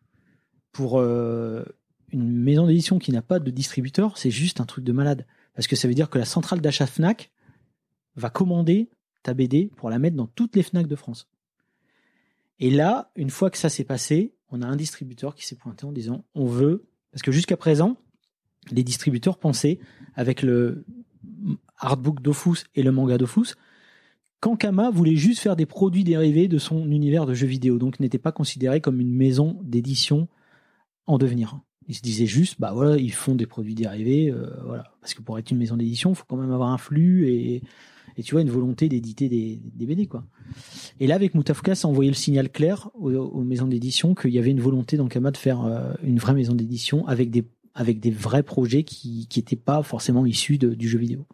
[0.73, 1.63] pour euh,
[2.11, 5.25] une maison d'édition qui n'a pas de distributeur, c'est juste un truc de malade.
[5.53, 7.31] Parce que ça veut dire que la centrale d'achat Fnac
[8.17, 8.89] va commander
[9.21, 11.29] ta BD pour la mettre dans toutes les Fnac de France.
[12.59, 15.85] Et là, une fois que ça s'est passé, on a un distributeur qui s'est pointé
[15.85, 17.95] en disant on veut, parce que jusqu'à présent,
[18.71, 19.79] les distributeurs pensaient,
[20.15, 20.83] avec le
[21.77, 23.55] artbook Dofus et le manga Dofus,
[24.41, 28.17] qu'Ankama voulait juste faire des produits dérivés de son univers de jeux vidéo, donc n'était
[28.17, 30.27] pas considéré comme une maison d'édition
[31.05, 31.59] en devenir.
[31.87, 34.91] Ils se disaient juste, bah voilà, ils font des produits dérivés, euh, voilà.
[35.01, 37.61] Parce que pour être une maison d'édition, il faut quand même avoir un flux et,
[38.17, 40.23] et tu vois, une volonté d'éditer des, des BD, quoi.
[40.99, 44.31] Et là, avec Moutafka, ça a envoyé le signal clair aux, aux maisons d'édition qu'il
[44.31, 47.43] y avait une volonté d'Ankama de faire euh, une vraie maison d'édition avec des,
[47.73, 51.25] avec des vrais projets qui n'étaient pas forcément issus de- du jeu vidéo.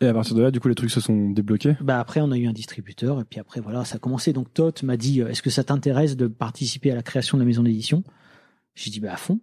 [0.00, 1.74] Et à partir de là, du coup, les trucs se sont débloqués?
[1.80, 4.32] Bah après, on a eu un distributeur, et puis après, voilà, ça a commencé.
[4.32, 7.42] Donc, Tot m'a dit euh, Est-ce que ça t'intéresse de participer à la création de
[7.42, 8.04] la maison d'édition?
[8.76, 9.40] J'ai dit Bah, à fond.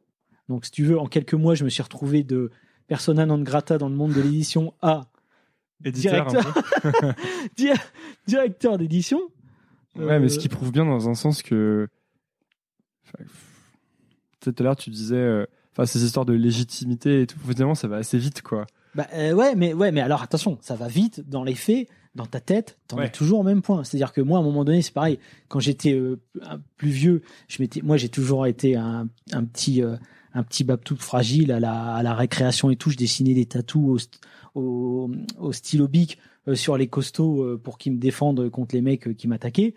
[0.47, 2.51] Donc, si tu veux, en quelques mois, je me suis retrouvé de
[2.87, 5.07] persona non grata dans le monde de l'édition à
[5.85, 6.53] Éditeur, directeur,
[7.57, 7.69] Di-
[8.27, 9.19] directeur d'édition.
[9.95, 11.87] Ouais, mais ce Euh, qui prouve bien dans un sens que.
[13.07, 13.23] Enfin,
[14.41, 15.15] Tout à l'heure, tu disais.
[15.15, 15.45] euh,
[15.77, 18.65] Enfin, ces histoires de légitimité et tout, finalement, ça va assez vite, quoi.
[18.95, 22.25] Bah, euh, ouais, mais ouais, mais alors attention, ça va vite dans les faits, dans
[22.25, 23.07] ta tête, t'en Ouais.
[23.07, 23.83] es toujours au même point.
[23.83, 25.19] C'est-à-dire que moi, à un moment donné, c'est pareil.
[25.49, 26.17] Quand j'étais euh,
[26.77, 29.81] plus vieux, je m'étais, moi, j'ai toujours été un, un petit,
[30.33, 32.89] un petit babtou fragile à la, à la récréation et tout.
[32.89, 34.09] Je dessinais des tatous
[34.55, 38.81] au, au, stylo bic euh, sur les costauds euh, pour qu'ils me défendent contre les
[38.81, 39.75] mecs euh, qui m'attaquaient.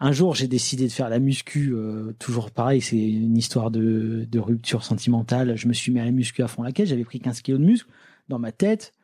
[0.00, 1.74] Un jour, j'ai décidé de faire la muscu.
[2.20, 5.56] toujours pareil, c'est une histoire de, rupture sentimentale.
[5.56, 6.90] Je me suis mis à la muscu à fond la caisse.
[6.90, 7.90] J'avais pris 15 kilos de muscle
[8.28, 8.94] dans ma tête.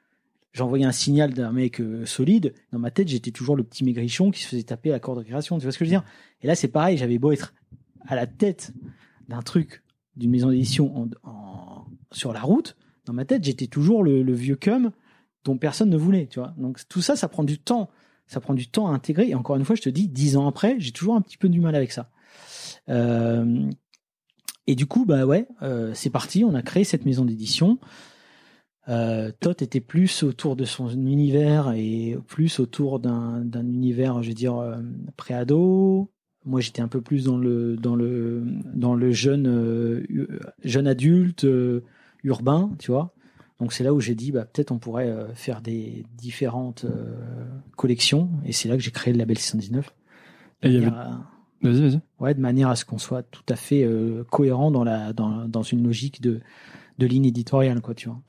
[0.52, 2.54] J'envoyais un signal d'un mec solide.
[2.70, 5.18] Dans ma tête, j'étais toujours le petit maigrichon qui se faisait taper à la corde
[5.18, 5.58] de création.
[5.58, 6.04] Tu vois ce que je veux dire?
[6.42, 6.96] Et là, c'est pareil.
[6.96, 7.54] J'avais beau être
[8.06, 8.72] à la tête
[9.28, 9.82] d'un truc,
[10.16, 12.76] d'une maison d'édition en, sur la route.
[13.04, 14.92] Dans ma tête, j'étais toujours le vieux cum
[15.44, 16.26] dont personne ne voulait.
[16.26, 17.90] Tu vois Donc tout ça, ça prend du temps.
[18.26, 19.28] Ça prend du temps à intégrer.
[19.28, 21.48] Et encore une fois, je te dis, dix ans après, j'ai toujours un petit peu
[21.48, 22.10] du mal avec ça.
[22.88, 23.68] Euh,
[24.66, 26.44] et du coup, bah ouais, euh, c'est parti.
[26.44, 27.78] On a créé cette maison d'édition.
[28.88, 34.34] Euh, Tot était plus autour de son univers et plus autour d'un univers, je veux
[34.34, 34.76] dire, euh,
[35.16, 36.10] pré-ado.
[36.44, 40.02] Moi, j'étais un peu plus dans le dans le dans le jeune euh,
[40.62, 41.46] jeune adulte
[42.22, 43.14] urbain, tu vois.
[43.60, 47.14] Donc c'est là où j'ai dit, bah peut-être on pourrait euh, faire des différentes euh,
[47.76, 48.30] collections.
[48.44, 49.94] Et c'est là que j'ai créé le label 619.
[50.62, 51.20] Et il y avait- à-
[51.62, 52.00] Vas-y, vas-y.
[52.20, 55.48] Ouais, de manière à ce qu'on soit tout à fait euh, cohérent dans la dans,
[55.48, 56.40] dans une logique de
[56.98, 58.20] de ligne éditoriale, quoi, tu vois.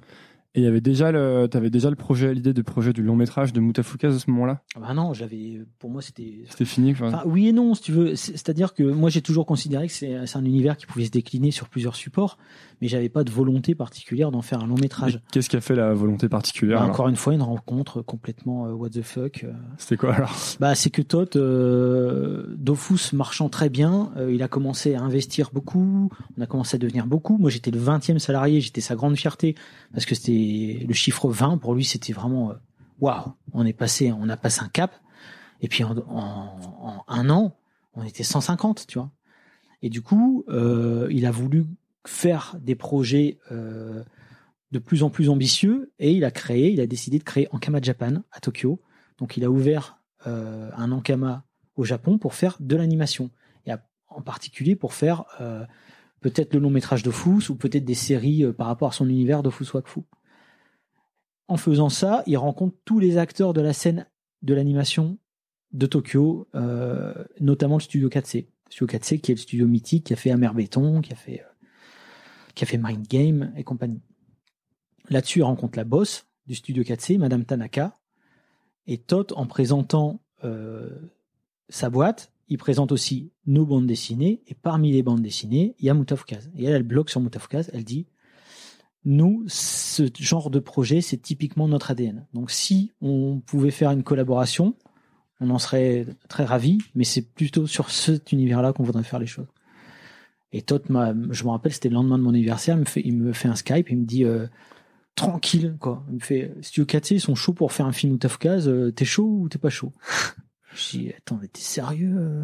[0.57, 3.17] Et il y avait déjà le, t'avais déjà le projet, l'idée de projet du long
[3.17, 4.61] métrage de Moutafoukaz à ce moment-là?
[4.75, 6.45] Ah Bah non, j'avais, pour moi, c'était.
[6.47, 7.09] C'était fini, quoi.
[7.09, 8.15] Enfin, oui et non, si tu veux.
[8.15, 11.51] C'est- C'est-à-dire que moi, j'ai toujours considéré que c'est un univers qui pouvait se décliner
[11.51, 12.37] sur plusieurs supports,
[12.81, 15.21] mais j'avais pas de volonté particulière d'en faire un long métrage.
[15.31, 18.71] Qu'est-ce qui a fait la volonté particulière Bah, encore une fois, une rencontre complètement euh,
[18.73, 19.43] what the fuck.
[19.43, 19.53] euh.
[19.77, 20.33] C'était quoi alors?
[20.59, 25.49] Bah, c'est que Todd, euh, Dofus marchant très bien, euh, il a commencé à investir
[25.53, 27.37] beaucoup, on a commencé à devenir beaucoup.
[27.37, 29.55] Moi, j'étais le 20e salarié, j'étais sa grande fierté,
[29.93, 32.53] parce que c'était le chiffre 20, pour lui, c'était vraiment,
[32.99, 34.91] waouh, on est passé, on a passé un cap.
[35.61, 37.55] Et puis, en, en- en un an,
[37.95, 39.09] on était 150, tu vois.
[39.81, 41.65] Et du coup, euh, il a voulu
[42.07, 44.03] faire des projets euh,
[44.71, 47.79] de plus en plus ambitieux, et il a créé, il a décidé de créer Ankama
[47.81, 48.81] Japan à Tokyo.
[49.17, 51.45] Donc, il a ouvert euh, un Ankama
[51.75, 53.29] au Japon pour faire de l'animation.
[53.65, 53.71] Et
[54.07, 55.65] en particulier pour faire euh,
[56.21, 59.43] peut-être le long métrage de Fous ou peut-être des séries par rapport à son univers
[59.43, 60.01] de Fous Wakfu.
[61.47, 64.07] en faisant ça, il rencontre tous les acteurs de la scène
[64.41, 65.17] de l'animation
[65.73, 66.47] de Tokyo,
[67.41, 68.45] notamment le studio 4C.
[68.67, 71.15] Le studio 4C qui est le studio mythique qui a fait Amer Béton, qui a
[71.17, 71.43] fait,
[72.55, 74.01] qui a fait Mind Game et compagnie.
[75.09, 77.93] Là-dessus, il rencontre la boss du studio 4C, Madame Tanaka,
[78.87, 80.89] et Tot, en présentant euh,
[81.69, 85.89] sa boîte, il présente aussi nos bandes dessinées, et parmi les bandes dessinées, il y
[85.89, 86.49] a Moutafukaz.
[86.55, 88.07] Et elle, elle bloque sur Moutafukaz, elle dit
[89.05, 92.25] nous, ce genre de projet, c'est typiquement notre ADN.
[92.33, 94.75] Donc si on pouvait faire une collaboration,
[95.39, 99.27] on en serait très ravis, mais c'est plutôt sur cet univers-là qu'on voudrait faire les
[99.27, 99.47] choses.
[100.55, 103.17] Et Tot, je me rappelle, c'était le lendemain de mon anniversaire, il me fait, il
[103.17, 104.47] me fait un Skype, il me dit euh,
[105.13, 106.05] tranquille, quoi.
[106.07, 108.89] Il me fait Studio 4 ils sont chauds pour faire un film ou Tafkaz, euh,
[108.89, 109.91] t'es chaud ou t'es pas chaud?
[110.73, 112.43] Je dis attends, mais t'es sérieux euh?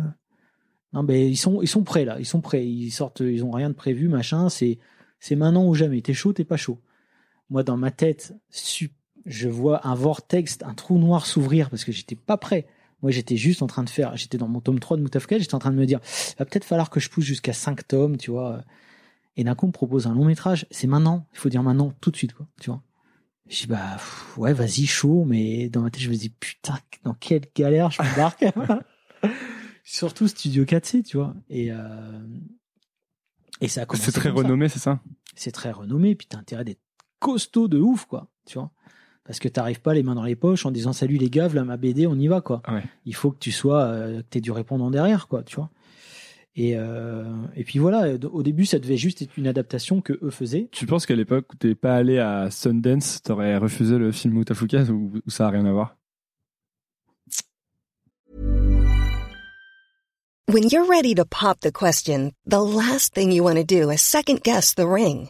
[0.92, 3.52] Non, mais ils sont, ils sont prêts là, ils sont prêts, ils sortent, ils ont
[3.52, 4.78] rien de prévu, machin, c'est
[5.22, 6.02] c'est maintenant ou jamais.
[6.02, 6.82] T'es chaud, t'es pas chaud.
[7.50, 8.34] Moi, dans ma tête,
[9.26, 12.68] je vois un vortex, un trou noir s'ouvrir parce que j'étais pas prêt.
[13.02, 15.56] Moi, j'étais juste en train de faire, j'étais dans mon tome 3 de Moutafka, j'étais
[15.56, 16.00] en train de me dire,
[16.30, 18.64] il va peut-être falloir que je pousse jusqu'à 5 tomes, tu vois.
[19.38, 20.68] Et d'un coup, on me propose un long métrage.
[20.72, 21.28] C'est maintenant.
[21.34, 22.84] Il faut dire maintenant, tout de suite, quoi, tu vois.
[23.48, 23.98] Je dis, bah,
[24.38, 28.02] ouais, vas-y, chaud, mais dans ma tête, je me dis, putain, dans quelle galère je
[28.02, 28.46] m'embarque.
[29.84, 31.34] Surtout Studio 4C, tu vois.
[31.50, 32.22] Et, euh,
[33.62, 35.02] et ça C'est très renommé, c'est ça?
[35.36, 36.82] C'est très renommé, puis t'as intérêt d'être
[37.20, 38.30] costaud de ouf, quoi.
[38.46, 38.72] Tu vois
[39.26, 41.64] Parce que t'arrives pas les mains dans les poches en disant salut les gars, là
[41.64, 42.62] ma BD, on y va, quoi.
[43.06, 45.70] Il faut que tu sois, euh, que t'aies du répondant derrière, quoi, tu vois.
[46.56, 47.24] Et, euh,
[47.56, 50.68] et puis voilà, au début, ça devait juste être une adaptation que eux faisaient.
[50.72, 54.84] Tu penses qu'à l'époque où t'es pas allé à Sundance, t'aurais refusé le film Mutafuka
[54.86, 55.96] ou, ou ça a rien à voir?
[60.52, 64.02] When you're ready to pop the question, the last thing you want to do is
[64.02, 65.30] second guess the ring.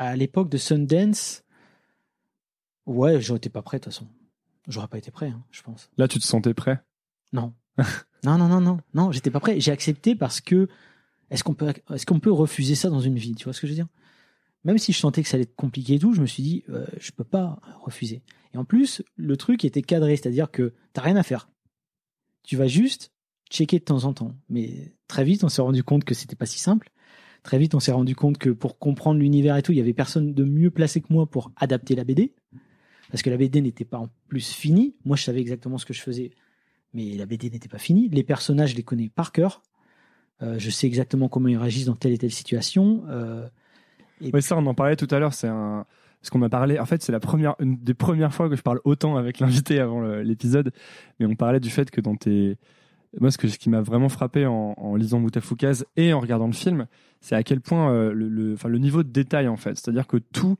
[0.00, 1.44] À l'époque de Sundance,
[2.86, 4.08] ouais, j'aurais été pas prêt de toute façon.
[4.66, 5.90] J'aurais pas été prêt, hein, je pense.
[5.98, 6.82] Là, tu te sentais prêt?
[7.34, 7.52] Non.
[8.24, 9.60] non, non, non, non, non, j'étais pas prêt.
[9.60, 10.68] J'ai accepté parce que
[11.28, 13.34] est-ce qu'on peut, est-ce qu'on peut refuser ça dans une vie?
[13.34, 13.88] Tu vois ce que je veux dire?
[14.64, 16.64] Même si je sentais que ça allait être compliqué et tout, je me suis dit,
[16.70, 18.22] euh, je peux pas refuser.
[18.54, 21.50] Et en plus, le truc était cadré, c'est-à-dire que t'as rien à faire.
[22.42, 23.12] Tu vas juste
[23.50, 24.34] checker de temps en temps.
[24.48, 26.90] Mais très vite, on s'est rendu compte que c'était pas si simple.
[27.42, 29.94] Très vite, on s'est rendu compte que pour comprendre l'univers et tout, il y avait
[29.94, 32.34] personne de mieux placé que moi pour adapter la BD.
[33.10, 34.94] Parce que la BD n'était pas en plus finie.
[35.04, 36.30] Moi, je savais exactement ce que je faisais,
[36.94, 38.08] mais la BD n'était pas finie.
[38.08, 39.62] Les personnages, je les connais par cœur.
[40.42, 43.04] Euh, je sais exactement comment ils réagissent dans telle et telle situation.
[43.08, 43.46] Euh,
[44.20, 45.34] oui, ça, on en parlait tout à l'heure.
[45.34, 45.86] C'est un.
[46.30, 48.78] Qu'on m'a parlé, en fait, c'est la première, une des premières fois que je parle
[48.84, 50.70] autant avec l'invité avant l'épisode.
[51.18, 52.58] Mais on parlait du fait que dans tes,
[53.18, 56.52] moi, ce, que, ce qui m'a vraiment frappé en, lisant Moutafoukaz et en regardant le
[56.52, 56.86] film,
[57.20, 59.76] c'est à quel point euh, le, le niveau de détail, en fait.
[59.76, 60.56] C'est-à-dire que tout,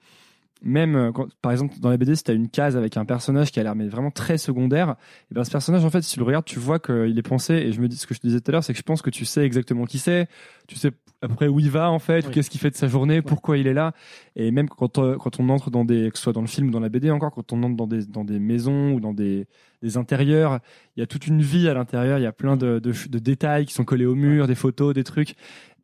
[0.62, 3.04] même euh, quand, par exemple dans la BD si tu as une case avec un
[3.04, 4.96] personnage qui a l'air mais vraiment très secondaire
[5.30, 7.54] et ben ce personnage en fait si tu le regardes tu vois qu'il est pensé.
[7.54, 8.82] Et je me dis ce que je te disais tout à l'heure c'est que je
[8.84, 10.28] pense que tu sais exactement qui c'est.
[10.66, 10.92] Tu sais
[11.22, 13.58] à peu près où il va en fait qu'est-ce qu'il fait de sa journée pourquoi
[13.58, 13.92] il est là.
[14.36, 16.68] Et même quand euh, quand on entre dans des que ce soit dans le film
[16.68, 19.12] ou dans la BD encore quand on entre dans des dans des maisons ou dans
[19.12, 19.46] des
[19.82, 20.60] des intérieurs
[20.96, 22.18] il y a toute une vie à l'intérieur.
[22.18, 24.94] Il y a plein de, de, de détails qui sont collés au mur des photos
[24.94, 25.34] des trucs.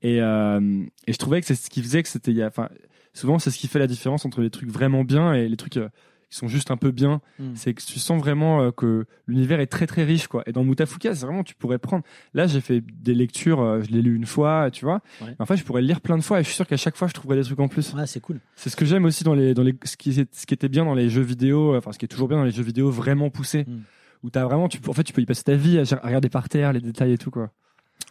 [0.02, 2.68] Et, euh, et je trouvais que c'est ce qui faisait que c'était enfin
[3.16, 5.76] souvent c'est ce qui fait la différence entre les trucs vraiment bien et les trucs
[5.76, 5.88] euh,
[6.30, 7.20] qui sont juste un peu bien.
[7.38, 7.52] Mm.
[7.54, 10.42] C'est que tu sens vraiment euh, que l'univers est très très riche quoi.
[10.46, 12.04] Et dans Mutafuka, c'est vraiment tu pourrais prendre.
[12.34, 15.00] Là, j'ai fait des lectures, euh, je l'ai lu une fois, tu vois.
[15.38, 16.96] En fait, je pourrais le lire plein de fois et je suis sûr qu'à chaque
[16.96, 17.94] fois, je trouverais des trucs en plus.
[17.94, 18.40] Ouais, c'est cool.
[18.56, 20.84] C'est ce que j'aime aussi dans les dans les ce qui ce qui était bien
[20.84, 23.30] dans les jeux vidéo, enfin ce qui est toujours bien dans les jeux vidéo vraiment
[23.30, 23.64] poussés.
[23.66, 23.80] Mm.
[24.22, 26.48] Où t'as vraiment, tu, en fait, tu peux y passer ta vie à regarder par
[26.48, 27.52] terre les détails et tout quoi.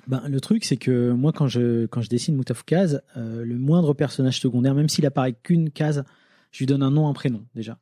[0.08, 3.94] Ben, le truc, c'est que moi, quand je, quand je dessine Moutafukaz, euh, le moindre
[3.94, 6.04] personnage secondaire, même s'il apparaît qu'une case,
[6.52, 7.78] je lui donne un nom, un prénom, déjà.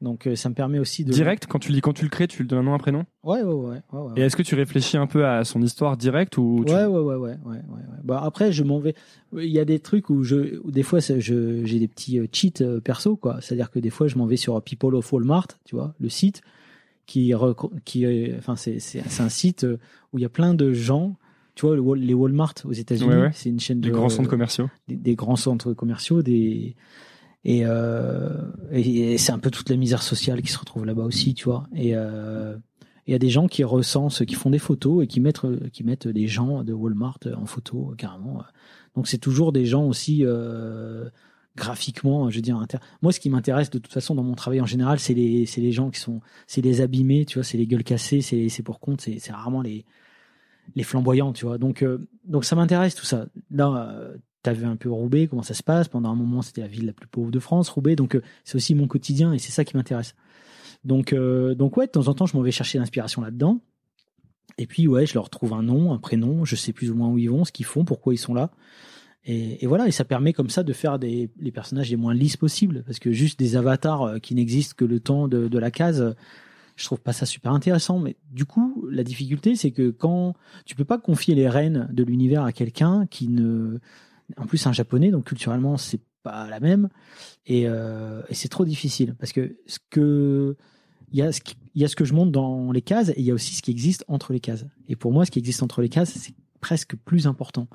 [0.00, 2.26] Donc euh, ça me permet aussi de Direct, quand tu, lis, quand tu le crées,
[2.26, 3.04] tu lui donnes un nom, un prénom?
[3.22, 3.82] Ouais, ouais, ouais.
[3.92, 4.12] ouais, ouais.
[4.16, 7.00] Et est-ce que tu réfléchis un peu à son histoire directe ou tu- Ouais, ouais,
[7.00, 7.58] ouais, ouais, ouais.
[8.02, 8.94] Bah, après, je m'en vais.
[9.36, 12.62] Il y a des trucs où je, où des fois, j'ai des petits euh, cheats
[12.62, 13.40] euh, perso, quoi.
[13.42, 16.40] C'est-à-dire que des fois, je m'en vais sur People of Walmart, tu vois, le site,
[17.10, 18.78] qui, euh, enfin, c'est,
[19.20, 19.78] un site euh,
[20.12, 21.16] où il y a plein de gens.
[21.56, 23.30] Tu vois, les Walmart aux États-Unis, Ouais, ouais.
[23.34, 26.76] c'est une chaîne des de grands centres commerciaux des, des grands centres commerciaux, des
[27.44, 28.28] et, euh,
[28.70, 31.44] et, et c'est un peu toute la misère sociale qui se retrouve là-bas aussi, tu
[31.44, 31.66] vois.
[31.74, 32.56] Et euh,
[33.06, 35.40] il y a des gens qui recensent, qui font des photos et qui mettent
[35.72, 38.44] qui mettent des gens de Walmart en photo carrément.
[38.94, 41.08] Donc c'est toujours des gens aussi euh,
[41.60, 42.64] graphiquement, je veux dire.
[43.02, 45.72] Moi, ce qui m'intéresse de toute façon dans mon travail en général, c'est les les
[45.72, 49.00] gens qui sont c'est les abîmés, tu vois, c'est les gueules cassées, c'est pour compte,
[49.02, 49.84] c'est rarement les
[50.74, 51.58] les flamboyants, tu vois.
[51.58, 53.26] Donc, euh, donc ça m'intéresse tout ça.
[53.50, 53.90] Là,
[54.46, 55.88] euh, vu un peu Roubaix, comment ça se passe?
[55.88, 57.96] Pendant un moment, c'était la ville la plus pauvre de France, Roubaix.
[57.96, 60.14] Donc, euh, c'est aussi mon quotidien et c'est ça qui m'intéresse.
[60.84, 63.60] Donc, donc ouais, de temps en temps, je m'en vais chercher l'inspiration là-dedans.
[64.56, 66.46] Et puis, ouais, je leur trouve un nom, un prénom.
[66.46, 68.50] Je sais plus ou moins où ils vont, ce qu'ils font, pourquoi ils sont là.
[69.24, 72.38] Et, voilà, et ça permet comme ça de faire des, les personnages les moins lisses
[72.38, 72.82] possibles.
[72.86, 76.16] Parce que juste des avatars euh, qui n'existent que le temps de, la case,
[76.76, 77.98] je trouve pas ça super intéressant.
[77.98, 82.02] Mais du coup, la difficulté, c'est que quand tu peux pas confier les rênes de
[82.02, 83.78] l'univers à quelqu'un qui ne,
[84.36, 86.88] en plus, un japonais, donc culturellement, c'est pas la même.
[87.46, 90.56] Et, euh, c'est trop difficile parce que ce que
[91.12, 91.40] il y a ce
[91.74, 93.62] y a ce que je montre dans les cases et il y a aussi ce
[93.62, 94.64] qui existe entre les cases.
[94.88, 97.68] Et pour moi, ce qui existe entre les cases, c'est presque plus important.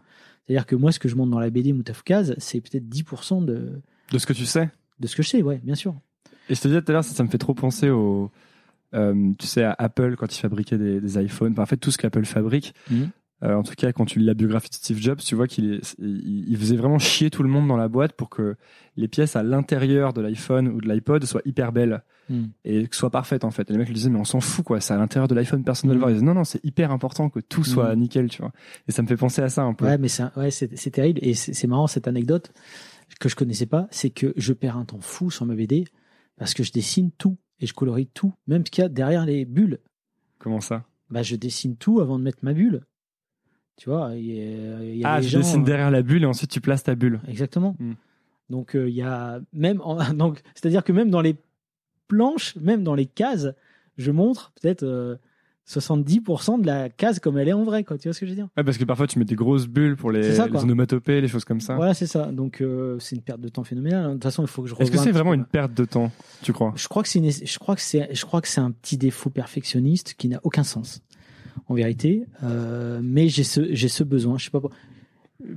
[0.47, 3.81] C'est-à-dire que moi, ce que je montre dans la BD Moutafukaz, c'est peut-être 10% de,
[4.11, 4.69] de ce que tu sais.
[4.99, 5.95] de ce que je sais, ouais, bien sûr.
[6.49, 8.29] Et je te disais tout à l'heure, ça, ça me fait trop penser au,
[8.93, 11.53] euh, tu sais, à Apple quand ils fabriquaient des, des iPhones.
[11.53, 12.73] Enfin, en fait, tout ce qu'Apple fabrique.
[12.91, 13.09] Mhm.
[13.53, 16.57] En tout cas, quand tu lis la biographie de Steve Jobs, tu vois qu'il il,
[16.57, 18.55] faisait vraiment chier tout le monde dans la boîte pour que
[18.95, 22.49] les pièces à l'intérieur de l'iPhone ou de l'iPod soient hyper belles Mhm.
[22.63, 23.69] et que soient parfaites en fait.
[23.69, 25.63] Et les mecs lui disaient mais on s'en fout quoi, c'est à l'intérieur de l'iPhone,
[25.63, 26.09] personne ne le voir.
[26.09, 27.99] Ils disaient non non, c'est hyper important que tout soit Mhm.
[28.01, 28.51] nickel, tu vois.
[28.87, 29.85] Et ça me fait penser à ça un peu.
[29.85, 32.51] Ouais, mais c'est ouais, c'est terrible et c'est c'est marrant cette anecdote
[33.19, 35.85] que je connaissais pas, c'est que je perds un temps fou sur ma BD
[36.37, 39.25] parce que je dessine tout et je colorie tout, même ce qu'il y a derrière
[39.27, 39.79] les bulles.
[40.39, 40.83] Comment ça?
[41.11, 42.81] Bah, je dessine tout avant de mettre ma bulle.
[43.77, 46.01] Tu vois, il y a, y a Ah, des tu gens, dessines euh, derrière la
[46.01, 47.19] bulle et ensuite tu places ta bulle.
[47.27, 47.75] Exactement.
[47.79, 47.93] Mm.
[48.49, 51.35] Donc euh, il y a même en- donc c'est-à-dire que même dans les
[52.07, 53.47] planches, même dans les cases,
[53.97, 55.15] je montre peut-être euh,
[55.67, 58.31] 70% de la case comme elle est en vrai quoi, tu vois ce que je
[58.31, 58.47] veux dire?
[58.55, 61.27] Ouais, parce que parfois tu mets des grosses bulles pour les, ça, les onomatopées, les
[61.27, 61.75] choses comme ça.
[61.75, 62.31] Voilà, c'est ça.
[62.31, 64.07] Donc euh, c'est une perte de temps phénoménale.
[64.09, 65.37] De toute façon, il faut que je Est-ce que un c'est vraiment peu.
[65.37, 66.11] une perte de temps,
[66.43, 66.71] tu crois?
[66.75, 68.97] Je crois que c'est une- je crois que c'est je crois que c'est un petit
[68.97, 71.01] défaut perfectionniste qui n'a aucun sens
[71.67, 72.25] en vérité.
[72.43, 74.37] Euh, mais j'ai ce j'ai ce besoin.
[74.37, 74.61] Je sais pas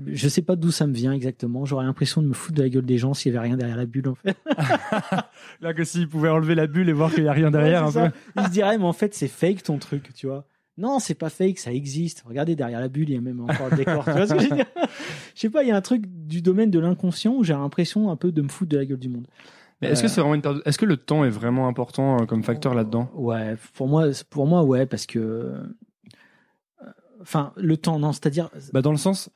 [0.06, 1.64] je sais pas d'où ça me vient exactement.
[1.64, 3.76] J'aurais l'impression de me foutre de la gueule des gens s'il y avait rien derrière
[3.76, 4.36] la bulle en fait.
[5.60, 7.96] Là, que s'ils pouvaient enlever la bulle et voir qu'il n'y a rien derrière Ouais,
[7.96, 8.16] un peu.
[8.36, 10.44] Ils se diraient mais en fait c'est fake ton truc, tu vois.
[10.76, 12.22] Non, c'est pas fake, ça existe.
[12.26, 14.04] Regardez derrière la bulle, il y a même encore le décor.
[14.04, 14.66] tu vois ce que je veux dire?
[15.34, 18.10] Je sais pas, il y a un truc du domaine de l'inconscient où j'ai l'impression
[18.10, 19.26] un peu de me foutre de la gueule du monde.
[19.80, 22.26] Mais est-ce que Euh, c'est vraiment une Est-ce que le temps est vraiment important euh,
[22.26, 23.10] comme facteur là-dedans?
[23.14, 25.62] Ouais, pour moi, pour moi, ouais, parce que, euh,
[27.20, 29.30] enfin, le temps, non, c'est-à-dire, Bah dans le sens,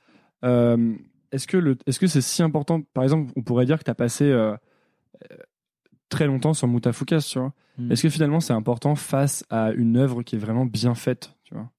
[0.45, 0.95] euh,
[1.31, 3.91] est-ce que le, est-ce que c'est si important Par exemple, on pourrait dire que tu
[3.91, 4.53] as passé euh,
[5.33, 5.37] euh,
[6.09, 7.53] très longtemps sur Mutafukas, tu vois?
[7.79, 7.91] Hmm.
[7.91, 11.55] Est-ce que finalement c'est important face à une œuvre qui est vraiment bien faite, tu
[11.55, 11.71] vois?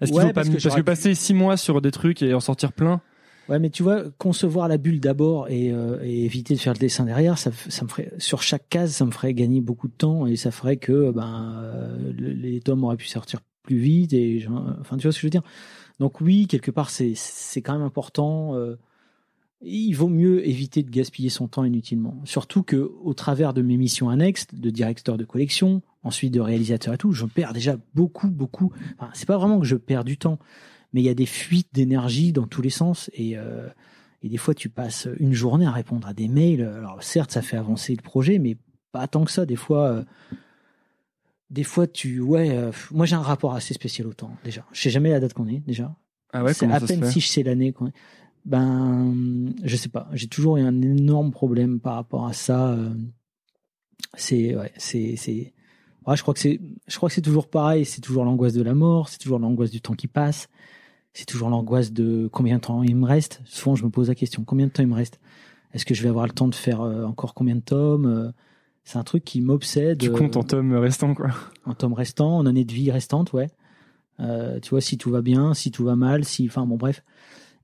[0.00, 2.22] Est-ce qu'il Ouais, faut pas parce que parce que passer six mois sur des trucs
[2.22, 3.02] et en sortir plein?
[3.48, 6.78] Ouais, mais tu vois, concevoir la bulle d'abord et, euh, et éviter de faire le
[6.78, 9.92] dessin derrière, ça, ça me ferait, sur chaque case, ça me ferait gagner beaucoup de
[9.92, 14.12] temps et ça ferait que, ben, euh, le- les tomes auraient pu sortir plus vite
[14.12, 14.46] et,
[14.80, 15.42] enfin, tu vois ce que je veux dire?
[15.98, 18.56] Donc oui, quelque part, c'est, c'est quand même important.
[18.56, 18.76] euh,
[19.62, 22.20] il vaut mieux éviter de gaspiller son temps inutilement.
[22.24, 26.94] Surtout que, au travers de mes missions annexes, de directeur de collection, ensuite de réalisateur
[26.94, 28.72] et tout, je perds déjà beaucoup, beaucoup.
[28.98, 30.40] Enfin, c'est pas vraiment que je perds du temps,
[30.92, 33.68] mais il y a des fuites d'énergie dans tous les sens et, euh,
[34.22, 36.62] et des fois tu passes une journée à répondre à des mails.
[36.62, 38.56] Alors certes, ça fait avancer le projet, mais
[38.90, 39.46] pas tant que ça.
[39.46, 40.04] Des fois, euh,
[41.52, 44.66] des fois tu, ouais, euh, moi j'ai un rapport assez spécial au temps déjà.
[44.72, 45.94] Je sais jamais la date qu'on est déjà.
[46.32, 47.92] Ah ouais, c'est à peine si je sais l'année qu'on est.
[48.44, 49.14] Ben,
[49.62, 50.08] je sais pas.
[50.14, 52.70] J'ai toujours eu un énorme problème par rapport à ça.
[52.70, 52.90] euh,
[54.14, 55.52] C'est, ouais, c'est, c'est.
[56.06, 57.84] Ouais, je crois que c'est, je crois que c'est toujours pareil.
[57.84, 59.08] C'est toujours l'angoisse de la mort.
[59.08, 60.48] C'est toujours l'angoisse du temps qui passe.
[61.12, 63.42] C'est toujours l'angoisse de combien de temps il me reste.
[63.44, 65.20] Souvent, je me pose la question combien de temps il me reste?
[65.74, 68.32] Est-ce que je vais avoir le temps de faire euh, encore combien de tomes
[68.84, 69.98] C'est un truc qui m'obsède.
[69.98, 71.30] Tu euh, comptes en tomes restants, quoi.
[71.64, 73.48] en tome restant, en année de vie restante, ouais.
[74.20, 77.02] Euh, tu vois, si tout va bien, si tout va mal, si, enfin bon, bref.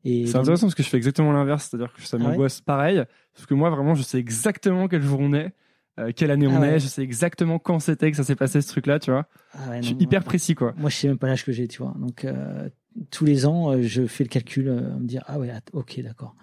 [0.04, 2.60] Et C'est intéressant parce que je fais exactement l'inverse, c'est-à-dire que ça Ah ouais m'angoisse
[2.60, 3.02] pareil.
[3.34, 5.52] Sauf que moi, vraiment, je sais exactement quel jour on est.
[5.98, 6.74] euh, quelle année Ah on ouais.
[6.74, 9.26] est, je sais exactement quand c'était que ça s'est passé ce truc-là, tu vois.
[9.54, 10.72] Ah ouais, je suis hyper précis, quoi.
[10.76, 11.94] Moi, je sais même pas l'âge que j'ai, tu vois.
[11.98, 12.68] Donc, euh,
[13.10, 16.36] tous les ans, euh, je fais le calcul, euh, me dire ah ouais, ok, d'accord.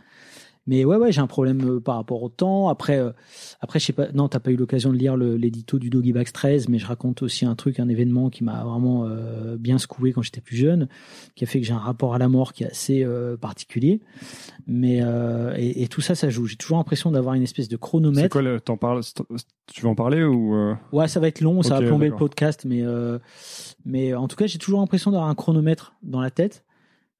[0.68, 2.70] Mais ouais, ouais, j'ai un problème euh, par rapport au temps.
[2.70, 3.12] Après, euh,
[3.62, 4.12] après, je sais pas.
[4.14, 7.22] Non, t'as pas eu l'occasion de lire l'édito du Doggy Bags 13, mais je raconte
[7.22, 10.88] aussi un truc, un événement qui m'a vraiment euh, bien secoué quand j'étais plus jeune,
[11.36, 14.02] qui a fait que j'ai un rapport à la mort qui est assez euh, particulier.
[14.68, 15.02] Mais
[15.58, 16.48] et, et tout ça, ça joue.
[16.48, 18.30] J'ai toujours l'impression d'avoir une espèce de C'est chronomètre.
[18.30, 19.02] quoi le, t'en parles,
[19.68, 20.56] tu veux en parler ou
[20.92, 22.84] Ouais, ça va être long, ça va plomber le podcast, mais
[23.86, 26.66] mais en tout cas, j'ai toujours l'impression d'avoir un chronomètre dans la tête,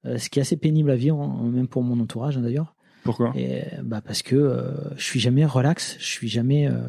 [0.04, 2.74] euh, ce qui est assez pénible à vivre, hein, même pour mon entourage hein, d'ailleurs.
[3.06, 3.32] Pourquoi?
[3.34, 6.82] Et bah parce que euh, je suis jamais relax, je suis jamais, euh,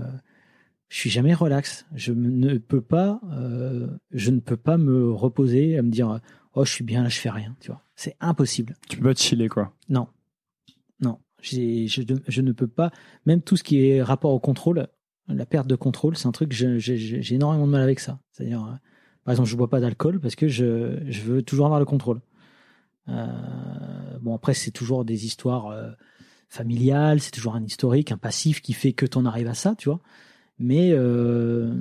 [0.89, 1.85] je suis jamais relax.
[1.95, 6.19] Je ne peux pas, euh, je ne peux pas me reposer à me dire
[6.53, 7.83] oh je suis bien là, je fais rien, tu vois.
[7.95, 8.75] C'est impossible.
[8.89, 9.73] Tu peux pas te chiller, quoi.
[9.89, 10.07] Non,
[10.99, 11.85] non, je,
[12.27, 12.91] je ne peux pas.
[13.25, 14.87] Même tout ce qui est rapport au contrôle,
[15.27, 18.19] la perte de contrôle, c'est un truc, j'ai énormément de mal avec ça.
[18.31, 18.75] C'est-à-dire, euh,
[19.23, 22.21] par exemple, je bois pas d'alcool parce que je, je veux toujours avoir le contrôle.
[23.09, 23.27] Euh,
[24.21, 25.91] bon, après, c'est toujours des histoires euh,
[26.49, 29.89] familiales, c'est toujours un historique, un passif qui fait que t'en arrives à ça, tu
[29.89, 29.99] vois.
[30.59, 31.71] Mais, euh,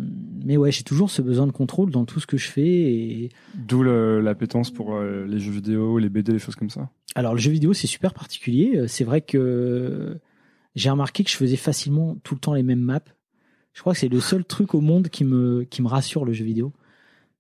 [0.45, 3.31] mais ouais, j'ai toujours ce besoin de contrôle dans tout ce que je fais et,
[3.55, 6.91] D'où l'appétence pour euh, les jeux vidéo, les BD, les choses comme ça.
[7.15, 8.85] Alors le jeu vidéo c'est super particulier.
[8.87, 10.19] C'est vrai que
[10.75, 13.01] j'ai remarqué que je faisais facilement tout le temps les mêmes maps.
[13.73, 16.35] Je crois que c'est le seul truc au monde qui me qui me rassure le
[16.35, 16.75] jeu vidéo.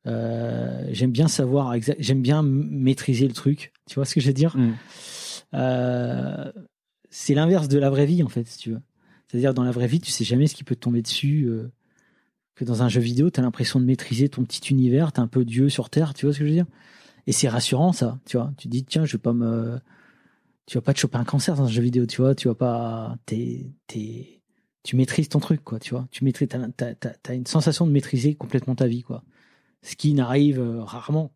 [0.06, 3.72] Euh, j'aime bien savoir j'aime bien maîtriser le truc.
[3.86, 4.56] Tu vois ce que je veux dire?
[4.56, 4.74] Mm.
[5.54, 6.52] Euh,
[7.10, 8.80] C'est l'inverse de la vraie vie en fait, si tu veux.
[9.28, 11.44] C'est-à-dire dans la vraie vie, tu sais jamais ce qui peut te tomber dessus.
[11.48, 11.70] euh,
[12.54, 15.26] que dans un jeu vidéo, tu as l'impression de maîtriser ton petit univers, t'es un
[15.26, 16.14] peu Dieu sur terre.
[16.14, 16.66] Tu vois ce que je veux dire?
[17.26, 18.18] Et c'est rassurant ça.
[18.24, 19.78] Tu vois Tu dis tiens, je vais pas me
[20.66, 22.54] tu vas pas te choper un cancer dans un jeu vidéo, tu vois, tu vas
[22.54, 24.42] pas, t'es, t'es,
[24.82, 27.92] tu maîtrises ton truc, quoi, tu vois, tu maîtrises, t'as, t'as, t'as une sensation de
[27.92, 29.22] maîtriser complètement ta vie, quoi.
[29.86, 31.30] Ce qui n'arrive euh, rarement.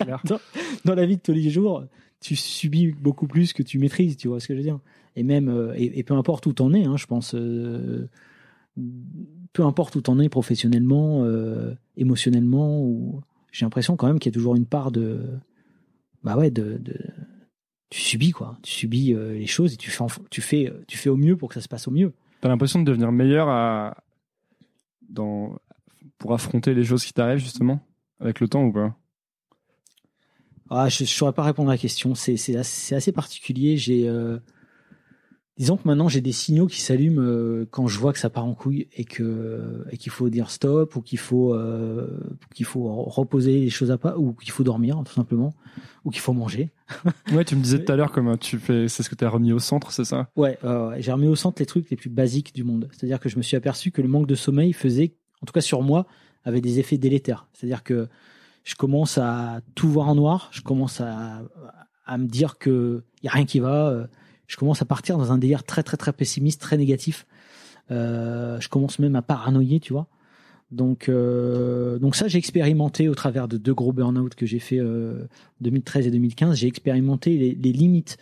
[0.00, 0.22] clair.
[0.24, 0.40] Dans,
[0.84, 1.84] dans la vie de tous les jours,
[2.20, 4.80] tu subis beaucoup plus que tu maîtrises, tu vois ce que je veux dire.
[5.14, 8.08] Et même, euh, et, et peu importe où t'en es, hein, je pense, euh,
[9.52, 13.20] peu importe où t'en es professionnellement, euh, émotionnellement, ou
[13.52, 15.20] j'ai l'impression quand même qu'il y a toujours une part de,
[16.22, 16.96] bah ouais, de, de
[17.90, 21.08] tu subis quoi, tu subis euh, les choses et tu fais, tu fais, tu fais
[21.10, 22.12] au mieux pour que ça se passe au mieux.
[22.40, 23.96] T'as l'impression de devenir meilleur à...
[25.08, 25.58] dans...
[26.18, 27.80] pour affronter les choses qui t'arrivent, justement,
[28.20, 28.96] avec le temps ou pas?
[30.70, 32.14] Ah, je ne saurais pas répondre à la question.
[32.14, 33.76] C'est assez, assez particulier.
[33.76, 34.38] J'ai, euh,
[35.56, 38.44] disons que maintenant j'ai des signaux qui s'allument euh, quand je vois que ça part
[38.44, 42.20] en couille et que et qu'il faut dire stop ou qu'il faut euh,
[42.54, 45.54] qu'il faut reposer les choses à pas ou qu'il faut dormir tout simplement
[46.04, 46.70] ou qu'il faut manger.
[47.32, 49.52] Ouais, tu me disais tout à l'heure comme tu fais, c'est ce que t'as remis
[49.52, 50.30] au centre, c'est ça?
[50.36, 50.58] Ouais.
[50.98, 52.88] j'ai remis au centre les trucs les plus basiques du monde.
[52.92, 55.60] C'est-à-dire que je me suis aperçu que le manque de sommeil faisait, en tout cas
[55.60, 56.06] sur moi,
[56.44, 57.46] avait des effets délétères.
[57.52, 58.08] C'est-à-dire que
[58.64, 61.42] je commence à tout voir en noir, je commence à,
[62.16, 64.06] me dire que y a rien qui va, euh,
[64.46, 67.26] je commence à partir dans un délire très très très pessimiste, très négatif.
[67.90, 70.08] Euh, je commence même à paranoïer, tu vois.
[70.70, 74.78] Donc, euh, donc ça, j'ai expérimenté au travers de deux gros burn-out que j'ai fait
[74.78, 75.26] euh,
[75.62, 76.56] 2013 et 2015.
[76.56, 78.18] J'ai expérimenté les, les limites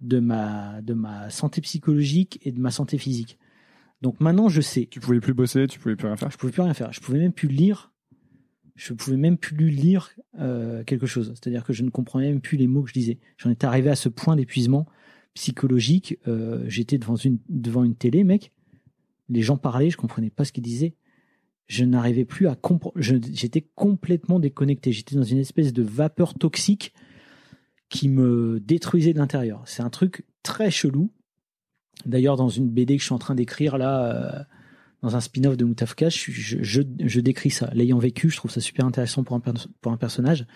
[0.00, 3.38] de ma, de ma santé psychologique et de ma santé physique.
[4.02, 4.86] Donc maintenant, je sais.
[4.86, 6.30] Tu pouvais plus bosser, tu pouvais plus rien faire.
[6.30, 6.92] Je pouvais plus rien faire.
[6.92, 7.92] Je pouvais même plus lire.
[8.74, 11.34] Je pouvais même plus lire euh, quelque chose.
[11.34, 13.18] C'est-à-dire que je ne comprenais même plus les mots que je disais.
[13.36, 14.86] J'en étais arrivé à ce point d'épuisement
[15.34, 16.18] psychologique.
[16.26, 18.52] Euh, J'étais devant une, devant une télé, mec.
[19.28, 20.94] Les gens parlaient, je comprenais pas ce qu'ils disaient.
[21.66, 22.94] Je n'arrivais plus à comprendre.
[22.98, 24.92] J'étais complètement déconnecté.
[24.92, 26.94] J'étais dans une espèce de vapeur toxique
[27.90, 29.62] qui me détruisait de l'intérieur.
[29.66, 31.12] C'est un truc très chelou.
[32.06, 34.04] D'ailleurs, dans une BD que je suis en train d'écrire là,
[34.38, 34.42] euh,
[35.02, 37.70] dans un spin-off de Moutafka, je, je, je, je décris ça.
[37.72, 40.46] L'ayant vécu, je trouve ça super intéressant pour un, per- pour un personnage.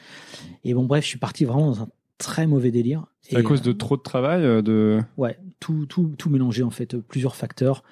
[0.65, 1.89] Et bon, bref, je suis parti vraiment dans un
[2.19, 3.07] très mauvais délire.
[3.23, 5.01] C'est à cause de trop de travail, euh, de.
[5.17, 7.83] Ouais, tout, tout, tout mélangé en fait, euh, plusieurs facteurs.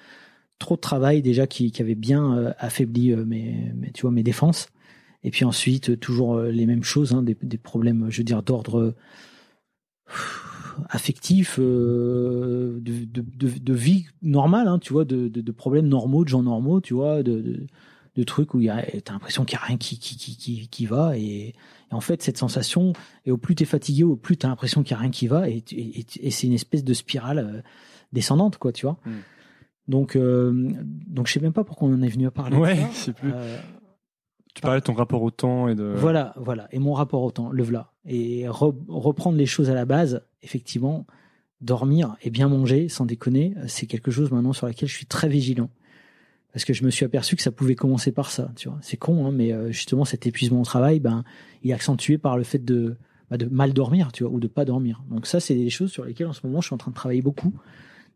[0.59, 4.11] Trop de travail déjà qui, qui avait bien euh, affaibli euh, mes, mes, tu vois,
[4.11, 4.67] mes défenses.
[5.23, 8.23] Et puis ensuite, euh, toujours euh, les mêmes choses, hein, des, des problèmes, je veux
[8.23, 8.95] dire, d'ordre euh,
[10.89, 16.29] affectif, euh, de, de, de, de vie normale, hein, tu vois, de, problèmes normaux, de
[16.29, 17.65] gens normaux, tu vois, de,
[18.25, 20.67] trucs où il y a, t'as l'impression qu'il n'y a rien qui, qui, qui, qui,
[20.67, 21.17] qui va.
[21.17, 21.53] Et, et
[21.91, 22.93] en fait, cette sensation,
[23.25, 25.49] et au plus t'es fatigué, au plus t'as l'impression qu'il n'y a rien qui va.
[25.49, 27.61] Et, et, et- et c'est une espèce de spirale euh,
[28.13, 28.97] descendante, quoi, tu vois.
[29.05, 29.11] Mm.
[29.89, 30.71] Donc, euh,
[31.07, 32.55] donc je sais même pas pourquoi on en est venu à parler.
[32.55, 33.11] de Ouais, ça.
[33.13, 33.31] plus.
[33.33, 33.57] Euh,
[34.53, 35.83] Tu parlais de ton rapport au temps et de.
[35.83, 36.67] voilà, voilà.
[36.71, 37.91] Et mon rapport au temps, le voilà.
[38.05, 41.05] Et re- reprendre les choses à la base, effectivement,
[41.61, 45.27] dormir et bien manger, sans déconner, c'est quelque chose maintenant sur laquelle je suis très
[45.29, 45.69] vigilant.
[46.51, 48.51] parce que je me suis aperçu que ça pouvait commencer par ça.
[48.55, 51.23] Tu vois, c'est con, hein, mais euh, justement cet épuisement au travail, ben,
[51.63, 52.95] il est accentué par le fait de,
[53.31, 55.01] bah, de mal dormir, tu vois, ou de pas dormir.
[55.09, 56.95] Donc ça, c'est des choses sur lesquelles en ce moment je suis en train de
[56.95, 57.53] travailler beaucoup,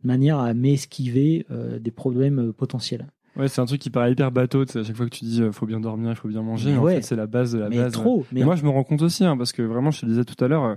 [0.03, 3.07] de manière à m'esquiver euh, des problèmes euh, potentiels.
[3.37, 4.63] Ouais, c'est un truc qui paraît hyper bateau.
[4.63, 6.77] À chaque fois que tu dis euh, faut bien dormir, il faut bien manger, Mais
[6.77, 6.95] en ouais.
[6.95, 7.93] fait c'est la base de la mais base.
[7.93, 8.25] trop.
[8.31, 10.11] Mais Et moi je me rends compte aussi, hein, parce que vraiment je te le
[10.11, 10.75] disais tout à l'heure, euh,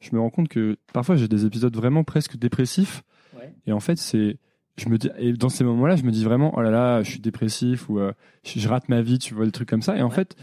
[0.00, 3.02] je me rends compte que parfois j'ai des épisodes vraiment presque dépressifs.
[3.36, 3.52] Ouais.
[3.66, 4.38] Et en fait c'est,
[4.76, 7.10] je me dis, et dans ces moments-là je me dis vraiment oh là là je
[7.10, 8.12] suis dépressif ou euh,
[8.44, 9.96] je, je rate ma vie, tu vois des trucs comme ça.
[9.96, 10.14] Et en Ouais.
[10.14, 10.34] fait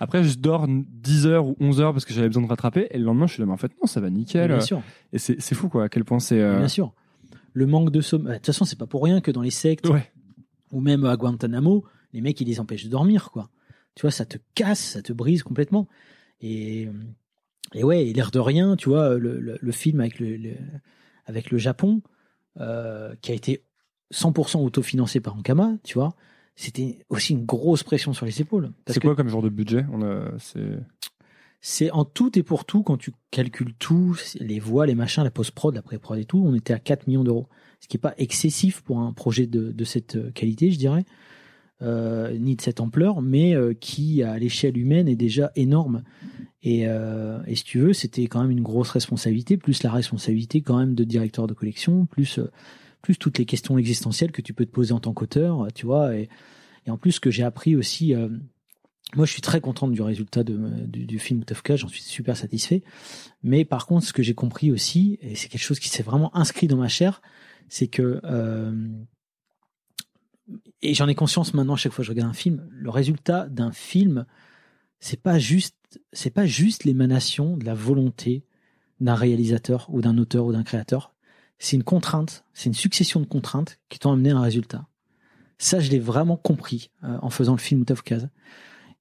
[0.00, 2.88] après je dors 10 heures ou 11 heures parce que j'avais besoin de rattraper.
[2.90, 4.48] Et le lendemain je suis là mais en fait non ça va nickel.
[4.48, 4.82] bien sûr,
[5.12, 6.40] Et c'est c'est fou quoi à quel point c'est.
[6.40, 6.92] euh, bien sûr.
[7.52, 8.32] Le manque de sommeil.
[8.32, 10.12] De toute façon, c'est pas pour rien que dans les sectes Ouais.
[10.72, 13.50] Ou même à Guantanamo, les mecs ils les empêchent de dormir, quoi.
[13.94, 15.88] Tu vois, ça te casse, ça te brise complètement.
[16.40, 16.88] Et
[17.74, 20.56] et ouais, l'air de rien, tu vois, le, le, le film avec le, le-
[21.24, 22.00] avec le Japon
[22.60, 23.64] euh, qui a été
[24.12, 26.14] 100% autofinancé par Ankama, tu vois,
[26.54, 28.70] c'était aussi une grosse pression sur les épaules.
[28.86, 29.84] C'est quoi comme genre de budget?
[29.92, 30.78] On a, c'est.
[31.60, 35.30] c'est en tout et pour tout, quand tu calcules tout, les voix, les machins, la
[35.32, 37.48] post-prod, la pré-prod et tout, on était à 4 millions d'euros.
[37.80, 41.04] Ce qui n'est pas excessif pour un projet de, de cette euh, qualité, je dirais,
[41.82, 46.02] euh, ni de cette ampleur, mais euh, qui, à l'échelle humaine, est déjà énorme.
[46.62, 46.86] Et,
[47.46, 50.96] et si tu veux, c'était quand même une grosse responsabilité, plus la responsabilité quand même
[50.96, 52.40] de directeur de collection, plus,
[53.02, 56.16] plus toutes les questions existentielles que tu peux te poser en tant qu'auteur, tu vois.
[56.16, 56.28] Et,
[56.84, 58.14] et en plus, ce que j'ai appris aussi...
[59.14, 60.58] moi, je suis très contente du résultat de,
[60.88, 62.82] du, du film Tufka, j'en suis super satisfait.
[63.44, 66.36] Mais par contre, ce que j'ai compris aussi, et c'est quelque chose qui s'est vraiment
[66.36, 67.22] inscrit dans ma chair,
[67.68, 68.72] c'est que, euh,
[70.82, 73.72] et j'en ai conscience maintenant chaque fois que je regarde un film, le résultat d'un
[73.72, 74.26] film,
[75.00, 75.76] c'est pas juste,
[76.12, 78.44] c'est pas juste l'émanation de la volonté
[79.00, 81.14] d'un réalisateur ou d'un auteur ou d'un créateur.
[81.58, 84.86] C'est une contrainte, c'est une succession de contraintes qui t'ont amené à un résultat.
[85.58, 88.28] Ça, je l'ai vraiment compris euh, en faisant le film Tufkaz.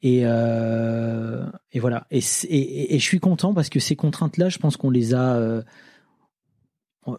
[0.02, 2.08] Et, euh, et voilà.
[2.12, 5.36] Et, et, et- je suis content parce que ces contraintes-là, je pense qu'on les a,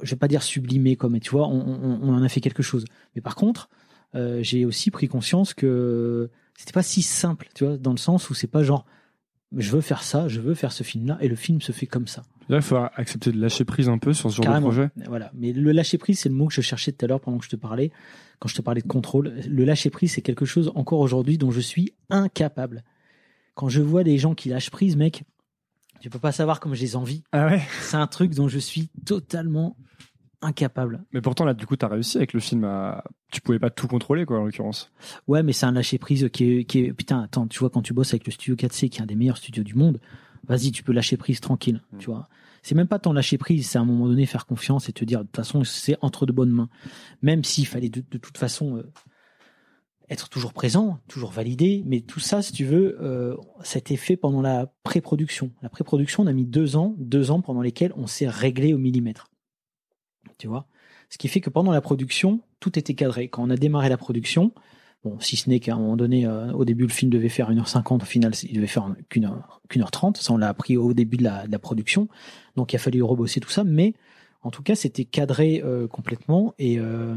[0.02, 2.40] je vais pas dire sublimées comme, mais tu vois, on, on- on en a fait
[2.40, 2.84] quelque chose.
[3.14, 3.68] Mais par contre,
[4.14, 8.30] euh, j'ai aussi pris conscience que c'était pas si simple, tu vois, dans le sens
[8.30, 8.84] où c'est pas genre,
[9.56, 12.06] je veux faire ça, je veux faire ce film-là, et le film se fait comme
[12.06, 12.22] ça.
[12.48, 14.68] Là, il faut accepter de lâcher prise un peu sur ce genre Carrément.
[14.68, 14.90] de projet.
[15.08, 15.32] Voilà.
[15.34, 17.44] Mais le lâcher prise, c'est le mot que je cherchais tout à l'heure pendant que
[17.44, 17.90] je te parlais,
[18.38, 19.34] quand je te parlais de contrôle.
[19.48, 22.84] Le lâcher prise, c'est quelque chose encore aujourd'hui dont je suis incapable.
[23.54, 25.24] Quand je vois des gens qui lâchent prise, mec,
[26.00, 27.22] tu peux pas savoir comme les envie.
[27.32, 27.62] Ah ouais.
[27.80, 29.76] C'est un truc dont je suis totalement
[30.42, 31.02] incapable.
[31.12, 33.04] Mais pourtant là, du coup, t'as réussi avec le film à.
[33.32, 34.92] Tu pouvais pas tout contrôler, quoi, en l'occurrence.
[35.26, 37.82] Ouais, mais c'est un lâcher prise qui est, qui est, putain, attends, tu vois, quand
[37.82, 40.00] tu bosses avec le studio 4C, qui est un des meilleurs studios du monde,
[40.46, 41.98] vas-y, tu peux lâcher prise tranquille, Mm.
[41.98, 42.28] tu vois.
[42.62, 45.04] C'est même pas tant lâcher prise, c'est à un moment donné faire confiance et te
[45.04, 46.68] dire, de toute façon, c'est entre de bonnes mains.
[47.22, 48.92] Même s'il fallait de, de toute façon euh,
[50.08, 53.96] être toujours présent, toujours validé, mais tout ça, si tu veux, euh, ça a été
[53.96, 55.50] fait pendant la pré-production.
[55.62, 58.78] La pré-production, on a mis deux ans, deux ans pendant lesquels on s'est réglé au
[58.78, 59.30] millimètre.
[60.38, 60.68] Tu vois?
[61.10, 63.28] Ce qui fait que pendant la production, tout était cadré.
[63.28, 64.52] Quand on a démarré la production,
[65.04, 67.50] bon, si ce n'est qu'à un moment donné, euh, au début, le film devait faire
[67.50, 70.18] 1h50, au final, il devait faire qu'une heure, qu'une heure 30.
[70.18, 72.08] Ça, on l'a appris au début de la, de la production.
[72.54, 73.64] Donc, il a fallu rebosser tout ça.
[73.64, 73.94] Mais,
[74.42, 76.54] en tout cas, c'était cadré euh, complètement.
[76.58, 77.16] Et, euh,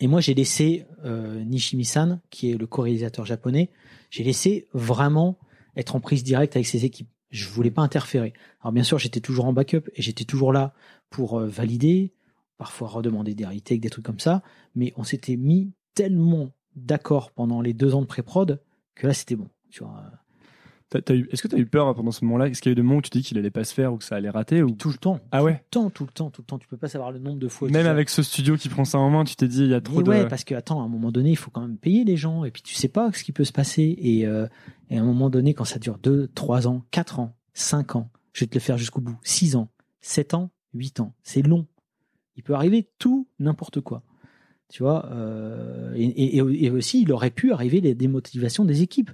[0.00, 3.70] et moi, j'ai laissé euh, Nishimi-san, qui est le co-réalisateur japonais,
[4.10, 5.38] j'ai laissé vraiment
[5.76, 7.08] être en prise directe avec ses équipes.
[7.30, 8.32] Je voulais pas interférer.
[8.60, 10.72] Alors bien sûr, j'étais toujours en backup et j'étais toujours là
[11.10, 12.12] pour euh, valider,
[12.58, 14.42] parfois redemander des retakes, des trucs comme ça.
[14.74, 18.60] Mais on s'était mis tellement d'accord pendant les deux ans de pré-prod
[18.94, 19.48] que là, c'était bon.
[20.98, 22.48] Est-ce que t'as eu peur pendant ce moment-là?
[22.48, 23.74] Est-ce qu'il y a eu des moments où tu te dis qu'il allait pas se
[23.74, 24.70] faire ou que ça allait rater ou...
[24.70, 25.20] tout le temps.
[25.32, 25.64] Ah ouais?
[25.70, 26.58] Tout le temps, tout le temps, tout le temps.
[26.58, 27.68] Tu peux pas savoir le nombre de fois.
[27.68, 29.74] tu Même avec ce studio qui prend ça en main, tu t'es dit il y
[29.74, 30.08] a trop Mais de.
[30.10, 32.44] ouais, parce que attends, à un moment donné, il faut quand même payer les gens,
[32.44, 33.94] et puis tu sais pas ce qui peut se passer.
[33.98, 34.46] Et, euh,
[34.90, 38.10] et à un moment donné, quand ça dure 2, 3 ans, 4 ans, 5 ans,
[38.32, 39.68] je vais te le faire jusqu'au bout, 6 ans,
[40.00, 41.66] 7 ans, 8 ans, c'est long.
[42.36, 44.02] Il peut arriver tout, n'importe quoi.
[44.68, 46.04] Tu vois, euh, et,
[46.36, 49.10] et- et aussi, il aurait pu arriver les démotivations des équipes.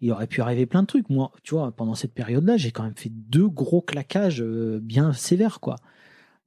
[0.00, 1.10] Il aurait pu arriver plein de trucs.
[1.10, 5.12] Moi, tu vois, pendant cette période-là, j'ai quand même fait deux gros claquages euh, bien
[5.12, 5.76] sévères, quoi.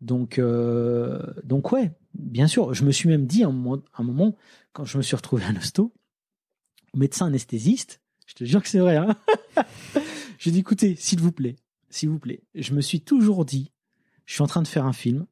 [0.01, 2.73] Donc, euh, donc ouais, bien sûr.
[2.73, 3.51] Je me suis même dit à un
[4.03, 4.35] moment,
[4.73, 5.93] quand je me suis retrouvé à l'hosto,
[6.95, 8.97] médecin anesthésiste, je te jure que c'est vrai.
[8.97, 9.15] Hein
[10.39, 11.55] J'ai dit, écoutez, s'il vous plaît,
[11.89, 13.71] s'il vous plaît, je me suis toujours dit,
[14.25, 15.25] je suis en train de faire un film.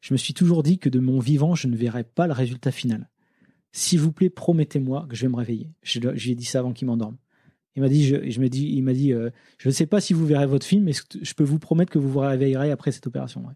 [0.00, 2.70] Je me suis toujours dit que de mon vivant, je ne verrais pas le résultat
[2.70, 3.10] final.
[3.72, 5.70] S'il vous plaît, promettez-moi que je vais me réveiller.
[5.82, 7.16] Je, je lui ai dit ça avant qu'il m'endorme.
[7.80, 10.02] Il m'a dit, je, je me dis, il m'a dit, euh, je ne sais pas
[10.02, 12.92] si vous verrez votre film, mais je peux vous promettre que vous vous réveillerez après
[12.92, 13.40] cette opération.
[13.40, 13.54] ouais.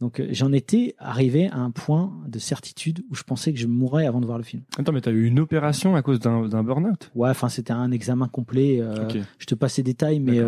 [0.00, 3.68] Donc euh, j'en étais arrivé à un point de certitude où je pensais que je
[3.68, 4.62] mourrais avant de voir le film.
[4.76, 7.12] Attends, mais t'as eu une opération à cause d'un burn-out?
[7.14, 8.78] Ouais, enfin c'était un examen complet.
[8.80, 9.18] euh, Ok.
[9.38, 10.40] Je te passe les détails, mais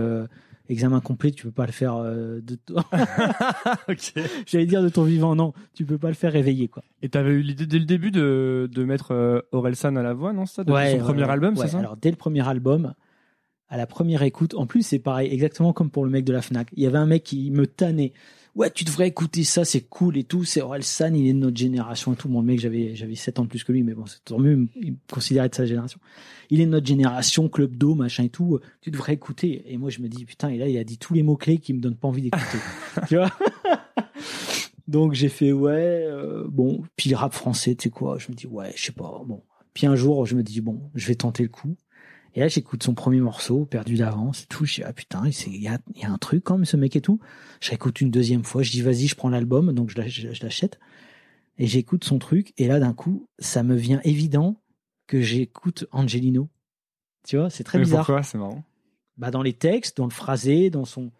[0.69, 2.59] examen complet, tu peux pas le faire euh, de.
[3.89, 4.13] Ok.
[4.47, 6.83] J'allais dire de ton vivant, non, tu peux pas le faire réveiller quoi.
[7.03, 10.33] Et t'avais eu l'idée dès le début de, de mettre euh, Orelsan à la voix,
[10.33, 11.67] non ça Depuis son premier ouais, album, ouais.
[11.67, 12.95] c'est ça Alors dès le premier album,
[13.69, 16.43] à la première écoute, en plus c'est pareil, exactement comme pour le mec de la
[16.43, 16.69] Fnac.
[16.77, 18.13] Il y avait un mec qui me tannait.
[18.57, 20.45] Ouais, tu devrais écouter ça, c'est cool et tout.
[20.45, 22.31] C'est Orelsan, il est de notre génération et tout.
[22.31, 24.67] Mon mec, j'avais j'avais 7 ans de plus que lui, mais bon, c'est tant mieux.
[24.81, 26.01] Il me considérait de sa génération.
[26.49, 28.59] Il est de notre génération, club d'eau, machin et tout.
[28.81, 29.63] Tu devrais écouter.
[29.67, 31.59] Et moi, je me dis putain, et là, il a dit tous les mots clés
[31.59, 32.59] qui me donnent pas envie d'écouter.
[33.09, 33.31] tu vois?
[34.89, 36.83] Donc j'ai fait ouais, euh, bon.
[36.97, 38.17] Puis le rap français, tu sais quoi?
[38.19, 39.23] Je me dis ouais, je sais pas.
[39.27, 39.43] Bon.
[39.75, 41.77] Puis un jour, je me dis bon, je vais tenter le coup.
[42.37, 44.67] Et là, j'écoute son premier morceau, perdu d'avance, et tout.
[44.67, 46.77] Je dis ah putain, il y a, il y a un truc quand même, ce
[46.77, 47.19] mec et tout.
[47.61, 48.63] Je réécoute une deuxième fois.
[48.63, 49.99] Je dis vas-y, je prends l'album, donc je
[50.43, 50.79] l'achète.
[51.57, 52.53] Et j'écoute son truc.
[52.59, 54.61] Et là, d'un coup, ça me vient évident
[55.07, 56.51] que j'écoute Angelino.
[57.27, 58.23] Tu vois, c'est très Mais bizarre Pourquoi?
[58.23, 58.63] C'est marrant.
[59.17, 61.13] bah, dans les textes, dans le phrasé, dans son,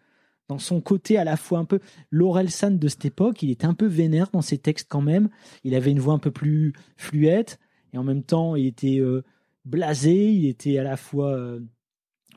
[0.47, 1.79] dans son côté à la fois un peu.
[2.11, 5.29] Laurel San de cette époque, il était un peu vénère dans ses textes quand même.
[5.63, 7.59] Il avait une voix un peu plus fluette
[7.91, 9.23] et en même temps, il était euh,
[9.67, 11.59] blasé, il était à la fois euh,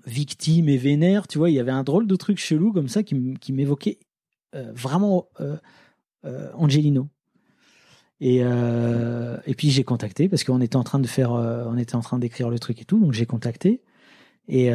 [0.07, 1.29] victime et vénère.
[1.29, 3.15] Tu vois, il y avait un drôle de truc chelou comme ça qui,
[3.53, 3.99] m'évoquait
[4.55, 5.57] euh, vraiment euh,
[6.55, 7.09] Angelino.
[8.23, 8.45] Et,
[9.57, 12.51] puis j'ai contacté parce qu'on était en train de faire, on était en train d'écrire
[12.51, 13.81] le truc et tout, donc j'ai contacté.
[14.47, 14.71] Et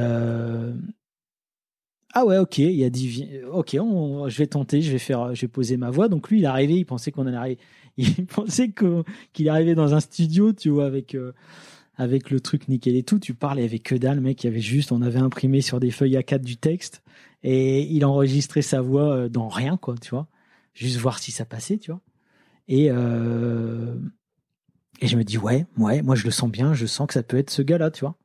[2.18, 5.42] ah ouais, ok, il a dit, ok, on- je vais tenter, je vais faire, je
[5.42, 6.08] vais poser ma voix.
[6.08, 7.28] Donc lui, il est arrivé, il pensait qu'on
[7.98, 8.74] il pensait
[9.34, 11.16] qu'il arrivait dans un studio, tu vois, avec
[11.98, 13.20] avec le truc nickel et tout.
[13.20, 15.92] Tu y avait que dalle, mec, il y avait juste, on avait imprimé sur des
[15.92, 17.02] feuilles A4 du texte
[17.44, 20.28] et il enregistrait sa voix euh, dans rien, quoi, tu vois,
[20.74, 22.02] juste voir si ça passait, tu vois.
[22.68, 23.96] Et euh,
[25.02, 27.24] et je me dis ouais, ouais, moi je le sens bien, je sens que ça
[27.24, 28.16] peut être ce gars-là, tu vois.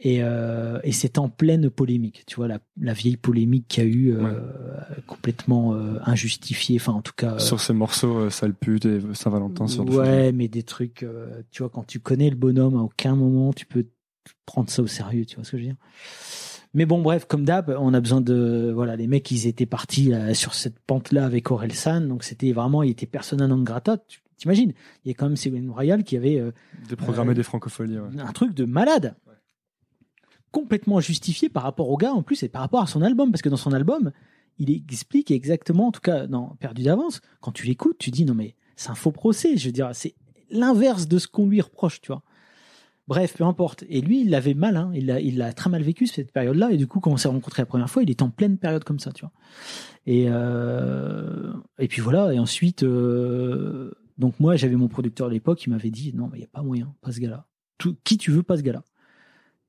[0.00, 3.86] Et, euh, et c'est en pleine polémique, tu vois, la, la vieille polémique qu'il y
[3.86, 4.40] a eu, euh,
[5.08, 7.34] complètement euh, injustifiée, enfin en tout cas.
[7.34, 11.04] euh, Sur ces morceaux, Sale pute et Saint-Valentin sur ouais, mais des trucs,
[11.50, 13.86] tu vois, quand tu connais le bonhomme, à aucun moment tu peux
[14.46, 15.76] prendre ça au sérieux, tu vois ce que je veux dire.
[16.74, 20.10] Mais bon, bref, comme d'hab, on a besoin de, voilà, les mecs, ils étaient partis
[20.10, 23.96] là, sur cette pente-là avec Aurel San, donc c'était vraiment, il était persona non grata.
[24.06, 24.72] Tu t'imagines?
[25.04, 26.52] Il y a quand même Ségolène Royal qui avait euh,
[26.88, 27.98] Déprogrammé Euh, des francopholies.
[27.98, 28.20] ouais.
[28.20, 29.16] un truc de malade.
[30.50, 33.30] Complètement justifié par rapport au gars en plus et par rapport à son album.
[33.30, 34.12] Parce que dans son album,
[34.58, 38.34] il explique exactement, en tout cas dans Perdu d'avance, quand tu l'écoutes, tu dis non
[38.34, 39.56] mais c'est un faux procès.
[39.56, 40.14] Je veux dire, c'est
[40.50, 42.22] l'inverse de ce qu'on lui reproche, tu vois.
[43.08, 43.84] Bref, peu importe.
[43.88, 44.90] Et lui, il l'avait mal, hein.
[44.94, 46.70] il l'a il très mal vécu cette période-là.
[46.72, 48.84] Et du coup, quand on s'est rencontrés la première fois, il était en pleine période
[48.84, 49.32] comme ça, tu vois.
[50.06, 52.34] Et, euh, et puis voilà.
[52.34, 56.36] Et ensuite, euh, donc moi, j'avais mon producteur à l'époque qui m'avait dit non, mais
[56.36, 57.46] il n'y a pas moyen, pas ce gars-là.
[58.04, 58.82] Qui tu veux, pas ce gars-là.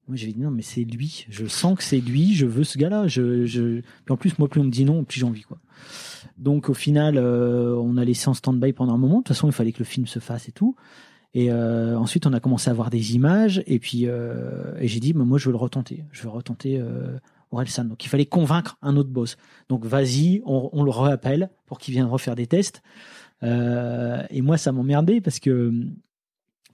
[0.10, 1.28] Moi, j'avais dit non, mais c'est lui.
[1.30, 2.34] Je sens que c'est lui.
[2.34, 3.06] Je veux ce gars-là.
[4.10, 5.60] En plus, moi, plus on me dit non, plus j'ai envie, quoi.
[6.40, 9.18] Donc, au final, euh, on a laissé en stand-by pendant un moment.
[9.18, 10.76] De toute façon, il fallait que le film se fasse et tout.
[11.36, 13.62] Et euh, ensuite, on a commencé à voir des images.
[13.68, 16.06] Et puis, euh, j'ai dit, bah, moi, je veux le retenter.
[16.12, 16.84] Je veux retenter
[17.52, 17.86] Orelsan.
[17.86, 19.38] Donc, il fallait convaincre un autre boss.
[19.70, 22.82] Donc, vas-y, on, on le rappelle pour qu'il vienne refaire des tests.
[23.44, 25.72] Et moi, ça m'emmerdait parce que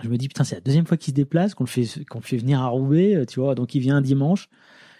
[0.03, 2.21] je me dis putain c'est la deuxième fois qu'il se déplace qu'on le fait qu'on
[2.21, 3.55] fait venir à Roubaix euh, tu vois.
[3.55, 4.49] Donc il vient un dimanche.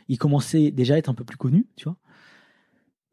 [0.08, 1.98] Il commençait déjà à être un peu plus connu tu vois.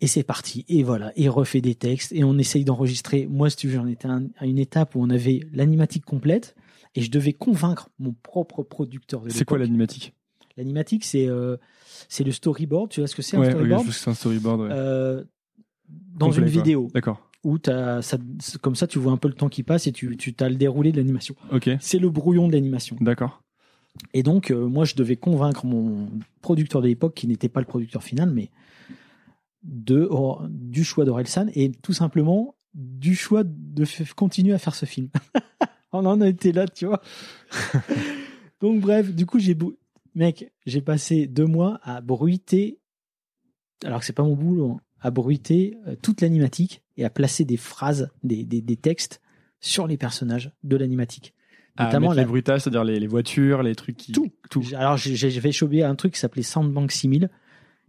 [0.01, 0.64] Et c'est parti.
[0.68, 1.12] Et voilà.
[1.16, 2.12] Et il refait des textes.
[2.12, 3.26] Et on essaye d'enregistrer.
[3.26, 6.55] Moi si tu veux j'en étais à un- une étape où on avait l'animatique complète.
[6.95, 10.12] Et je devais convaincre mon propre producteur de C'est quoi l'animatique?
[10.57, 11.57] L'animatique c'est euh,
[12.09, 12.91] c'est le storyboard.
[12.91, 13.80] Tu vois ce que c'est un Ouais, oui, storyboard?
[13.83, 14.61] je pense que c'est un storyboard.
[14.61, 14.68] ouais.
[14.70, 15.24] Euh,
[15.89, 16.89] dans Complet, une vidéo.
[16.95, 17.30] D'accord.
[17.45, 18.18] Où t'as ça,
[18.61, 20.57] comme ça tu vois un peu le temps qui passe et tu tu as le
[20.57, 21.70] déroulé de l'animation Ok.
[21.80, 23.43] c'est le brouillon de l'animation D'accord.
[24.14, 26.09] et donc, euh, moi, je devais convaincre mon
[26.40, 28.51] producteur de l'époque, qui n'était pas le producteur final, mais
[29.62, 33.84] de, oh, du choix d'Orelsan et tout simplement du choix de
[34.16, 35.09] continuer à faire ce film.
[35.93, 37.03] On en a été là, tu vois.
[38.61, 39.57] donc, bref, du coup, j'ai,
[40.14, 42.78] mec, j'ai passé deux mois à bruiter,
[43.84, 47.45] alors que c'est pas mon boulot, hein, à bruiter euh, toute l'animatique et à placer
[47.45, 49.20] des phrases, des, des, des textes
[49.61, 51.34] sur les personnages de l'animatique.
[51.76, 54.12] Ah, Notamment la- les bruitages, c'est-à-dire les, les voitures, les trucs qui.
[54.12, 54.30] Tout.
[54.51, 54.62] Tout.
[54.76, 57.30] Alors, j'avais chopé un truc qui s'appelait Soundbank 6000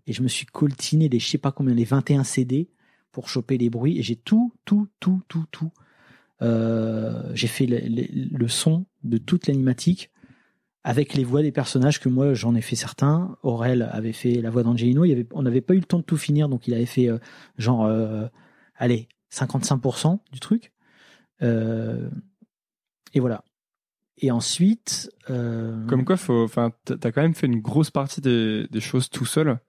[0.08, 2.70] et je me suis coltiné les je sais pas combien, les 21 CD
[3.12, 5.72] pour choper les bruits et j'ai tout, tout, tout, tout, tout.
[6.42, 10.10] Euh, j'ai fait le, le- le son de toute l'animatique
[10.84, 13.38] avec les voix des personnages que moi j'en ai fait certains.
[13.44, 15.06] Aurel avait fait la voix d'Angelino.
[15.06, 16.86] Il y avait, on n'avait pas eu le temps de tout finir donc il avait
[16.86, 17.18] fait euh,
[17.58, 18.28] genre, euh,
[18.76, 20.72] allez, 55% du truc.
[21.42, 22.10] Euh,
[23.14, 23.44] et voilà.
[24.18, 25.12] Et ensuite.
[25.30, 29.10] euh, Comme quoi, faut, enfin, t'as quand même fait une grosse partie des, des choses
[29.10, 29.60] tout seul.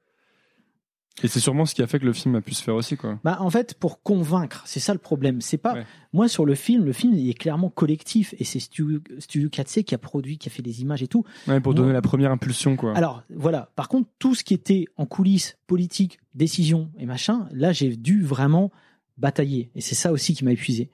[1.23, 2.97] Et c'est sûrement ce qui a fait que le film a pu se faire aussi,
[2.97, 3.21] quoi.
[3.23, 5.41] Bah, en fait, pour convaincre, c'est ça le problème.
[5.41, 5.87] C'est pas Ouais.
[6.13, 6.85] moi sur le film.
[6.85, 10.49] Le film il est clairement collectif et c'est Studio, Studio 4C qui a produit, qui
[10.49, 11.25] a fait les images et tout.
[11.47, 12.97] Ouais, pour Moi- donner la première impulsion, quoi.
[12.97, 13.71] Alors voilà.
[13.77, 18.23] Par contre, tout ce qui était en coulisses, politique, décision et machin, là j'ai dû
[18.25, 18.73] vraiment
[19.17, 20.91] batailler et c'est ça aussi qui m'a épuisé.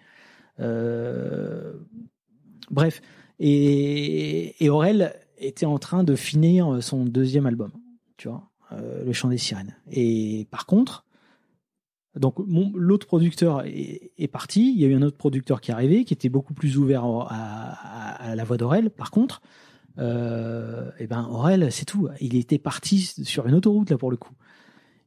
[0.61, 1.73] Euh,
[2.71, 3.03] Bref,
[3.39, 7.73] et, et Aurel était en train de finir son deuxième album,
[8.16, 9.75] tu vois, euh, Le Chant des Sirènes.
[9.91, 11.05] Et par contre,
[12.16, 12.37] donc
[12.75, 16.12] l'autre producteur est, parti, il y a eu un autre producteur qui est arrivé, qui
[16.12, 18.91] était beaucoup plus ouvert à, la voix d'Aurel.
[18.91, 19.43] Par contre,
[19.99, 22.09] euh, et ben Aurel, c'est tout.
[22.21, 24.35] Il était parti sur une autoroute là pour le coup.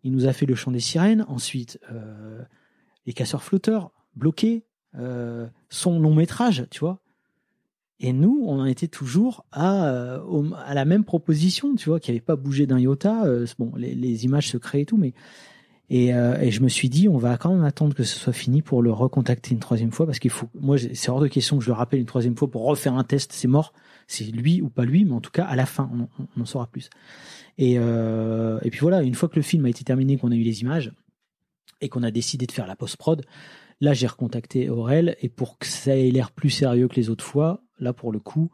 [0.04, 2.42] Il nous a fait le chant des sirènes, ensuite euh,
[3.06, 4.64] les casseurs flotteurs, bloqués,
[4.98, 7.00] euh, son long métrage, tu vois.
[8.00, 12.12] Et nous, on en était toujours à, euh, à la même proposition, tu vois, qui
[12.12, 13.24] n'avait pas bougé d'un iota.
[13.26, 15.14] Euh, bon, les, images se créent et tout, mais
[15.90, 18.62] et, et je me suis dit, on va quand même attendre que ce soit fini
[18.62, 20.48] pour le recontacter une troisième fois, parce qu'il faut.
[20.60, 23.04] Moi, c'est hors de question que je le rappelle une troisième fois pour refaire un
[23.04, 23.32] test.
[23.32, 23.74] C'est mort.
[24.08, 26.68] C'est lui ou pas lui, mais en tout cas, à la fin, on, en saura
[26.68, 26.90] plus.
[27.58, 30.42] Et, et puis voilà, une fois que le film a été terminé, qu'on a eu
[30.42, 30.94] les images
[31.84, 33.24] et qu'on a décidé de faire la post-prod,
[33.82, 37.26] là, j'ai recontacté Aurel et pour que ça ait l'air plus sérieux que les autres
[37.26, 38.50] fois, là, pour le coup,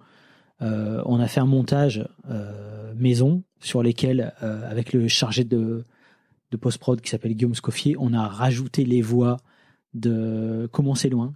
[0.61, 5.83] euh, on a fait un montage euh, maison sur lesquels, euh, avec le chargé de,
[6.51, 9.37] de post-prod qui s'appelle Guillaume Scoffier, on a rajouté les voix
[9.93, 11.33] de Comment c'est loin.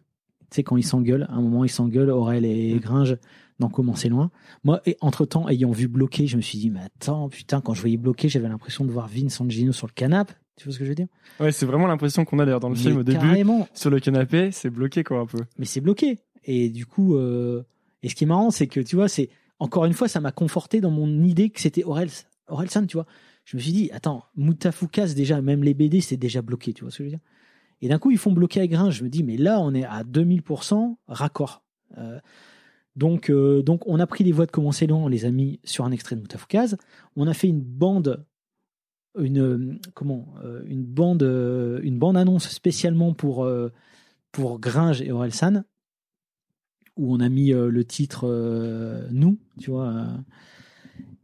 [0.50, 3.18] Tu sais, quand ils s'engueulent, à un moment, ils s'engueulent, Aurel et Gringe,
[3.60, 4.30] dans Comment c'est loin.
[4.64, 7.82] Moi, et entre-temps, ayant vu bloquer, je me suis dit, mais attends, putain, quand je
[7.82, 10.34] voyais bloquer, j'avais l'impression de voir Vince Angino sur le canapé.
[10.56, 11.08] Tu vois ce que je veux dire?
[11.40, 13.20] Ouais, c'est vraiment l'impression qu'on a d'ailleurs dans le Mais film au début.
[13.20, 15.40] Carrément, Sur le canapé, c'est bloqué, quoi, un peu.
[15.58, 16.20] mais c'est bloqué.
[16.46, 17.64] Et du coup, euh,
[18.04, 19.30] et ce qui est marrant, c'est que tu vois, c'est
[19.60, 23.06] encore une fois, ça m'a conforté dans mon idée que c'était Orelsan, tu vois.
[23.46, 26.92] Je me suis dit, attends, Moutafoukas, déjà, même les BD, c'est déjà bloqué, tu vois
[26.92, 27.24] ce que je veux dire?
[27.82, 28.90] Et d'un coup, ils font bloquer à grain.
[28.90, 31.64] Je me dis, mais là, on est à 2000% raccord.
[31.98, 32.20] Euh,
[32.96, 35.60] donc, euh, donc, on a pris les voix de Commencer long, on les a mis
[35.64, 36.76] sur un extrait de Moutafoukas.
[37.16, 38.26] On a fait une bande,
[39.18, 43.48] une euh, comment, euh, une bande, euh, une bande annonce spécialement pour
[44.32, 45.64] pour Gringe et Orelsan,
[46.98, 48.28] où on a mis le titre
[49.12, 50.08] nous, tu vois.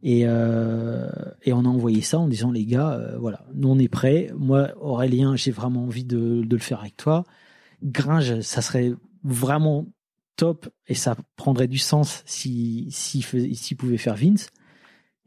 [0.02, 4.30] et, et on a envoyé ça en disant les gars, voilà, nous on est prêts.
[4.36, 7.24] Moi, Aurélien, j'ai vraiment envie de, de le faire avec toi.
[7.82, 8.92] Gringe, ça serait
[9.24, 9.86] vraiment
[10.36, 14.50] top et ça prendrait du sens si s'il fais- s'il pouvait faire Vince.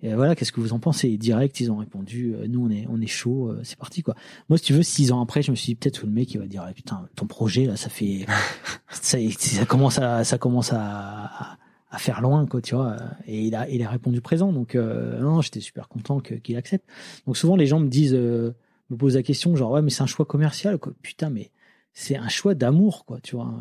[0.04, 1.18] Et voilà, qu'est-ce que vous en pensez?
[1.18, 4.16] Direct, ils ont répondu, euh, nous on est on est chaud, euh, c'est parti quoi.
[4.49, 6.34] Moi, si tu veux, six ans après, je me suis dit peut-être que le mec
[6.34, 8.26] il va dire, putain, ton projet là, ça fait,
[8.89, 11.58] ça, ça commence à ça commence à,
[11.89, 12.97] à, faire loin quoi, tu vois.
[13.28, 16.86] Et il a il a répondu présent, donc euh, non, j'étais super content qu'il accepte.
[17.26, 18.54] Donc souvent les gens me disent, me
[18.97, 20.91] posent la question genre ouais, mais c'est un choix commercial quoi.
[21.01, 21.49] Putain, mais
[21.93, 23.54] c'est un choix d'amour quoi, tu vois.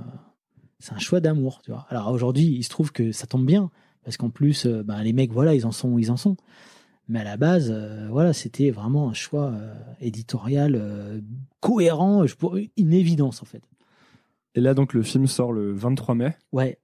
[0.80, 1.86] C'est un choix d'amour, tu vois.
[1.88, 3.70] Alors aujourd'hui, il se trouve que ça tombe bien
[4.04, 6.36] parce qu'en plus, ben, les mecs, voilà, ils en sont où ils en sont.
[7.08, 11.20] Mais à la base, euh, voilà, c'était vraiment un choix euh, éditorial euh,
[11.60, 13.62] cohérent, je pourrais, une évidence en fait.
[14.54, 16.78] Et là, donc, le film sort le 23 mai, Ouais,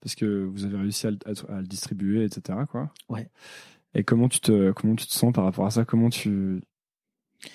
[0.00, 2.92] parce que vous avez réussi à le, à- à le distribuer, etc., quoi.
[3.08, 3.28] Ouais.
[3.94, 5.84] Et comment tu te, comment tu te sens par rapport à ça?
[5.84, 6.60] Comment tu.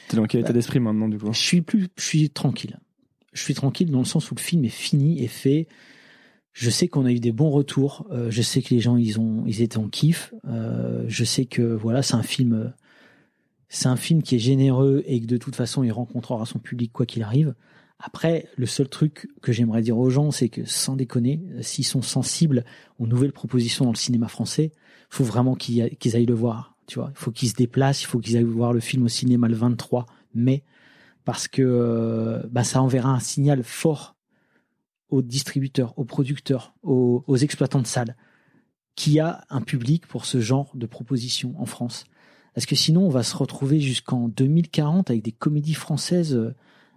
[0.08, 1.32] T'es dans quel état Bah, d'esprit maintenant, du coup?
[1.32, 2.80] je suis plus, je suis tranquille.
[3.34, 5.68] Je suis tranquille dans le sens où le film est fini et fait.
[6.60, 8.06] Je sais qu'on a eu des bons retours.
[8.12, 10.34] euh, je sais que les gens ils ont, ils étaient en kiff.
[10.46, 12.74] euh, je sais que voilà, c'est un film,
[13.70, 16.92] c'est un film qui est généreux et que de toute façon il rencontrera son public
[16.92, 17.56] quoi qu'il arrive.
[17.98, 21.86] Après, le seul truc que j'aimerais dire aux gens, c'est que sans déconner, euh, s'ils
[21.86, 22.66] sont sensibles
[23.00, 24.74] aux nouvelles propositions dans le cinéma français,
[25.10, 25.82] faut vraiment qu'ils
[26.14, 26.76] aillent le voir.
[26.88, 29.08] Tu vois, il faut qu'ils se déplacent, il faut qu'ils aillent voir le film au
[29.08, 30.64] cinéma le 23 mai
[31.24, 34.18] parce que bah, ça enverra un signal fort
[35.10, 38.16] aux distributeurs, aux producteurs, aux, exploitants de salles,
[38.96, 42.06] qu'il y a un public pour ce genre de propositions en France.
[42.54, 46.54] Parce que sinon, on va se retrouver jusqu'en 2040 avec des comédies françaises, euh,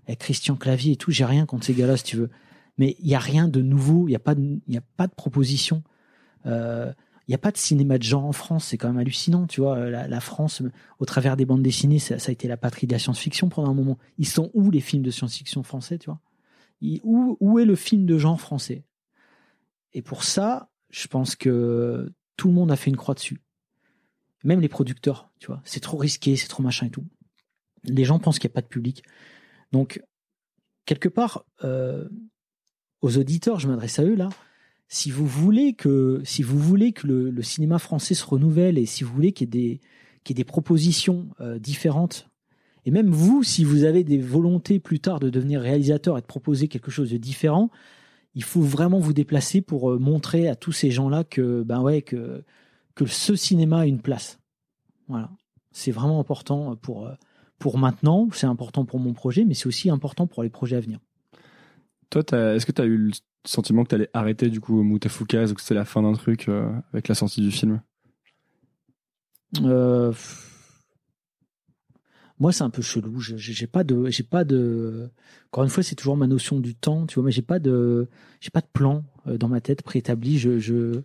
[0.06, 1.10] avec Christian Clavier et tout.
[1.10, 2.30] J'ai rien contre ces gars-là, si tu veux.
[2.78, 5.14] Mais il n'y a rien de nouveau, il n'y a, pas de- a pas de
[5.14, 5.82] proposition.
[6.46, 6.92] Euh,
[7.28, 9.60] Il n'y a pas de cinéma de genre en France, c'est quand même hallucinant, tu
[9.60, 9.88] vois.
[9.88, 10.60] La, France,
[10.98, 13.74] au travers des bandes dessinées, ça, a été la patrie de la science-fiction pendant un
[13.74, 13.96] moment.
[14.18, 16.18] Ils sont où les films de science-fiction français, tu vois?
[17.02, 18.84] Où, où est le film de genre français?
[19.92, 23.40] Et pour ça, je pense que tout le monde a fait une croix dessus.
[24.44, 25.60] Même les producteurs, tu vois.
[25.64, 27.04] C'est trop risqué, c'est trop machin et tout.
[27.84, 29.04] Les gens pensent qu'il n'y a pas de public.
[29.70, 30.02] Donc,
[30.84, 32.08] quelque part, euh,
[33.00, 34.28] aux auditeurs, je m'adresse à eux là.
[34.88, 39.04] Si vous voulez que, si vous voulez que le, cinéma français se renouvelle et si
[39.04, 39.80] vous voulez qu'il y ait des,
[40.22, 42.28] qu'il y ait des propositions euh, différentes,
[42.84, 46.26] et même vous, si vous avez des volontés plus tard de devenir réalisateur et de
[46.26, 47.70] proposer quelque chose de différent,
[48.34, 52.02] il faut vraiment vous déplacer pour euh, montrer à tous ces gens-là que, ben ouais,
[52.02, 52.44] que,
[52.94, 54.38] que ce cinéma a une place.
[55.08, 55.30] Voilà.
[55.70, 57.12] C'est vraiment important pour, euh,
[57.58, 60.80] pour maintenant, c'est important pour mon projet, mais c'est aussi important pour les projets à
[60.80, 60.98] venir.
[62.10, 62.22] Toi,
[62.54, 63.12] est-ce que tu as eu le
[63.44, 66.48] sentiment que tu allais arrêter du coup Moutafoukaz ou que c'était la fin d'un truc
[66.48, 67.80] euh, avec la sortie du film?
[69.62, 70.51] Euh, pff.
[72.42, 73.20] Moi, c'est un peu chelou.
[73.20, 75.10] J'ai pas de, j'ai pas de.
[75.52, 77.26] Encore une fois, c'est toujours ma notion du temps, tu vois.
[77.26, 78.08] Mais j'ai pas de,
[78.40, 80.38] j'ai pas de plan euh, dans ma tête préétabli.
[80.40, 81.02] Je, j'ai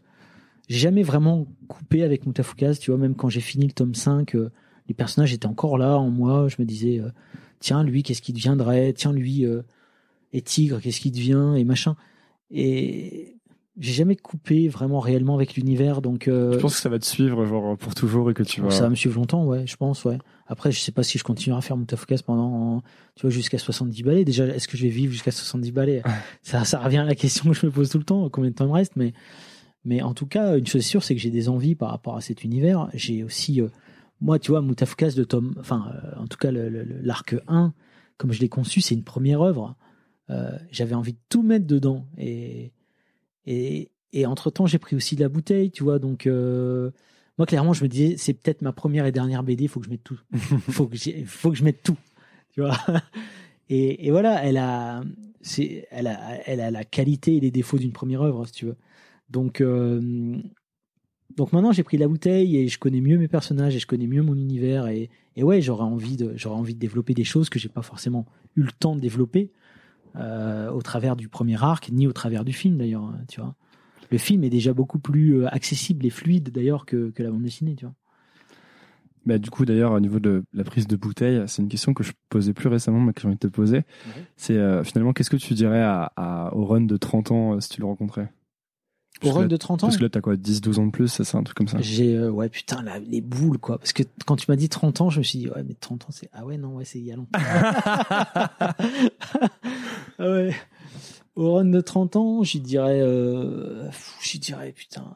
[0.68, 3.00] jamais vraiment coupé avec Moutafoukaz, tu vois.
[3.00, 4.50] Même quand j'ai fini le tome 5, euh,
[4.88, 6.48] les personnages étaient encore là en moi.
[6.48, 7.12] Je me disais, euh,
[7.60, 8.94] tiens, lui, qu'est-ce qu'il deviendrait?
[8.94, 9.46] Tiens, lui,
[10.34, 11.54] et Tigre, qu'est-ce qu'il devient?
[11.56, 11.96] Et machin.
[12.50, 13.37] Et
[13.80, 16.28] j'ai jamais coupé vraiment réellement avec l'univers, donc.
[16.28, 18.72] euh, Je pense que ça va te suivre genre pour toujours et que tu vas.
[18.72, 20.18] ça va me suivre longtemps, ouais, je pense, ouais.
[20.48, 22.82] Après, je sais pas si je continuerai à faire Moutafoukas pendant,
[23.16, 24.24] tu vois, jusqu'à 70 balais.
[24.26, 26.02] Déjà, est-ce que je vais vivre jusqu'à 70 balais?
[26.42, 28.56] Ça, ça revient à la question que je me pose tout le temps, combien de
[28.56, 29.14] temps il me reste, mais,
[29.86, 32.22] mais en tout cas, une chose sûre, c'est que j'ai des envies par rapport à
[32.22, 32.90] cet univers.
[32.94, 33.68] J'ai aussi, euh,
[34.22, 37.74] moi, tu vois, Moutafoukas de Tom, enfin, euh, en tout cas, l'arc 1,
[38.18, 39.76] comme je l'ai conçu, c'est une première œuvre.
[40.30, 42.08] Euh, J'avais envie de tout mettre dedans.
[42.18, 42.72] Et,
[43.48, 46.92] et, et entre-temps, j'ai pris aussi de la bouteille, tu vois, donc, euh,
[47.38, 49.86] moi, clairement, je me disais, c'est peut-être ma première et dernière BD, il faut que
[49.86, 50.20] je mette tout.
[50.70, 51.98] faut que faut que je mette tout.
[52.54, 52.78] Tu vois.
[53.70, 55.04] Et, et voilà, elle a,
[55.92, 58.78] elle a, elle a la qualité et les défauts d'une première œuvre, si tu veux.
[59.30, 60.38] Donc, euh,
[61.36, 64.08] donc maintenant, j'ai pris la bouteille et je connais mieux mes personnages et je connais
[64.08, 67.60] mieux mon univers et, et ouais, j'aurais envie de, envie de développer des choses que
[67.60, 68.26] j'ai pas forcément
[68.56, 69.52] eu le temps de développer
[70.16, 73.56] euh, au travers du premier arc ni au travers du film d'ailleurs, hein, tu vois.
[74.10, 77.44] Le film est déjà beaucoup plus euh, accessible et fluide d'ailleurs que, que la bande
[77.44, 77.94] dessinée, tu vois.
[79.26, 82.02] Bah, du coup, d'ailleurs, au niveau de la prise de bouteille, c'est une question que
[82.04, 83.82] je posais plus récemment, mais que j'ai envie de te poser.
[84.38, 87.60] C'est euh, finalement, qu'est-ce que tu dirais à, à- au run de 30 ans euh,
[87.60, 88.32] si tu le rencontrais?
[89.24, 89.88] Au run de 30 ans.
[89.88, 91.68] Parce que là, t'as quoi, 10, 12 ans de plus, ça, c'est un truc comme
[91.68, 91.78] ça.
[91.82, 93.78] J'ai euh, ouais putain les boules quoi.
[93.78, 96.06] Parce que quand tu m'as dit 30 ans je me suis dit ouais mais 30
[96.06, 97.40] ans c'est ah ouais non ouais c'est il y a longtemps.
[100.20, 100.56] Ah ouais.
[101.36, 103.88] Au run de 30 ans j'y dirais euh,
[104.22, 105.16] j'y dirais putain.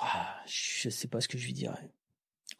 [0.00, 1.90] Ah, je sais pas ce que je lui dirais.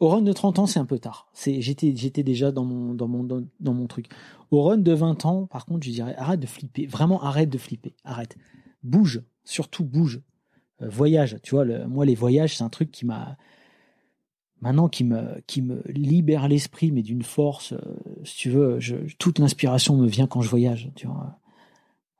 [0.01, 1.29] Au run de 30 ans c'est un peu tard.
[1.33, 4.07] C'est j'étais j'étais déjà dans mon dans mon dans, dans mon truc.
[4.51, 6.85] Au run de 20 ans par contre je dirais arrête de flipper.
[6.87, 7.93] Vraiment arrête de flipper.
[8.03, 8.37] Arrête
[8.83, 10.21] bouge surtout bouge
[10.81, 11.37] euh, voyage.
[11.43, 13.37] Tu vois, moi, les voyages, c'est un truc qui m'a.
[14.61, 17.71] Maintenant, qui me, qui me libère l'esprit, mais d'une force.
[17.73, 17.79] euh,
[18.25, 20.91] si tu veux, je, toute l'inspiration me vient quand je voyage.
[20.95, 21.39] Tu vois.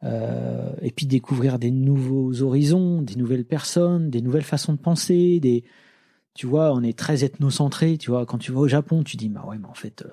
[0.04, 5.42] Euh, et puis découvrir des nouveaux horizons, des nouvelles personnes, des nouvelles façons de penser.
[5.42, 5.66] Des,
[6.34, 7.98] tu vois, on est très ethnocentré.
[7.98, 10.06] Tu vois, quand tu vas au Japon, tu dis, bah ouais, mais en fait,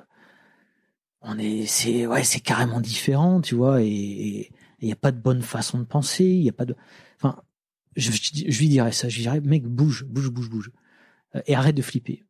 [1.21, 3.41] on est, c'est, ouais, c'est carrément différent.
[3.41, 4.51] Tu vois, et
[4.87, 6.25] il n'y a pas de bonne façon de penser.
[6.25, 6.77] Il y a pas de,
[7.17, 7.43] enfin,
[7.97, 9.09] je, je, je lui dirais ça.
[9.09, 10.71] Je lui dirais, mec, bouge, bouge, bouge, bouge.
[11.35, 12.25] Euh, et arrête de flipper.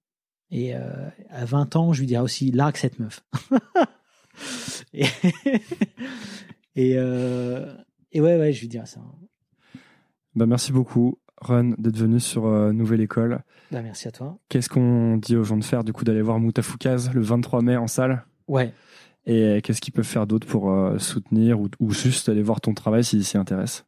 [0.50, 3.24] Et euh, à 20 ans, je lui dirais aussi, largue cette meuf.
[4.94, 5.04] et,
[6.76, 7.74] et, euh,
[8.12, 9.00] et ouais, ouais, je lui dirais ça.
[10.34, 13.42] Bah, merci beaucoup, Run, d'être venu sur Nouvelle École.
[13.70, 14.38] Bah, merci à toi.
[14.48, 17.76] Qu'est-ce qu'on dit aux gens de faire, du coup, d'aller voir Moutafoukaz le 23 mai
[17.76, 18.24] en salle?
[18.48, 18.72] Ouais.
[19.26, 23.02] Et qu'est-ce qu'ils peuvent faire d'autre pour euh, soutenir ou, juste aller voir ton travail
[23.02, 23.84] s'ils s'y intéressent?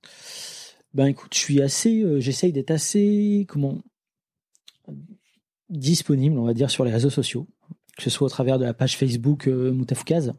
[0.94, 3.78] Ben écoute, je suis assez, euh, j'essaye d'être assez, comment,
[5.69, 7.47] disponible, on va dire, sur les réseaux sociaux,
[7.97, 10.32] que ce soit au travers de la page Facebook euh, Moutafkaz,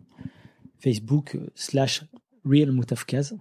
[0.80, 2.04] Facebook euh, slash
[2.46, 3.36] Real Moutafkaz,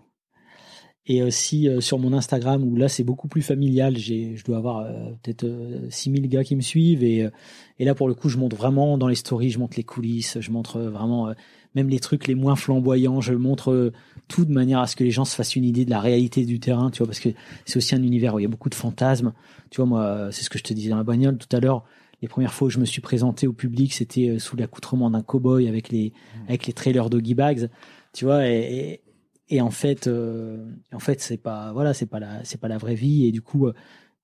[1.08, 3.96] et aussi euh, sur mon Instagram où là c'est beaucoup plus familial.
[3.96, 7.30] J'ai, je dois avoir euh, peut-être euh, 6000 gars qui me suivent et, euh,
[7.78, 10.38] et là pour le coup je montre vraiment dans les stories, je montre les coulisses,
[10.40, 11.34] je montre euh, vraiment euh,
[11.74, 13.92] même les trucs les moins flamboyants, je montre euh,
[14.26, 16.44] tout de manière à ce que les gens se fassent une idée de la réalité
[16.44, 17.30] du terrain, tu vois, parce que
[17.64, 19.32] c'est aussi un univers où il y a beaucoup de fantasmes.
[19.70, 21.60] Tu vois, moi, euh, c'est ce que je te disais dans la bagnole tout à
[21.60, 21.84] l'heure.
[22.20, 25.22] Les premières fois où je me suis présenté au public, c'était euh, sous l'accoutrement d'un
[25.22, 26.12] cow-boy avec les,
[26.46, 27.68] avec les trailers Doggy Bags,
[28.12, 29.00] tu vois, et,
[29.50, 32.78] et, en fait, euh, en fait, c'est pas, voilà, c'est pas la, c'est pas la
[32.78, 33.72] vraie vie, et du coup, euh,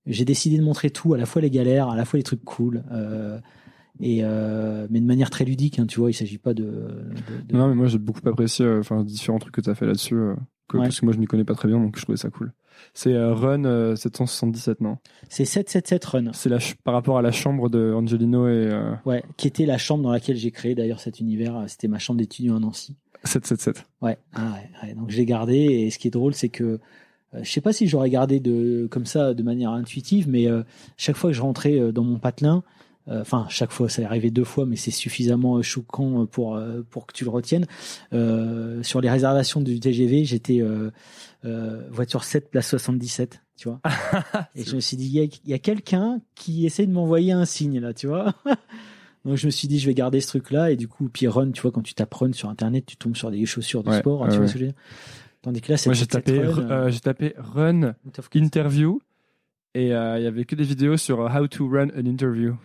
[0.06, 2.44] j'ai décidé de montrer tout, à la fois les galères, à la fois les trucs
[2.44, 3.38] cool, euh,
[4.01, 7.42] et euh, mais de manière très ludique, hein, tu vois, il s'agit pas de, de,
[7.48, 9.86] de- Non, mais moi j'ai beaucoup apprécié euh, enfin différents trucs que tu as fait
[9.86, 10.34] là-dessus, euh,
[10.68, 12.52] que, parce que moi je m'y connais pas très bien, donc je trouvais ça cool.
[12.92, 14.98] C'est Run euh, 777, non?
[15.28, 16.32] C'est 777 Run.
[16.32, 19.78] C'est la par rapport à la chambre de Angelino et euh, Ouais, qui était la
[19.78, 21.64] chambre dans laquelle j'ai créé d'ailleurs cet univers.
[21.68, 22.96] C'était ma chambre d'étudiant à Nancy.
[23.24, 23.84] 777.
[24.02, 24.94] Ouais, ah ouais, ouais.
[24.94, 25.56] donc je l'ai gardé.
[25.56, 26.80] Et ce qui est drôle, c'est que
[27.34, 30.62] euh, je sais pas si j'aurais gardé de comme ça de manière intuitive, mais euh,
[30.96, 32.62] chaque fois que je rentrais euh, dans mon patelin,
[33.09, 36.59] euh, enfin chaque fois, ça est arrivé deux fois, mais c'est suffisamment choquant pour
[36.90, 37.66] pour que tu le retiennes.
[38.82, 40.62] Sur les réservations du TGV, j'étais
[41.90, 43.80] voiture 7 place 77, tu vois.
[44.55, 46.92] et je me suis dit, il y a, il y a quelqu'un qui essaie de
[46.92, 48.34] m'envoyer un signe là, tu vois.
[49.24, 50.70] Donc je me suis dit, je vais garder ce truc-là.
[50.70, 53.16] Et du coup, puis run, tu vois, quand tu tapes run sur Internet, tu tombes
[53.16, 54.22] sur des chaussures de Ouais, sport.
[54.22, 54.48] hein, ouais, tu vois ouais.
[54.48, 54.80] ce que je veux dire?
[55.42, 56.70] Tandis que là, c'est Moi j'ai tapé, run.
[56.70, 57.94] euh, j'ai tapé Run
[58.34, 59.01] Interview
[59.74, 62.56] et euh, il y avait que des vidéos sur euh, How to Run an Interview.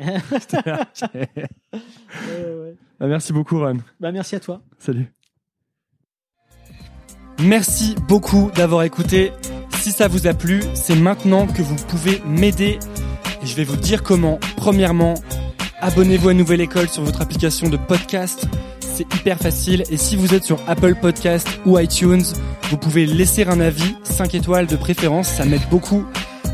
[3.01, 3.77] Ah, merci beaucoup Run.
[3.99, 4.61] Bah, merci à toi.
[4.77, 5.11] Salut.
[7.41, 9.31] Merci beaucoup d'avoir écouté.
[9.77, 12.77] Si ça vous a plu, c'est maintenant que vous pouvez m'aider.
[13.41, 14.37] Et je vais vous dire comment.
[14.57, 15.13] Premièrement,
[15.81, 18.47] abonnez-vous à Nouvelle École sur votre application de podcast.
[18.79, 19.83] C'est hyper facile.
[19.89, 22.23] Et si vous êtes sur Apple Podcast ou iTunes,
[22.69, 25.27] vous pouvez laisser un avis, 5 étoiles de préférence.
[25.27, 26.05] Ça m'aide beaucoup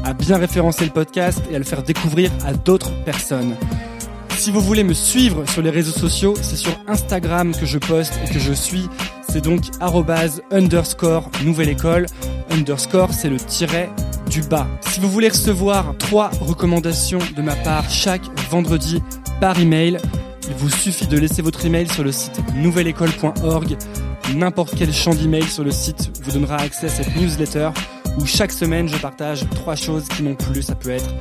[0.03, 3.55] à bien référencer le podcast et à le faire découvrir à d'autres personnes.
[4.37, 8.13] Si vous voulez me suivre sur les réseaux sociaux, c'est sur Instagram que je poste
[8.25, 8.87] et que je suis.
[9.29, 12.05] C'est donc arrobase underscore nouvelle école.
[12.51, 13.89] Underscore, c'est le tiret
[14.29, 14.67] du bas.
[14.81, 19.01] Si vous voulez recevoir trois recommandations de ma part chaque vendredi
[19.39, 19.97] par email,
[20.47, 23.77] il vous suffit de laisser votre email sur le site nouvelleécole.org.
[24.33, 27.69] N'importe quel champ d'email sur le site vous donnera accès à cette newsletter
[28.17, 30.61] où chaque semaine je partage trois choses qui m'ont plu.
[30.61, 31.13] Ça peut être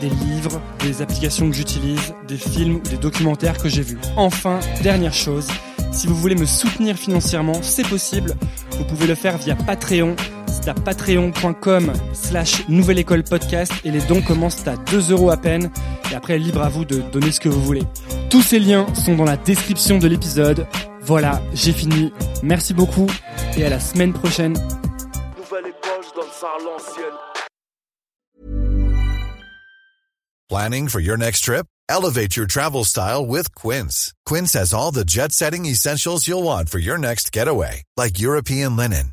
[0.00, 3.98] des livres, des applications que j'utilise, des films ou des documentaires que j'ai vus.
[4.16, 5.46] Enfin, dernière chose,
[5.92, 8.34] si vous voulez me soutenir financièrement, c'est possible.
[8.78, 10.16] Vous pouvez le faire via Patreon.
[10.50, 15.36] C'est à patreon.com slash nouvelle école podcast et les dons commencent à 2 euros à
[15.36, 15.70] peine.
[16.10, 17.84] Et après, libre à vous de donner ce que vous voulez.
[18.30, 20.66] Tous ces liens sont dans la description de l'épisode.
[21.02, 22.12] Voilà, j'ai fini.
[22.42, 23.06] Merci beaucoup
[23.56, 24.54] et à la semaine prochaine.
[25.38, 25.90] Nouvelle école.
[30.48, 31.66] Planning for your next trip?
[31.88, 34.12] Elevate your travel style with Quince.
[34.24, 38.76] Quince has all the jet setting essentials you'll want for your next getaway, like European
[38.76, 39.12] linen,